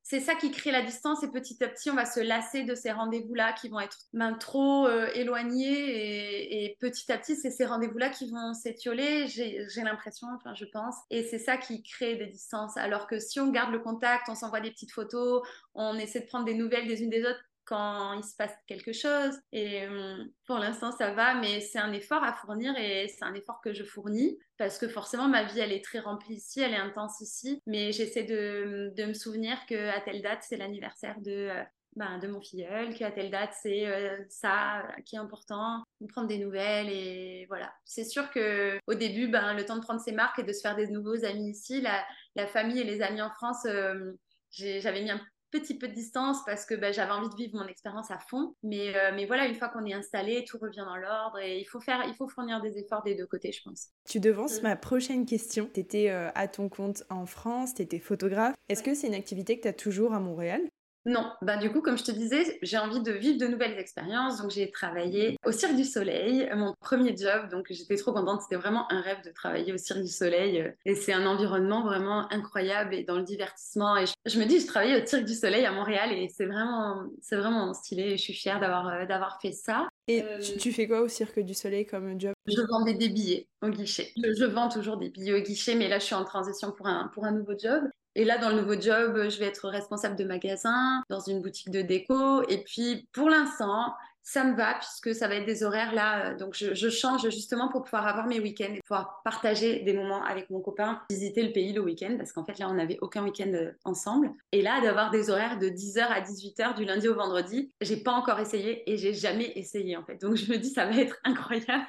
c'est 0.09 0.21
ça 0.21 0.35
qui 0.35 0.51
crée 0.51 0.71
la 0.71 0.81
distance 0.81 1.21
et 1.23 1.27
petit 1.27 1.61
à 1.61 1.67
petit 1.67 1.89
on 1.89 1.95
va 1.95 2.05
se 2.05 2.21
lasser 2.21 2.63
de 2.63 2.75
ces 2.75 2.91
rendez-vous-là 2.91 3.51
qui 3.51 3.67
vont 3.67 3.81
être 3.81 3.97
même 4.13 4.37
trop 4.37 4.87
euh, 4.87 5.09
éloignés 5.13 6.63
et, 6.63 6.77
petit 6.79 7.11
à 7.11 7.17
petit 7.17 7.35
c'est 7.35 7.51
ces 7.51 7.65
rendez-vous-là 7.65 8.09
qui 8.09 8.31
vont 8.31 8.53
s'étioler, 8.53 9.27
j'ai 9.27 9.81
l'impression, 9.83 10.27
enfin 10.33 10.53
je 10.53 10.63
pense, 10.63 10.95
et 11.09 11.23
c'est 11.23 11.39
ça 11.39 11.57
qui 11.57 11.83
crée 11.83 12.15
des 12.15 12.27
distances. 12.27 12.77
Alors 12.77 13.07
que 13.07 13.19
si 13.19 13.41
on 13.41 13.49
garde 13.49 13.73
le 13.73 13.79
contact, 13.79 14.29
on 14.29 14.35
s'envoie 14.35 14.61
des 14.61 14.71
petites 14.71 14.93
photos, 14.93 15.45
on 15.73 15.95
essaie 15.97 16.21
de 16.21 16.27
prendre 16.27 16.45
des 16.45 16.53
nouvelles 16.53 16.87
des 16.87 17.03
unes 17.03 17.09
des 17.09 17.25
autres, 17.25 17.43
quand 17.67 18.13
il 18.13 18.23
se 18.23 18.35
passe 18.35 18.53
quelque 18.65 18.93
chose. 18.93 19.37
Et 19.51 19.85
hum, 19.85 20.29
pour 20.45 20.57
l'instant, 20.57 20.91
ça 20.91 21.11
va, 21.11 21.35
mais 21.35 21.59
c'est 21.61 21.79
un 21.79 21.93
effort 21.93 22.23
à 22.23 22.33
fournir 22.33 22.75
et 22.77 23.07
c'est 23.07 23.25
un 23.25 23.33
effort 23.33 23.61
que 23.61 23.73
je 23.73 23.83
fournis 23.83 24.39
parce 24.57 24.79
que 24.79 24.87
forcément, 24.87 25.27
ma 25.27 25.43
vie, 25.43 25.59
elle 25.59 25.71
est 25.71 25.83
très 25.83 25.99
remplie 25.99 26.35
ici, 26.35 26.61
elle 26.61 26.73
est 26.73 26.77
intense 26.77 27.21
ici, 27.21 27.61
mais 27.67 27.91
j'essaie 27.91 28.23
de, 28.23 28.91
de, 28.95 29.05
me 29.05 29.13
souvenir 29.13 29.57
qu'à 29.67 30.01
telle 30.01 30.21
date, 30.21 30.39
c'est 30.41 30.57
l'anniversaire 30.57 31.19
de, 31.21 31.31
euh, 31.31 31.63
ben, 31.95 32.17
de 32.19 32.27
mon 32.27 32.41
filleul, 32.41 32.93
qu'à 32.95 33.11
telle 33.11 33.29
date, 33.29 33.53
c'est 33.61 33.85
euh, 33.87 34.17
ça 34.29 34.87
qui 35.05 35.15
est 35.15 35.19
important, 35.19 35.83
prendre 36.09 36.27
des 36.27 36.39
nouvelles 36.39 36.89
et 36.89 37.45
voilà. 37.47 37.71
C'est 37.85 38.03
sûr 38.03 38.29
que 38.31 38.79
au 38.87 38.93
début, 38.93 39.27
ben, 39.27 39.53
le 39.53 39.65
temps 39.65 39.75
de 39.75 39.81
prendre 39.81 40.01
ses 40.01 40.11
marques 40.11 40.39
et 40.39 40.43
de 40.43 40.53
se 40.53 40.61
faire 40.61 40.75
des 40.75 40.87
nouveaux 40.87 41.23
amis 41.23 41.51
ici, 41.51 41.81
la, 41.81 42.05
la 42.35 42.47
famille 42.47 42.79
et 42.79 42.83
les 42.83 43.01
amis 43.01 43.21
en 43.21 43.29
France, 43.29 43.65
euh, 43.65 44.13
j'avais 44.51 45.01
mis 45.01 45.11
un 45.11 45.21
petit 45.51 45.77
peu 45.77 45.87
de 45.87 45.93
distance 45.93 46.43
parce 46.45 46.65
que 46.65 46.75
bah, 46.75 46.91
j'avais 46.91 47.11
envie 47.11 47.29
de 47.29 47.35
vivre 47.35 47.57
mon 47.57 47.67
expérience 47.67 48.11
à 48.11 48.19
fond. 48.19 48.55
Mais, 48.63 48.95
euh, 48.95 49.11
mais 49.13 49.25
voilà, 49.25 49.47
une 49.47 49.55
fois 49.55 49.69
qu'on 49.69 49.85
est 49.85 49.93
installé, 49.93 50.43
tout 50.45 50.57
revient 50.57 50.85
dans 50.85 50.97
l'ordre 50.97 51.39
et 51.39 51.59
il 51.59 51.65
faut, 51.65 51.79
faire, 51.79 52.03
il 52.07 52.13
faut 52.15 52.27
fournir 52.27 52.61
des 52.61 52.77
efforts 52.77 53.03
des 53.03 53.15
deux 53.15 53.27
côtés, 53.27 53.51
je 53.51 53.61
pense. 53.63 53.89
Tu 54.07 54.19
devances 54.19 54.59
mm. 54.59 54.63
ma 54.63 54.75
prochaine 54.75 55.25
question. 55.25 55.69
Tu 55.73 55.79
étais 55.79 56.09
euh, 56.09 56.29
à 56.35 56.47
ton 56.47 56.69
compte 56.69 57.03
en 57.09 57.25
France, 57.25 57.73
tu 57.73 57.81
étais 57.81 57.99
photographe. 57.99 58.55
Est-ce 58.69 58.83
que 58.83 58.93
c'est 58.93 59.07
une 59.07 59.15
activité 59.15 59.57
que 59.57 59.63
tu 59.63 59.67
as 59.67 59.73
toujours 59.73 60.13
à 60.13 60.19
Montréal? 60.19 60.61
Non, 61.07 61.31
bah 61.41 61.55
du 61.55 61.71
coup, 61.71 61.81
comme 61.81 61.97
je 61.97 62.03
te 62.03 62.11
disais, 62.11 62.59
j'ai 62.61 62.77
envie 62.77 62.99
de 62.99 63.13
vivre 63.13 63.39
de 63.39 63.47
nouvelles 63.47 63.79
expériences. 63.79 64.41
Donc, 64.41 64.51
j'ai 64.51 64.69
travaillé 64.69 65.37
au 65.45 65.53
Cirque 65.53 65.77
du 65.77 65.85
Soleil, 65.85 66.49
mon 66.53 66.73
premier 66.81 67.15
job. 67.15 67.49
Donc, 67.49 67.67
j'étais 67.69 67.95
trop 67.95 68.11
contente. 68.11 68.41
C'était 68.41 68.57
vraiment 68.57 68.91
un 68.91 68.99
rêve 68.99 69.23
de 69.23 69.31
travailler 69.31 69.71
au 69.71 69.77
Cirque 69.77 70.01
du 70.01 70.09
Soleil. 70.09 70.69
Et 70.85 70.95
c'est 70.95 71.13
un 71.13 71.25
environnement 71.25 71.81
vraiment 71.81 72.29
incroyable 72.29 72.93
et 72.93 73.05
dans 73.05 73.15
le 73.15 73.23
divertissement. 73.23 73.95
Et 73.95 74.03
je, 74.25 74.37
me 74.37 74.43
dis, 74.43 74.59
je 74.59 74.67
travaillais 74.67 75.01
au 75.01 75.05
Cirque 75.05 75.23
du 75.23 75.33
Soleil 75.33 75.65
à 75.65 75.71
Montréal 75.71 76.11
et 76.11 76.27
c'est 76.27 76.45
vraiment, 76.45 77.05
c'est 77.21 77.37
vraiment 77.37 77.73
stylé. 77.73 78.03
Et 78.03 78.17
je 78.17 78.21
suis 78.23 78.33
fière 78.33 78.59
d'avoir, 78.59 78.89
euh, 78.89 79.05
d'avoir 79.05 79.39
fait 79.41 79.53
ça. 79.53 79.87
Et 80.09 80.23
euh, 80.23 80.39
tu, 80.59 80.73
fais 80.73 80.89
quoi 80.89 80.99
au 80.99 81.07
Cirque 81.07 81.39
du 81.39 81.53
Soleil 81.53 81.85
comme 81.85 82.19
job? 82.19 82.33
Je 82.47 82.61
vendais 82.69 82.95
des 82.95 83.07
billets 83.07 83.47
au 83.61 83.69
guichet. 83.69 84.11
Je, 84.17 84.33
je, 84.33 84.45
vends 84.45 84.67
toujours 84.67 84.97
des 84.97 85.09
billets 85.09 85.33
au 85.33 85.41
guichet, 85.41 85.75
mais 85.75 85.87
là, 85.87 85.99
je 85.99 86.05
suis 86.05 86.15
en 86.15 86.25
transition 86.25 86.73
pour 86.73 86.87
un, 86.87 87.07
pour 87.13 87.23
un 87.23 87.31
nouveau 87.31 87.57
job. 87.57 87.83
Et 88.17 88.25
là, 88.25 88.39
dans 88.39 88.49
le 88.49 88.55
nouveau 88.61 88.73
job, 88.73 89.29
je 89.29 89.37
vais 89.37 89.45
être 89.45 89.69
responsable 89.69 90.15
de 90.15 90.23
magasin 90.23 91.03
dans 91.07 91.19
une 91.19 91.39
boutique 91.39 91.69
de 91.69 91.83
déco. 91.83 92.41
Et 92.49 92.63
puis, 92.63 93.07
pour 93.13 93.29
l'instant, 93.29 93.93
ça 94.23 94.43
me 94.43 94.57
va 94.57 94.73
puisque 94.73 95.13
ça 95.13 95.27
va 95.27 95.35
être 95.35 95.45
des 95.45 95.63
horaires 95.63 95.93
là. 95.93 96.33
Donc, 96.33 96.55
je, 96.55 96.89
change 96.89 97.29
justement 97.29 97.69
pour 97.69 97.83
pouvoir 97.83 98.07
avoir 98.07 98.25
mes 98.25 98.39
week-ends 98.39 98.73
et 98.73 98.81
pouvoir 98.81 99.21
partager 99.23 99.83
des 99.83 99.93
moments 99.93 100.23
avec 100.23 100.49
mon 100.49 100.61
copain, 100.61 100.99
visiter 101.11 101.43
le 101.43 101.53
pays 101.53 101.73
le 101.73 101.81
week-end 101.81 102.15
parce 102.17 102.31
qu'en 102.31 102.43
fait, 102.43 102.57
là, 102.57 102.67
on 102.69 102.73
n'avait 102.73 102.97
aucun 103.01 103.23
week-end 103.23 103.53
euh, 103.53 103.71
ensemble. 103.85 104.31
Et 104.51 104.63
là, 104.63 104.81
d'avoir 104.81 105.11
des 105.11 105.29
horaires 105.29 105.59
de 105.59 105.67
10h 105.67 105.99
à 105.99 106.19
18h 106.19 106.75
du 106.75 106.85
lundi 106.85 107.07
au 107.07 107.13
vendredi, 107.13 107.71
j'ai 107.81 107.97
pas 107.97 108.13
encore 108.13 108.39
essayé 108.39 108.81
et 108.91 108.97
j'ai 108.97 109.13
jamais 109.13 109.51
essayé 109.55 109.95
en 109.95 110.03
fait. 110.03 110.19
Donc, 110.19 110.37
je 110.37 110.51
me 110.51 110.57
dis, 110.57 110.71
ça 110.71 110.87
va 110.87 110.97
être 110.99 111.17
incroyable. 111.23 111.85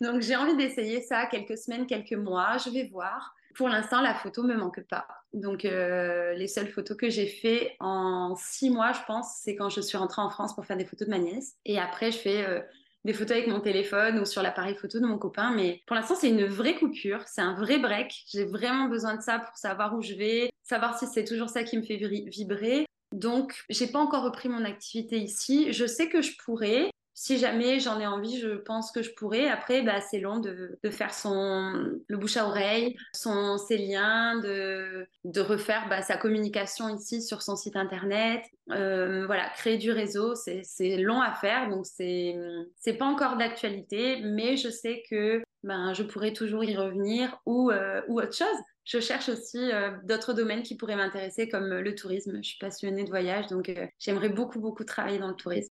Donc, 0.00 0.22
j'ai 0.22 0.36
envie 0.36 0.56
d'essayer 0.56 1.02
ça 1.02 1.26
quelques 1.26 1.58
semaines, 1.58 1.86
quelques 1.86 2.14
mois. 2.14 2.56
Je 2.64 2.70
vais 2.70 2.88
voir 2.90 3.34
pour 3.56 3.68
l'instant, 3.68 4.00
la 4.00 4.14
photo 4.14 4.42
me 4.42 4.54
manque 4.54 4.80
pas. 4.88 5.06
Donc, 5.32 5.64
euh, 5.64 6.34
les 6.34 6.48
seules 6.48 6.68
photos 6.68 6.96
que 6.96 7.10
j'ai 7.10 7.26
fait 7.26 7.76
en 7.80 8.34
six 8.36 8.70
mois, 8.70 8.92
je 8.92 9.00
pense, 9.06 9.40
c'est 9.42 9.56
quand 9.56 9.68
je 9.68 9.80
suis 9.80 9.98
rentrée 9.98 10.22
en 10.22 10.30
France 10.30 10.54
pour 10.54 10.66
faire 10.66 10.76
des 10.76 10.84
photos 10.84 11.08
de 11.08 11.12
ma 11.12 11.18
nièce. 11.18 11.54
Et 11.64 11.78
après, 11.78 12.12
je 12.12 12.18
fais 12.18 12.46
euh, 12.46 12.60
des 13.04 13.12
photos 13.12 13.32
avec 13.32 13.48
mon 13.48 13.60
téléphone 13.60 14.18
ou 14.18 14.24
sur 14.24 14.42
l'appareil 14.42 14.74
photo 14.74 15.00
de 15.00 15.06
mon 15.06 15.18
copain. 15.18 15.52
Mais 15.54 15.82
pour 15.86 15.96
l'instant, 15.96 16.14
c'est 16.14 16.28
une 16.28 16.44
vraie 16.44 16.74
coupure, 16.74 17.22
c'est 17.26 17.40
un 17.40 17.54
vrai 17.54 17.78
break. 17.78 18.24
J'ai 18.28 18.44
vraiment 18.44 18.88
besoin 18.88 19.16
de 19.16 19.22
ça 19.22 19.38
pour 19.38 19.56
savoir 19.56 19.94
où 19.94 20.02
je 20.02 20.14
vais, 20.14 20.50
savoir 20.62 20.98
si 20.98 21.06
c'est 21.06 21.24
toujours 21.24 21.48
ça 21.48 21.64
qui 21.64 21.76
me 21.76 21.82
fait 21.82 21.96
vibrer. 21.96 22.86
Donc, 23.12 23.64
j'ai 23.70 23.86
pas 23.86 24.00
encore 24.00 24.24
repris 24.24 24.48
mon 24.48 24.64
activité 24.64 25.18
ici. 25.18 25.72
Je 25.72 25.86
sais 25.86 26.08
que 26.08 26.22
je 26.22 26.32
pourrais, 26.44 26.90
si 27.18 27.38
jamais 27.38 27.80
j'en 27.80 27.98
ai 27.98 28.06
envie, 28.06 28.38
je 28.38 28.56
pense 28.56 28.92
que 28.92 29.02
je 29.02 29.10
pourrais. 29.14 29.48
Après, 29.48 29.80
bah, 29.80 30.02
c'est 30.02 30.20
long 30.20 30.38
de, 30.38 30.78
faire 30.90 31.14
son, 31.14 31.98
le 32.06 32.16
bouche 32.18 32.36
à 32.36 32.46
oreille, 32.46 32.94
son, 33.14 33.56
ses 33.56 33.78
liens, 33.78 34.38
de, 34.40 35.08
de 35.24 35.40
refaire 35.40 35.88
bah, 35.88 36.02
sa 36.02 36.18
communication 36.18 36.94
ici 36.94 37.22
sur 37.22 37.40
son 37.40 37.56
site 37.56 37.74
internet. 37.74 38.44
Euh, 38.70 39.24
voilà, 39.24 39.48
créer 39.48 39.78
du 39.78 39.90
réseau, 39.92 40.34
c'est 40.34 40.98
long 40.98 41.22
à 41.22 41.32
faire, 41.32 41.70
donc 41.70 41.86
c'est 41.86 42.92
pas 42.98 43.06
encore 43.06 43.38
d'actualité, 43.38 44.20
mais 44.22 44.58
je 44.58 44.68
sais 44.68 45.02
que 45.08 45.42
ben, 45.62 45.94
je 45.94 46.02
pourrais 46.02 46.34
toujours 46.34 46.64
y 46.64 46.76
revenir 46.76 47.40
ou, 47.46 47.70
euh, 47.70 48.02
ou 48.08 48.20
autre 48.20 48.36
chose. 48.36 48.58
Je 48.84 49.00
cherche 49.00 49.30
aussi 49.30 49.72
euh, 49.72 49.90
d'autres 50.04 50.34
domaines 50.34 50.62
qui 50.62 50.76
pourraient 50.76 50.96
m'intéresser, 50.96 51.48
comme 51.48 51.78
le 51.78 51.94
tourisme. 51.94 52.40
Je 52.42 52.48
suis 52.48 52.58
passionnée 52.58 53.04
de 53.04 53.08
voyage, 53.08 53.46
donc 53.46 53.72
j'aimerais 53.98 54.28
beaucoup, 54.28 54.60
beaucoup 54.60 54.84
travailler 54.84 55.18
dans 55.18 55.28
le 55.28 55.34
tourisme. 55.34 55.72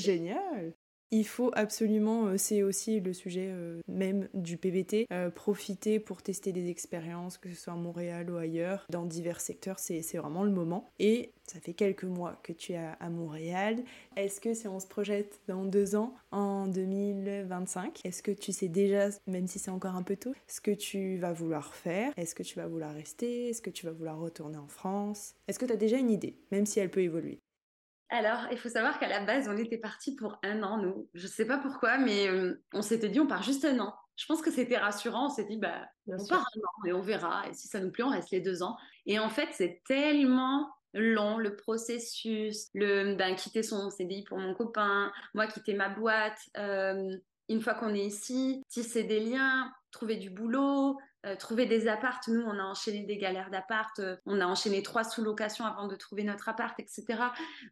Génial. 0.00 0.74
Il 1.14 1.26
faut 1.26 1.50
absolument, 1.52 2.24
euh, 2.24 2.38
c'est 2.38 2.62
aussi 2.62 2.98
le 2.98 3.12
sujet 3.12 3.48
euh, 3.50 3.82
même 3.86 4.30
du 4.32 4.56
PVT, 4.56 5.06
euh, 5.12 5.28
profiter 5.28 6.00
pour 6.00 6.22
tester 6.22 6.52
des 6.52 6.70
expériences, 6.70 7.36
que 7.36 7.50
ce 7.50 7.54
soit 7.54 7.74
à 7.74 7.76
Montréal 7.76 8.30
ou 8.30 8.38
ailleurs, 8.38 8.86
dans 8.88 9.04
divers 9.04 9.42
secteurs, 9.42 9.78
c'est 9.78 10.00
vraiment 10.16 10.42
le 10.42 10.50
moment. 10.50 10.90
Et 10.98 11.34
ça 11.46 11.60
fait 11.60 11.74
quelques 11.74 12.04
mois 12.04 12.40
que 12.42 12.54
tu 12.54 12.72
es 12.72 12.78
à, 12.78 13.10
Montréal. 13.10 13.84
Est-ce 14.16 14.40
que 14.40 14.54
si 14.54 14.66
on 14.68 14.80
se 14.80 14.86
projette 14.86 15.42
dans 15.48 15.66
deux 15.66 15.96
ans, 15.96 16.14
en 16.30 16.66
2025, 16.66 18.00
est-ce 18.04 18.22
que 18.22 18.30
tu 18.30 18.52
sais 18.52 18.68
déjà, 18.68 19.08
même 19.26 19.46
si 19.46 19.58
c'est 19.58 19.70
encore 19.70 19.96
un 19.96 20.02
peu 20.02 20.16
tôt, 20.16 20.32
ce 20.46 20.62
que 20.62 20.70
tu 20.70 21.18
vas 21.18 21.34
vouloir 21.34 21.74
faire? 21.74 22.14
Est-ce 22.16 22.34
que 22.34 22.42
tu 22.42 22.56
vas 22.58 22.66
vouloir 22.66 22.94
rester? 22.94 23.50
Est-ce 23.50 23.60
que 23.60 23.68
tu 23.68 23.84
vas 23.84 23.92
vouloir 23.92 24.18
retourner 24.18 24.56
en 24.56 24.68
France? 24.68 25.34
Est-ce 25.46 25.58
que 25.58 25.66
tu 25.66 25.72
as 25.74 25.76
déjà 25.76 25.98
une 25.98 26.10
idée, 26.10 26.38
même 26.50 26.64
si 26.64 26.80
elle 26.80 26.90
peut 26.90 27.02
évoluer? 27.02 27.42
Alors, 28.12 28.46
il 28.50 28.58
faut 28.58 28.68
savoir 28.68 28.98
qu'à 28.98 29.08
la 29.08 29.24
base, 29.24 29.48
on 29.48 29.56
était 29.56 29.78
parti 29.78 30.14
pour 30.14 30.38
un 30.42 30.62
an, 30.62 30.76
nous. 30.76 31.08
Je 31.14 31.22
ne 31.22 31.28
sais 31.30 31.46
pas 31.46 31.56
pourquoi, 31.56 31.96
mais 31.96 32.28
euh, 32.28 32.62
on 32.74 32.82
s'était 32.82 33.08
dit, 33.08 33.18
on 33.18 33.26
part 33.26 33.42
juste 33.42 33.64
un 33.64 33.78
an. 33.80 33.94
Je 34.16 34.26
pense 34.26 34.42
que 34.42 34.50
c'était 34.50 34.76
rassurant. 34.76 35.26
On 35.26 35.28
s'est 35.30 35.46
dit, 35.46 35.56
bah, 35.56 35.88
on 36.06 36.26
part 36.26 36.44
un 36.54 36.60
an 36.60 36.86
et 36.86 36.92
on 36.92 37.00
verra. 37.00 37.48
Et 37.48 37.54
si 37.54 37.68
ça 37.68 37.80
nous 37.80 37.90
plaît, 37.90 38.04
on 38.04 38.10
reste 38.10 38.30
les 38.30 38.42
deux 38.42 38.62
ans. 38.62 38.76
Et 39.06 39.18
en 39.18 39.30
fait, 39.30 39.48
c'est 39.52 39.80
tellement 39.86 40.68
long 40.92 41.38
le 41.38 41.56
processus, 41.56 42.68
le 42.74 43.14
ben, 43.14 43.34
quitter 43.34 43.62
son 43.62 43.88
CDI 43.88 44.24
pour 44.24 44.36
mon 44.36 44.54
copain, 44.54 45.10
moi 45.32 45.46
quitter 45.46 45.72
ma 45.72 45.88
boîte. 45.88 46.38
Euh, 46.58 47.16
une 47.48 47.62
fois 47.62 47.72
qu'on 47.72 47.94
est 47.94 48.04
ici, 48.04 48.62
tisser 48.68 49.04
des 49.04 49.20
liens, 49.20 49.72
trouver 49.90 50.16
du 50.16 50.28
boulot, 50.28 50.98
euh, 51.24 51.36
trouver 51.36 51.66
des 51.66 51.86
appartes. 51.86 52.26
Nous, 52.26 52.40
on 52.40 52.58
a 52.58 52.64
enchaîné 52.64 53.04
des 53.04 53.16
galères 53.16 53.48
d'appart, 53.48 53.96
euh, 54.00 54.16
on 54.26 54.40
a 54.40 54.46
enchaîné 54.46 54.82
trois 54.82 55.04
sous-locations 55.04 55.64
avant 55.64 55.86
de 55.86 55.94
trouver 55.94 56.24
notre 56.24 56.48
appart, 56.48 56.74
etc. 56.80 57.04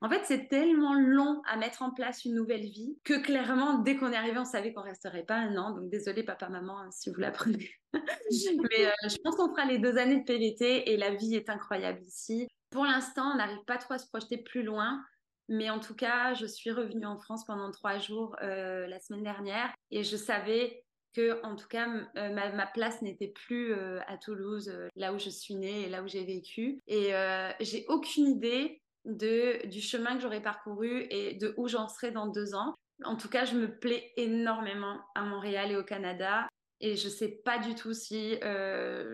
En 0.01 0.09
fait, 0.09 0.21
c'est 0.25 0.47
tellement 0.47 0.95
long 0.95 1.43
à 1.49 1.57
mettre 1.57 1.83
en 1.83 1.91
place 1.91 2.25
une 2.25 2.35
nouvelle 2.35 2.63
vie 2.63 2.97
que 3.03 3.21
clairement, 3.21 3.79
dès 3.79 3.97
qu'on 3.97 4.13
est 4.13 4.17
arrivé, 4.17 4.39
on 4.39 4.45
savait 4.45 4.73
qu'on 4.73 4.83
resterait 4.83 5.25
pas 5.25 5.35
un 5.35 5.57
an. 5.57 5.73
Donc, 5.73 5.91
désolé, 5.91 6.23
papa, 6.23 6.49
maman, 6.49 6.79
hein, 6.79 6.91
si 6.93 7.11
vous 7.11 7.19
l'apprenez. 7.19 7.71
Mais 7.93 8.87
euh, 8.87 9.09
je 9.09 9.17
pense 9.25 9.35
qu'on 9.35 9.51
fera 9.51 9.65
les 9.65 9.79
deux 9.79 9.99
années 9.99 10.21
de 10.21 10.25
PVT 10.25 10.93
et 10.93 10.97
la 10.97 11.13
vie 11.13 11.35
est 11.35 11.51
incroyable 11.51 12.03
ici. 12.07 12.47
Pour 12.71 12.85
l'instant, 12.85 13.33
on 13.33 13.37
n'arrive 13.37 13.65
pas 13.67 13.79
trop 13.79 13.95
à 13.95 13.99
se 13.99 14.07
projeter 14.07 14.39
plus 14.39 14.63
loin. 14.63 15.03
Mais 15.49 15.71
en 15.71 15.81
tout 15.81 15.97
cas, 15.97 16.35
je 16.35 16.47
suis 16.47 16.71
revenue 16.71 17.07
en 17.07 17.19
France 17.19 17.45
pendant 17.45 17.73
trois 17.73 17.99
jours 17.99 18.37
la 18.41 19.01
semaine 19.01 19.25
dernière 19.25 19.75
et 19.91 20.05
je 20.05 20.17
savais 20.17 20.85
que 21.15 21.45
en 21.45 21.57
tout 21.57 21.69
cas 21.69 21.89
euh, 22.17 22.31
ma, 22.31 22.67
place 22.67 23.03
n'était 23.03 23.29
plus 23.29 23.73
euh, 23.73 24.01
à 24.07 24.17
Toulouse, 24.17 24.69
euh, 24.69 24.89
là 24.97 25.13
où 25.13 25.19
je 25.19 25.31
suis 25.31 25.55
née 25.55 25.83
et 25.83 25.89
là 25.89 26.03
où 26.03 26.09
j'ai 26.09 26.25
vécu. 26.25 26.81
Et 26.87 27.13
j'ai 27.61 27.85
aucune 27.89 28.27
idée 28.27 28.81
de, 29.05 29.67
du 29.67 29.81
chemin 29.81 30.17
que 30.17 30.23
j'aurais 30.23 30.43
parcouru 30.43 31.07
et 31.11 31.35
de 31.35 31.55
où 31.57 31.69
j'en 31.69 31.89
serai 31.89 32.11
dans 32.11 32.27
deux 32.27 32.55
ans. 32.55 32.75
En 33.05 33.17
tout 33.17 33.29
cas, 33.29 33.47
je 33.47 33.57
me 33.57 33.79
plais 33.79 34.13
énormément 34.17 35.01
à 35.15 35.23
Montréal 35.23 35.71
et 35.71 35.77
au 35.77 35.85
Canada. 35.85 36.47
Et 36.83 36.97
je 36.97 37.07
ne 37.07 37.13
sais 37.13 37.41
pas 37.45 37.59
du 37.59 37.75
tout 37.75 37.95
si 37.95 38.39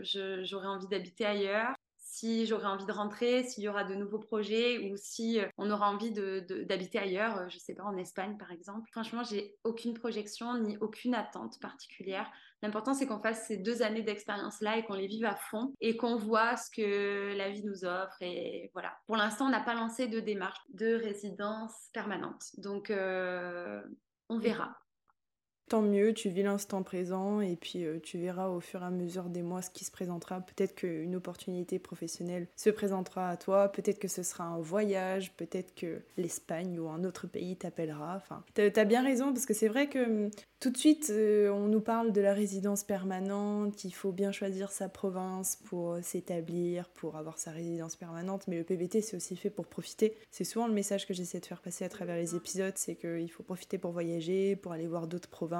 j'aurais 0.02 0.66
envie 0.66 0.88
d'habiter 0.88 1.24
ailleurs 1.24 1.75
si 2.16 2.46
j'aurai 2.46 2.66
envie 2.66 2.86
de 2.86 2.92
rentrer, 2.92 3.44
s'il 3.44 3.62
y 3.62 3.68
aura 3.68 3.84
de 3.84 3.94
nouveaux 3.94 4.18
projets 4.18 4.90
ou 4.90 4.96
si 4.96 5.38
euh, 5.38 5.46
on 5.58 5.70
aura 5.70 5.90
envie 5.90 6.12
d'habiter 6.12 6.98
ailleurs, 6.98 7.36
euh, 7.36 7.48
je 7.50 7.58
sais 7.58 7.74
pas, 7.74 7.84
en 7.84 7.94
Espagne 7.98 8.38
par 8.38 8.50
exemple. 8.52 8.88
Franchement, 8.90 9.22
j'ai 9.22 9.54
aucune 9.64 9.92
projection 9.92 10.58
ni 10.58 10.78
aucune 10.78 11.14
attente 11.14 11.60
particulière. 11.60 12.26
L'important, 12.62 12.94
c'est 12.94 13.06
qu'on 13.06 13.20
fasse 13.20 13.46
ces 13.46 13.58
deux 13.58 13.82
années 13.82 14.00
d'expérience-là 14.00 14.78
et 14.78 14.84
qu'on 14.84 14.94
les 14.94 15.08
vive 15.08 15.26
à 15.26 15.36
fond 15.36 15.74
et 15.82 15.98
qu'on 15.98 16.16
voit 16.16 16.56
ce 16.56 16.70
que 16.70 17.36
la 17.36 17.50
vie 17.50 17.64
nous 17.64 17.84
offre. 17.84 18.16
Et 18.22 18.70
voilà. 18.72 18.96
Pour 19.06 19.16
l'instant, 19.16 19.46
on 19.46 19.50
n'a 19.50 19.60
pas 19.60 19.74
lancé 19.74 20.06
de 20.06 20.18
démarche 20.18 20.58
de 20.70 20.94
résidence 20.94 21.74
permanente. 21.92 22.44
Donc, 22.56 22.88
euh, 22.88 23.82
on 24.30 24.38
verra. 24.38 24.74
Tant 25.68 25.82
mieux, 25.82 26.12
tu 26.12 26.28
vis 26.28 26.44
l'instant 26.44 26.84
présent 26.84 27.40
et 27.40 27.56
puis 27.56 27.84
euh, 27.84 27.98
tu 28.00 28.18
verras 28.18 28.46
au 28.46 28.60
fur 28.60 28.82
et 28.82 28.86
à 28.86 28.90
mesure 28.90 29.24
des 29.24 29.42
mois 29.42 29.62
ce 29.62 29.70
qui 29.70 29.84
se 29.84 29.90
présentera. 29.90 30.40
Peut-être 30.40 30.76
qu'une 30.76 31.16
opportunité 31.16 31.80
professionnelle 31.80 32.46
se 32.54 32.70
présentera 32.70 33.30
à 33.30 33.36
toi, 33.36 33.72
peut-être 33.72 33.98
que 33.98 34.06
ce 34.06 34.22
sera 34.22 34.44
un 34.44 34.60
voyage, 34.60 35.32
peut-être 35.32 35.74
que 35.74 36.02
l'Espagne 36.18 36.78
ou 36.78 36.88
un 36.88 37.02
autre 37.02 37.26
pays 37.26 37.56
t'appellera. 37.56 38.14
Enfin, 38.16 38.44
t'as 38.54 38.70
as 38.80 38.84
bien 38.84 39.02
raison 39.02 39.32
parce 39.32 39.44
que 39.44 39.54
c'est 39.54 39.66
vrai 39.66 39.88
que 39.88 40.26
hum, 40.26 40.30
tout 40.60 40.70
de 40.70 40.76
suite 40.76 41.08
euh, 41.10 41.50
on 41.50 41.66
nous 41.66 41.80
parle 41.80 42.12
de 42.12 42.20
la 42.20 42.32
résidence 42.32 42.84
permanente, 42.84 43.74
qu'il 43.74 43.92
faut 43.92 44.12
bien 44.12 44.30
choisir 44.30 44.70
sa 44.70 44.88
province 44.88 45.58
pour 45.64 45.94
euh, 45.94 46.00
s'établir, 46.00 46.88
pour 46.90 47.16
avoir 47.16 47.38
sa 47.38 47.50
résidence 47.50 47.96
permanente, 47.96 48.44
mais 48.46 48.56
le 48.56 48.64
PVT 48.64 49.00
c'est 49.00 49.16
aussi 49.16 49.34
fait 49.34 49.50
pour 49.50 49.66
profiter. 49.66 50.16
C'est 50.30 50.44
souvent 50.44 50.68
le 50.68 50.74
message 50.74 51.08
que 51.08 51.14
j'essaie 51.14 51.40
de 51.40 51.46
faire 51.46 51.60
passer 51.60 51.84
à 51.84 51.88
travers 51.88 52.14
les 52.14 52.36
épisodes, 52.36 52.74
c'est 52.76 52.94
qu'il 52.94 53.32
faut 53.32 53.42
profiter 53.42 53.78
pour 53.78 53.90
voyager, 53.90 54.54
pour 54.54 54.70
aller 54.70 54.86
voir 54.86 55.08
d'autres 55.08 55.28
provinces 55.28 55.55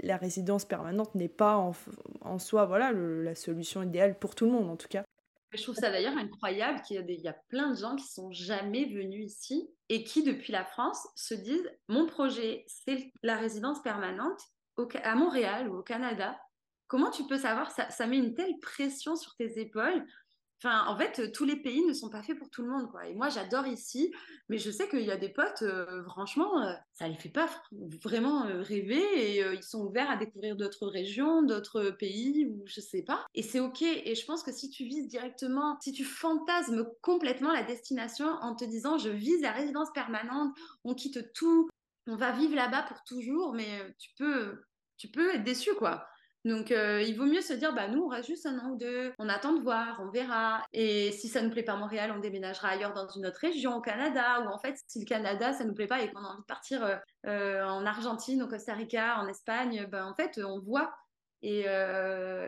la 0.00 0.16
résidence 0.16 0.64
permanente 0.64 1.14
n'est 1.14 1.28
pas 1.28 1.56
en, 1.56 2.38
soi 2.38 2.66
voilà, 2.66 2.92
la 2.92 3.34
solution 3.34 3.82
idéale 3.82 4.18
pour 4.18 4.34
tout 4.34 4.46
le 4.46 4.52
monde 4.52 4.70
en 4.70 4.76
tout 4.76 4.88
cas. 4.88 5.04
Je 5.52 5.62
trouve 5.62 5.74
ça 5.74 5.90
d'ailleurs 5.90 6.16
incroyable 6.16 6.80
qu'il 6.80 6.96
y, 6.96 6.98
a 6.98 7.02
y 7.02 7.28
a 7.28 7.36
plein 7.48 7.70
de 7.70 7.76
gens 7.76 7.94
qui 7.94 8.06
sont 8.06 8.32
jamais 8.32 8.86
venus 8.86 9.26
ici 9.26 9.68
et 9.90 10.02
qui, 10.02 10.22
depuis 10.22 10.50
la 10.50 10.64
France, 10.64 11.06
se 11.14 11.34
disent 11.34 11.70
Mon 11.88 12.06
projet, 12.06 12.64
c'est 12.66 13.12
la 13.22 13.36
résidence 13.36 13.82
permanente 13.82 14.40
à 15.02 15.14
Montréal 15.14 15.68
ou 15.68 15.78
au 15.78 15.82
Canada. 15.82 16.38
Comment 16.86 17.10
tu 17.10 17.26
peux 17.26 17.38
savoir 17.38 17.70
ça, 17.70 17.90
ça 17.90 18.06
met 18.06 18.18
une 18.18 18.34
telle 18.34 18.58
pression 18.60 19.16
sur 19.16 19.34
tes 19.34 19.60
épaules 19.60 20.04
Enfin, 20.64 20.86
en 20.86 20.96
fait, 20.96 21.18
euh, 21.18 21.30
tous 21.32 21.44
les 21.44 21.56
pays 21.56 21.84
ne 21.84 21.92
sont 21.92 22.08
pas 22.08 22.22
faits 22.22 22.38
pour 22.38 22.48
tout 22.48 22.62
le 22.62 22.68
monde. 22.68 22.88
Et 23.08 23.14
moi, 23.14 23.28
j'adore 23.28 23.66
ici, 23.66 24.14
mais 24.48 24.58
je 24.58 24.70
sais 24.70 24.88
qu'il 24.88 25.02
y 25.02 25.10
a 25.10 25.16
des 25.16 25.28
potes, 25.28 25.62
euh, 25.62 26.04
franchement, 26.04 26.62
euh, 26.62 26.72
ça 26.92 27.08
les 27.08 27.16
fait 27.16 27.30
pas 27.30 27.48
vraiment 28.00 28.44
rêver 28.60 29.00
et 29.00 29.44
ils 29.54 29.62
sont 29.62 29.84
ouverts 29.84 30.10
à 30.10 30.16
découvrir 30.16 30.54
d'autres 30.54 30.86
régions, 30.86 31.42
d'autres 31.42 31.90
pays 31.90 32.46
ou 32.46 32.62
je 32.66 32.80
sais 32.80 33.02
pas. 33.02 33.26
Et 33.34 33.42
c'est 33.42 33.58
ok. 33.58 33.82
Et 33.82 34.14
je 34.14 34.24
pense 34.24 34.44
que 34.44 34.52
si 34.52 34.70
tu 34.70 34.84
vises 34.84 35.08
directement, 35.08 35.78
si 35.80 35.92
tu 35.92 36.04
fantasmes 36.04 36.86
complètement 37.00 37.52
la 37.52 37.64
destination 37.64 38.26
en 38.26 38.54
te 38.54 38.64
disant 38.64 38.98
je 38.98 39.10
vise 39.10 39.42
la 39.42 39.50
résidence 39.50 39.90
permanente, 39.92 40.54
on 40.84 40.94
quitte 40.94 41.32
tout, 41.32 41.68
on 42.06 42.14
va 42.14 42.30
vivre 42.30 42.54
là-bas 42.54 42.82
pour 42.82 43.02
toujours, 43.02 43.52
mais 43.52 43.94
tu 43.98 44.10
peux, 44.16 44.60
tu 44.96 45.08
peux 45.08 45.34
être 45.34 45.44
déçu, 45.44 45.74
quoi. 45.74 46.06
Donc, 46.44 46.72
euh, 46.72 47.00
il 47.02 47.16
vaut 47.16 47.24
mieux 47.24 47.40
se 47.40 47.52
dire, 47.52 47.72
bah, 47.72 47.86
nous, 47.86 48.02
on 48.02 48.08
reste 48.08 48.28
juste 48.28 48.46
un 48.46 48.58
an 48.58 48.70
ou 48.70 48.76
deux, 48.76 49.12
on 49.18 49.28
attend 49.28 49.52
de 49.52 49.60
voir, 49.60 50.00
on 50.02 50.10
verra. 50.10 50.64
Et 50.72 51.12
si 51.12 51.28
ça 51.28 51.40
ne 51.40 51.46
nous 51.46 51.52
plaît 51.52 51.62
pas 51.62 51.76
Montréal, 51.76 52.12
on 52.16 52.18
déménagera 52.18 52.70
ailleurs 52.70 52.94
dans 52.94 53.08
une 53.08 53.26
autre 53.26 53.38
région, 53.38 53.76
au 53.76 53.80
Canada, 53.80 54.40
ou 54.40 54.48
en 54.48 54.58
fait, 54.58 54.76
si 54.88 54.98
le 54.98 55.04
Canada, 55.04 55.52
ça 55.52 55.62
ne 55.62 55.68
nous 55.68 55.74
plaît 55.74 55.86
pas 55.86 56.02
et 56.02 56.10
qu'on 56.10 56.24
a 56.24 56.28
envie 56.28 56.40
de 56.40 56.46
partir 56.46 56.84
euh, 56.84 56.96
euh, 57.26 57.64
en 57.64 57.86
Argentine, 57.86 58.42
au 58.42 58.48
Costa 58.48 58.74
Rica, 58.74 59.18
en 59.20 59.28
Espagne, 59.28 59.86
ben, 59.90 60.04
en 60.04 60.14
fait, 60.14 60.40
on 60.44 60.58
voit. 60.58 60.92
Et 61.44 61.64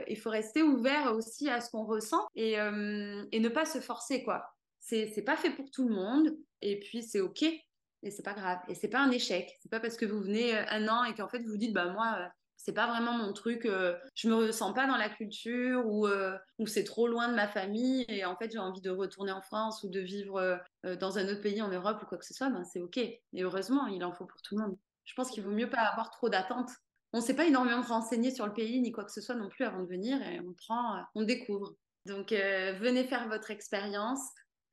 il 0.09 0.17
faut 0.17 0.31
rester 0.31 0.63
ouvert 0.63 1.13
aussi 1.15 1.51
à 1.51 1.61
ce 1.61 1.69
qu'on 1.71 1.85
ressent 1.85 2.29
et, 2.37 2.53
et, 2.53 3.41
ne 3.41 3.49
pas 3.49 3.65
se 3.65 3.81
forcer, 3.81 4.23
quoi. 4.23 4.45
C'est 4.79 5.25
pas 5.27 5.37
fait 5.37 5.51
pour 5.51 5.69
tout 5.73 5.89
le 5.89 5.95
monde, 5.95 6.37
et 6.63 6.79
puis 6.79 7.03
c'est 7.03 7.19
OK, 7.19 7.43
et 7.43 8.11
c'est 8.13 8.23
pas 8.23 8.35
grave. 8.35 8.61
Et 8.69 8.77
c'est 8.77 8.89
pas 8.89 9.01
un 9.01 9.11
échec. 9.11 9.51
C'est 9.61 9.69
pas 9.69 9.81
parce 9.81 9.97
que 9.97 10.05
vous 10.05 10.21
venez 10.21 10.57
un 10.57 10.87
an 10.87 11.03
et 11.03 11.15
qu'en 11.15 11.29
fait, 11.29 11.41
vous 11.41 11.51
vous 11.51 11.57
dites, 11.57 11.73
bah, 11.73 11.87
moi, 11.93 12.31
c'est 12.65 12.73
pas 12.73 12.87
vraiment 12.87 13.13
mon 13.13 13.33
truc. 13.35 13.67
Euh, 13.67 13.95
je 14.15 14.27
me 14.27 14.35
ressens 14.35 14.73
pas 14.73 14.87
dans 14.87 14.97
la 14.97 15.11
culture 15.11 15.87
ou, 15.87 16.07
euh, 16.07 16.35
ou 16.59 16.67
c'est 16.67 16.85
trop 16.85 17.07
loin 17.07 17.29
de 17.29 17.35
ma 17.35 17.47
famille 17.47 18.07
et 18.09 18.25
en 18.25 18.37
fait 18.37 18.51
j'ai 18.51 18.59
envie 18.59 18.81
de 18.81 18.89
retourner 18.89 19.33
en 19.33 19.43
France 19.43 19.83
ou 19.83 19.91
de 19.91 20.01
vivre 20.01 20.41
euh, 20.87 20.97
dans 20.97 21.19
un 21.19 21.29
autre 21.29 21.43
pays 21.43 21.61
en 21.61 21.69
Europe 21.69 22.03
ou 22.03 22.07
quoi 22.07 22.17
que 22.17 22.25
ce 22.25 22.33
soit. 22.33 22.49
Ben 22.49 22.65
c'est 22.65 22.81
ok. 22.81 22.97
Et 22.97 23.21
heureusement, 23.43 23.87
il 23.89 24.03
en 24.03 24.13
faut 24.13 24.25
pour 24.25 24.41
tout 24.41 24.57
le 24.57 24.65
monde. 24.65 24.79
Je 25.05 25.13
pense 25.13 25.31
qu'il 25.31 25.43
vaut 25.45 25.51
mieux 25.51 25.69
pas 25.69 25.81
avoir 25.81 26.11
trop 26.11 26.31
d'attentes. 26.31 26.71
On 27.13 27.19
ne 27.19 27.23
s'est 27.23 27.37
pas 27.37 27.45
énormément 27.45 27.83
renseigné 27.83 28.31
sur 28.31 28.47
le 28.47 28.55
pays 28.55 28.81
ni 28.81 28.93
quoi 28.93 29.05
que 29.05 29.13
ce 29.13 29.21
soit 29.21 29.35
non 29.35 29.51
plus 29.51 29.67
avant 29.67 29.83
de 29.83 29.89
venir 29.89 30.21
et 30.23 30.41
on 30.41 30.55
prend, 30.55 31.05
on 31.15 31.23
découvre. 31.23 31.75
Donc 32.07 32.31
venez 32.31 33.05
faire 33.05 33.29
votre 33.29 33.51
expérience. 33.51 34.23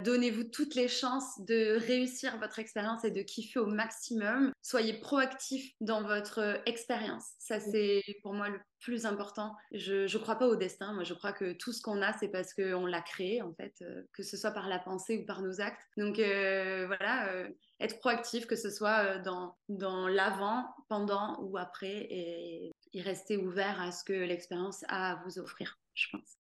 Donnez-vous 0.03 0.45
toutes 0.45 0.75
les 0.75 0.87
chances 0.87 1.39
de 1.41 1.77
réussir 1.77 2.37
votre 2.39 2.59
expérience 2.59 3.03
et 3.03 3.11
de 3.11 3.21
kiffer 3.21 3.59
au 3.59 3.65
maximum. 3.65 4.51
Soyez 4.61 4.93
proactif 4.93 5.73
dans 5.79 6.03
votre 6.03 6.39
euh, 6.39 6.57
expérience. 6.65 7.25
Ça, 7.39 7.59
c'est 7.59 8.01
pour 8.23 8.33
moi 8.33 8.49
le 8.49 8.59
plus 8.79 9.05
important. 9.05 9.55
Je 9.71 10.11
ne 10.11 10.21
crois 10.21 10.37
pas 10.37 10.47
au 10.47 10.55
destin. 10.55 10.93
Moi, 10.93 11.03
je 11.03 11.13
crois 11.13 11.33
que 11.33 11.53
tout 11.53 11.71
ce 11.71 11.81
qu'on 11.81 12.01
a, 12.01 12.13
c'est 12.13 12.29
parce 12.29 12.53
qu'on 12.53 12.85
l'a 12.85 13.01
créé, 13.01 13.41
en 13.41 13.53
fait, 13.53 13.73
euh, 13.81 14.01
que 14.13 14.23
ce 14.23 14.37
soit 14.37 14.51
par 14.51 14.67
la 14.67 14.79
pensée 14.79 15.19
ou 15.19 15.25
par 15.25 15.41
nos 15.41 15.61
actes. 15.61 15.81
Donc, 15.97 16.19
euh, 16.19 16.87
voilà, 16.87 17.31
être 17.79 17.99
proactif, 17.99 18.47
que 18.47 18.55
ce 18.55 18.69
soit 18.69 19.19
dans, 19.19 19.55
dans 19.69 20.07
l'avant, 20.07 20.65
pendant 20.89 21.39
ou 21.41 21.57
après, 21.57 22.07
et, 22.09 22.71
et 22.93 23.01
rester 23.01 23.37
ouvert 23.37 23.79
à 23.81 23.91
ce 23.91 24.03
que 24.03 24.13
l'expérience 24.13 24.83
a 24.87 25.11
à 25.11 25.23
vous 25.23 25.39
offrir, 25.39 25.79
je 25.93 26.07
pense 26.11 26.40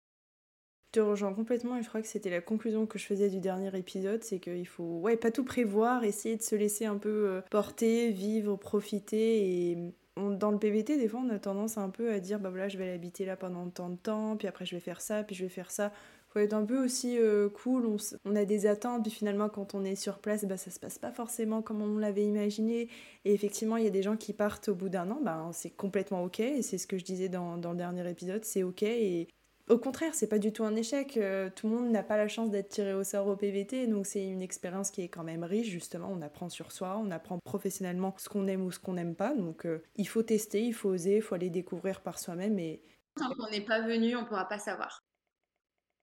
te 0.91 0.99
rejoins 0.99 1.33
complètement 1.33 1.77
et 1.77 1.83
je 1.83 1.89
crois 1.89 2.01
que 2.01 2.07
c'était 2.07 2.29
la 2.29 2.41
conclusion 2.41 2.85
que 2.85 2.97
je 2.99 3.05
faisais 3.05 3.29
du 3.29 3.39
dernier 3.39 3.75
épisode, 3.77 4.23
c'est 4.23 4.39
qu'il 4.39 4.67
faut 4.67 4.99
ouais 4.99 5.17
pas 5.17 5.31
tout 5.31 5.43
prévoir, 5.43 6.03
essayer 6.03 6.35
de 6.35 6.41
se 6.41 6.55
laisser 6.55 6.85
un 6.85 6.97
peu 6.97 7.27
euh, 7.27 7.41
porter, 7.49 8.11
vivre, 8.11 8.55
profiter 8.55 9.71
et 9.71 9.77
dans 10.17 10.51
le 10.51 10.59
PVT 10.59 10.97
des 10.97 11.07
fois 11.07 11.21
on 11.25 11.29
a 11.29 11.39
tendance 11.39 11.77
un 11.77 11.89
peu 11.89 12.11
à 12.11 12.19
dire 12.19 12.39
bah 12.39 12.49
voilà 12.49 12.67
je 12.67 12.77
vais 12.77 12.87
l'habiter 12.87 13.25
là 13.25 13.37
pendant 13.37 13.69
tant 13.69 13.89
de 13.89 13.95
temps, 13.95 14.35
puis 14.37 14.47
après 14.47 14.65
je 14.65 14.75
vais 14.75 14.81
faire 14.81 15.01
ça, 15.01 15.23
puis 15.23 15.35
je 15.35 15.43
vais 15.43 15.49
faire 15.49 15.71
ça 15.71 15.91
faut 16.29 16.39
être 16.39 16.53
un 16.53 16.65
peu 16.65 16.83
aussi 16.83 17.17
euh, 17.17 17.49
cool, 17.49 17.97
on, 18.25 18.35
a 18.35 18.45
des 18.45 18.67
attentes, 18.67 19.01
puis 19.01 19.11
finalement 19.11 19.49
quand 19.49 19.73
on 19.73 19.83
est 19.83 19.95
sur 19.95 20.19
place, 20.19 20.45
bah, 20.45 20.57
ça 20.57 20.69
se 20.69 20.79
passe 20.79 20.99
pas 20.99 21.11
forcément 21.11 21.61
comme 21.63 21.81
on 21.81 21.97
l'avait 21.97 22.23
imaginé. 22.23 22.87
Et 23.25 23.33
effectivement, 23.33 23.77
il 23.77 23.83
y 23.83 23.87
a 23.87 23.91
des 23.91 24.03
gens 24.03 24.15
qui 24.15 24.33
partent 24.33 24.69
au 24.69 24.75
bout 24.75 24.89
d'un 24.89 25.09
an, 25.09 25.19
bah, 25.23 25.49
c'est 25.53 25.71
complètement 25.71 26.23
ok, 26.23 26.39
et 26.39 26.61
c'est 26.61 26.77
ce 26.77 26.85
que 26.85 26.97
je 26.99 27.03
disais 27.03 27.29
dans, 27.29 27.57
dans 27.57 27.71
le 27.71 27.77
dernier 27.77 28.07
épisode, 28.07 28.45
c'est 28.45 28.61
ok. 28.61 28.83
Et 28.83 29.27
au 29.69 29.77
contraire, 29.77 30.15
c'est 30.15 30.27
pas 30.27 30.39
du 30.39 30.51
tout 30.51 30.63
un 30.63 30.75
échec, 30.75 31.15
euh, 31.17 31.49
tout 31.55 31.69
le 31.69 31.75
monde 31.75 31.91
n'a 31.91 32.03
pas 32.03 32.17
la 32.17 32.27
chance 32.27 32.49
d'être 32.49 32.69
tiré 32.69 32.93
au 32.93 33.03
sort 33.03 33.27
au 33.27 33.35
PVT, 33.35 33.87
donc 33.87 34.07
c'est 34.07 34.25
une 34.25 34.41
expérience 34.41 34.89
qui 34.89 35.01
est 35.01 35.09
quand 35.09 35.23
même 35.23 35.43
riche, 35.43 35.69
justement, 35.69 36.09
on 36.11 36.21
apprend 36.21 36.49
sur 36.49 36.71
soi, 36.71 36.99
on 36.99 37.11
apprend 37.11 37.37
professionnellement 37.45 38.15
ce 38.17 38.29
qu'on 38.29 38.47
aime 38.47 38.65
ou 38.65 38.71
ce 38.71 38.79
qu'on 38.79 38.93
n'aime 38.93 39.15
pas, 39.15 39.35
donc 39.35 39.65
euh, 39.65 39.83
il 39.95 40.07
faut 40.07 40.23
tester, 40.23 40.63
il 40.63 40.73
faut 40.73 40.89
oser, 40.89 41.17
il 41.17 41.21
faut 41.21 41.35
aller 41.35 41.51
découvrir 41.51 42.01
par 42.01 42.17
soi-même. 42.17 42.57
Et... 42.57 42.81
Tant 43.15 43.29
qu'on 43.35 43.49
n'est 43.51 43.61
pas 43.61 43.81
venu, 43.81 44.15
on 44.15 44.25
pourra 44.25 44.47
pas 44.47 44.59
savoir. 44.59 45.03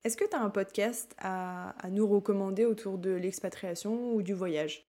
Est-ce 0.05 0.16
que 0.16 0.24
tu 0.24 0.37
as 0.37 0.40
un 0.40 0.50
podcast 0.50 1.16
à, 1.18 1.74
nous 1.90 2.07
recommander 2.07 2.64
autour 2.64 2.96
de 2.96 3.11
l'expatriation 3.11 4.14
ou 4.14 4.22
du 4.22 4.35
voyage? 4.35 4.87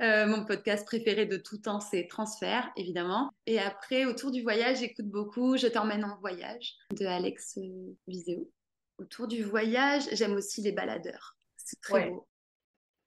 Euh, 0.00 0.26
mon 0.26 0.44
podcast 0.44 0.84
préféré 0.84 1.26
de 1.26 1.36
tout 1.36 1.58
temps, 1.58 1.80
c'est 1.80 2.06
Transfert, 2.08 2.70
évidemment. 2.76 3.30
Et 3.46 3.58
après, 3.58 4.04
autour 4.04 4.30
du 4.30 4.42
voyage, 4.42 4.78
j'écoute 4.78 5.06
beaucoup 5.06 5.56
Je 5.56 5.66
t'emmène 5.66 6.04
en 6.04 6.18
voyage 6.18 6.74
de 6.98 7.06
Alex 7.06 7.58
euh, 7.58 7.96
Viseo. 8.06 8.50
Autour 8.98 9.28
du 9.28 9.42
voyage, 9.42 10.04
j'aime 10.12 10.32
aussi 10.32 10.62
les 10.62 10.72
baladeurs. 10.72 11.36
C'est 11.56 11.80
très 11.80 12.10
beau. 12.10 12.26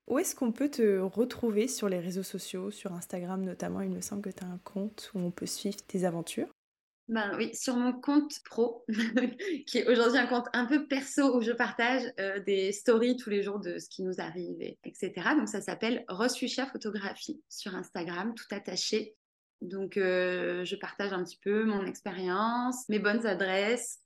Où 0.08 0.19
est-ce 0.19 0.36
qu'on 0.36 0.52
peut 0.52 0.69
te 0.69 1.00
retrouver 1.00 1.67
sur 1.67 1.89
les 1.89 2.00
réseaux 2.00 2.24
sociaux, 2.24 2.69
sur 2.69 2.93
Instagram 2.93 3.43
notamment 3.43 3.82
Il 3.82 3.89
me 3.89 4.02
semble 4.02 4.21
que 4.21 4.30
tu 4.30 4.43
as 4.43 4.48
un 4.48 4.60
compte 4.60 5.12
où 5.15 5.19
on 5.19 5.32
peut 5.32 5.48
suivre 5.48 5.78
tes 5.88 6.06
aventures? 6.06 6.48
Ben 7.08 7.36
oui, 7.38 7.54
sur 7.54 7.76
mon 7.76 7.94
compte 7.94 8.34
pro, 8.46 8.84
qui 9.68 9.78
est 9.78 9.88
aujourd'hui 9.88 10.18
un 10.18 10.26
compte 10.26 10.48
un 10.54 10.65
peu 10.65 10.88
perso 10.88 11.38
où 11.38 11.41
je 11.41 11.52
partage 11.52 12.02
euh, 12.20 12.39
des 12.39 12.72
stories 12.72 13.15
tous 13.15 13.30
les 13.30 13.44
jours 13.44 13.60
de 13.60 13.78
ce 13.78 13.88
qui 13.89 14.02
nous 14.02 14.20
arrive, 14.20 14.58
etc. 14.84 15.13
Donc 15.38 15.48
ça 15.48 15.62
s'appelle 15.62 16.04
Rosuisha 16.08 16.65
Photographie 16.65 17.44
sur 17.48 17.76
Instagram, 17.76 18.34
tout 18.34 18.48
attaché. 18.50 19.15
Donc 19.62 19.98
euh, 19.98 20.65
je 20.65 20.76
partage 20.76 21.13
un 21.13 21.24
petit 21.24 21.39
peu 21.44 21.63
mon 21.65 21.86
expérience, 21.86 22.89
mes 22.89 23.00
bonnes 23.00 23.28
adresses. 23.28 24.00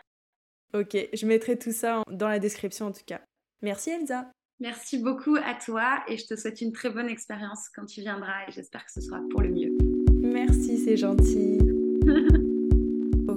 Ok, 0.74 0.98
je 1.14 1.26
mettrai 1.28 1.58
tout 1.58 1.72
ça 1.72 2.02
dans 2.10 2.28
la 2.28 2.40
description 2.40 2.88
en 2.88 2.92
tout 2.92 3.06
cas. 3.06 3.22
Merci 3.62 3.92
Elsa. 3.92 4.32
Merci 4.60 4.98
beaucoup 4.98 5.36
à 5.36 5.54
toi 5.54 6.04
et 6.08 6.18
je 6.18 6.26
te 6.26 6.36
souhaite 6.36 6.62
une 6.62 6.72
très 6.72 6.90
bonne 6.90 7.10
expérience 7.10 7.70
quand 7.76 7.86
tu 7.86 8.02
viendras 8.02 8.48
et 8.48 8.52
j'espère 8.52 8.84
que 8.86 8.92
ce 8.92 9.02
sera 9.02 9.20
pour 9.30 9.42
le 9.42 9.50
mieux. 9.50 9.78
Merci, 10.22 10.80
c'est 10.80 10.98
gentil. 10.98 11.69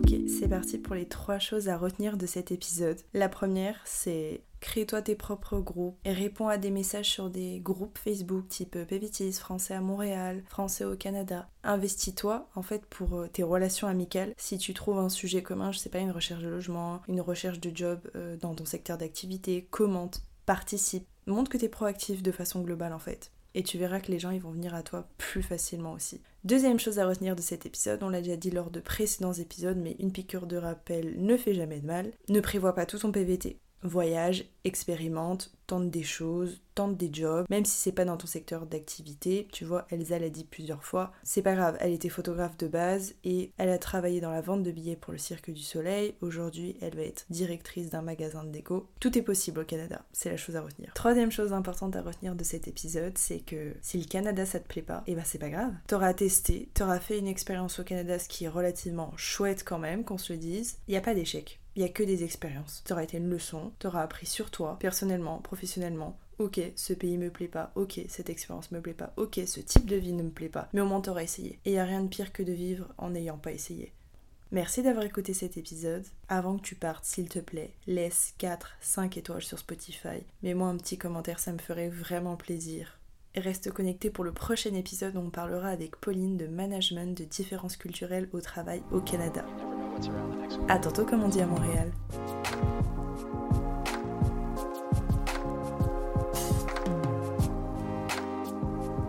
Ok, 0.03 0.15
c'est 0.29 0.49
parti 0.49 0.79
pour 0.79 0.95
les 0.95 1.07
trois 1.07 1.38
choses 1.38 1.69
à 1.69 1.77
retenir 1.77 2.17
de 2.17 2.27
cet 2.27 2.51
épisode. 2.51 3.01
La 3.15 3.29
première, 3.29 3.81
c'est 3.85 4.43
Crée-toi 4.61 5.03
tes 5.03 5.17
propres 5.17 5.59
groupes 5.59 5.99
et 6.05 6.12
réponds 6.12 6.47
à 6.47 6.57
des 6.57 6.71
messages 6.71 7.11
sur 7.11 7.31
des 7.31 7.59
groupes 7.59 7.99
Facebook 7.99 8.47
type 8.47 8.79
PVTIS, 8.87 9.33
Français 9.33 9.75
à 9.75 9.81
Montréal, 9.81 10.45
Français 10.49 10.85
au 10.85 10.95
Canada. 10.95 11.49
Investis-toi 11.65 12.49
en 12.55 12.62
fait 12.62 12.87
pour 12.87 13.15
euh, 13.15 13.27
tes 13.27 13.43
relations 13.43 13.88
amicales. 13.88 14.33
Si 14.37 14.59
tu 14.59 14.73
trouves 14.73 14.99
un 14.99 15.09
sujet 15.09 15.43
commun, 15.43 15.73
je 15.73 15.81
sais 15.81 15.91
pas, 15.91 15.99
une 15.99 16.12
recherche 16.12 16.45
de 16.45 16.49
logement, 16.49 17.03
une 17.09 17.21
recherche 17.21 17.59
de 17.59 17.77
job 17.77 18.09
euh, 18.15 18.37
dans 18.37 18.55
ton 18.55 18.65
secteur 18.65 18.99
d'activité, 18.99 19.67
commente, 19.69 20.23
participe, 20.47 21.09
montre 21.27 21.51
que 21.51 21.59
tu 21.59 21.65
es 21.65 21.69
proactif 21.69 22.23
de 22.23 22.31
façon 22.31 22.61
globale 22.61 22.93
en 22.93 23.01
fait. 23.01 23.33
Et 23.55 23.62
tu 23.62 23.79
verras 23.79 24.01
que 24.01 24.11
les 24.11 24.19
gens 24.19 24.31
ils 24.31 24.41
vont 24.41 24.51
venir 24.51 24.75
à 24.75 24.83
toi 24.83 25.09
plus 25.19 25.43
facilement 25.43 25.93
aussi. 25.93 26.21
Deuxième 26.45 26.81
chose 26.81 26.99
à 26.99 27.07
retenir 27.07 27.37
de 27.37 27.43
cet 27.43 27.67
épisode, 27.67 28.03
on 28.03 28.09
l'a 28.09 28.21
déjà 28.21 28.37
dit 28.37 28.51
lors 28.51 28.71
de 28.71 28.81
précédents 28.81 29.33
épisodes, 29.33 29.79
mais 29.79 29.97
une 29.99 30.12
piqûre 30.12 30.47
de 30.47 30.57
rappel 30.57 31.15
ne 31.19 31.37
fait 31.37 31.55
jamais 31.55 31.81
de 31.81 31.87
mal. 31.87 32.12
Ne 32.29 32.41
prévois 32.41 32.75
pas 32.75 32.87
tout 32.87 32.99
ton 32.99 33.12
PVT 33.12 33.59
voyage, 33.83 34.45
expérimente, 34.64 35.53
tente 35.66 35.90
des 35.90 36.03
choses, 36.03 36.61
tente 36.75 36.97
des 36.97 37.11
jobs, 37.12 37.47
même 37.51 37.64
si 37.64 37.77
c'est 37.77 37.92
pas 37.92 38.05
dans 38.05 38.16
ton 38.16 38.27
secteur 38.27 38.66
d'activité. 38.66 39.49
Tu 39.53 39.64
vois, 39.64 39.87
Elsa 39.90 40.18
l'a 40.18 40.29
dit 40.29 40.45
plusieurs 40.45 40.85
fois. 40.85 41.12
C'est 41.23 41.42
pas 41.42 41.55
grave, 41.55 41.77
elle 41.81 41.92
était 41.92 42.09
photographe 42.09 42.57
de 42.59 42.66
base 42.66 43.14
et 43.25 43.53
elle 43.59 43.71
a 43.71 43.79
travaillé 43.79 44.21
dans 44.21 44.31
la 44.31 44.40
vente 44.40 44.62
de 44.62 44.71
billets 44.71 44.97
pour 44.97 45.12
le 45.12 45.18
Cirque 45.18 45.51
du 45.51 45.62
Soleil. 45.62 46.14
Aujourd'hui, 46.21 46.77
elle 46.81 46.97
va 46.97 47.03
être 47.03 47.25
directrice 47.31 47.90
d'un 47.90 48.03
magasin 48.03 48.45
de 48.45 48.51
déco. 48.51 48.88
Tout 49.01 49.16
est 49.16 49.23
possible 49.23 49.61
au 49.61 49.64
Canada, 49.64 50.05
c'est 50.12 50.31
la 50.31 50.37
chose 50.37 50.57
à 50.57 50.62
retenir. 50.62 50.92
Troisième 50.95 51.33
chose 51.33 51.53
importante 51.53 51.97
à 51.97 52.03
retenir 52.03 52.35
de 52.35 52.45
cet 52.45 52.68
épisode, 52.68 53.16
c'est 53.16 53.40
que 53.40 53.75
si 53.81 53.99
le 53.99 54.05
Canada 54.05 54.45
ça 54.47 54.61
te 54.61 54.68
plaît 54.68 54.83
pas, 54.83 55.03
et 55.07 55.12
eh 55.12 55.14
ben 55.14 55.25
c'est 55.25 55.38
pas 55.38 55.51
grave. 55.51 55.73
T'auras 55.87 56.14
testé, 56.14 56.68
t'auras 56.75 57.01
fait 57.01 57.18
une 57.18 57.29
expérience 57.29 57.79
au 57.81 57.85
Canada, 57.85 58.18
ce 58.18 58.29
qui 58.29 58.45
est 58.45 58.49
relativement 58.49 59.12
chouette 59.16 59.64
quand 59.64 59.79
même, 59.79 60.05
qu'on 60.05 60.18
se 60.18 60.33
le 60.33 60.38
dise. 60.38 60.79
Il 60.87 60.92
n'y 60.92 60.99
a 60.99 61.03
pas 61.03 61.14
d'échec 61.14 61.62
il 61.75 61.83
n'y 61.83 61.89
a 61.89 61.93
que 61.93 62.03
des 62.03 62.25
expériences. 62.25 62.83
Tu 62.87 62.93
auras 62.93 63.05
été 63.05 63.17
une 63.17 63.31
leçon, 63.31 63.73
tu 63.79 63.87
auras 63.87 64.03
appris 64.03 64.27
sur 64.27 64.51
toi, 64.51 64.77
personnellement, 64.81 65.39
professionnellement. 65.39 66.19
Ok, 66.39 66.61
ce 66.77 66.93
pays 66.93 67.19
me 67.19 67.31
plaît 67.31 67.49
pas, 67.49 67.73
ok, 67.75 68.01
cette 68.09 68.31
expérience 68.31 68.73
me 68.73 68.81
plaît 68.81 68.95
pas, 68.95 69.13
ok, 69.17 69.41
ce 69.47 69.61
type 69.61 69.87
de 69.87 69.97
vie 69.97 70.13
ne 70.13 70.23
me 70.23 70.31
plaît 70.31 70.49
pas, 70.49 70.69
mais 70.73 70.81
au 70.81 70.87
moins 70.87 71.01
t'auras 71.01 71.23
essayé. 71.23 71.59
Et 71.65 71.73
il 71.73 71.79
a 71.79 71.85
rien 71.85 72.03
de 72.03 72.09
pire 72.09 72.33
que 72.33 72.43
de 72.43 72.53
vivre 72.53 72.89
en 72.99 73.11
n'ayant 73.11 73.39
pas 73.39 73.53
essayé. 73.53 73.93
Merci 74.51 74.83
d'avoir 74.83 75.07
écouté 75.07 75.33
cet 75.33 75.57
épisode. 75.57 76.05
Avant 76.29 76.59
que 76.59 76.63
tu 76.63 76.75
partes, 76.75 77.07
s'il 77.07 77.29
te 77.29 77.39
plaît, 77.39 77.73
laisse 77.87 78.35
4, 78.37 78.73
5 78.81 79.17
étoiles 79.17 79.43
sur 79.43 79.59
Spotify. 79.59 80.27
Mets-moi 80.43 80.69
un 80.69 80.77
petit 80.77 80.99
commentaire, 80.99 81.39
ça 81.39 81.53
me 81.53 81.59
ferait 81.59 81.89
vraiment 81.89 82.37
plaisir. 82.37 82.99
Reste 83.35 83.71
connecté 83.71 84.11
pour 84.11 84.25
le 84.25 84.33
prochain 84.33 84.75
épisode 84.75 85.17
où 85.17 85.21
on 85.21 85.31
parlera 85.31 85.69
avec 85.69 85.97
Pauline 85.97 86.37
de 86.37 86.47
management 86.47 87.17
de 87.17 87.25
différences 87.25 87.79
culturelles 87.79 88.29
au 88.33 88.43
travail 88.43 88.83
au 88.93 89.01
Canada. 89.01 89.47
À 90.69 90.79
tantôt, 90.79 91.05
comme 91.05 91.23
on 91.23 91.29
dit 91.29 91.41
à 91.41 91.47
Montréal. 91.47 91.91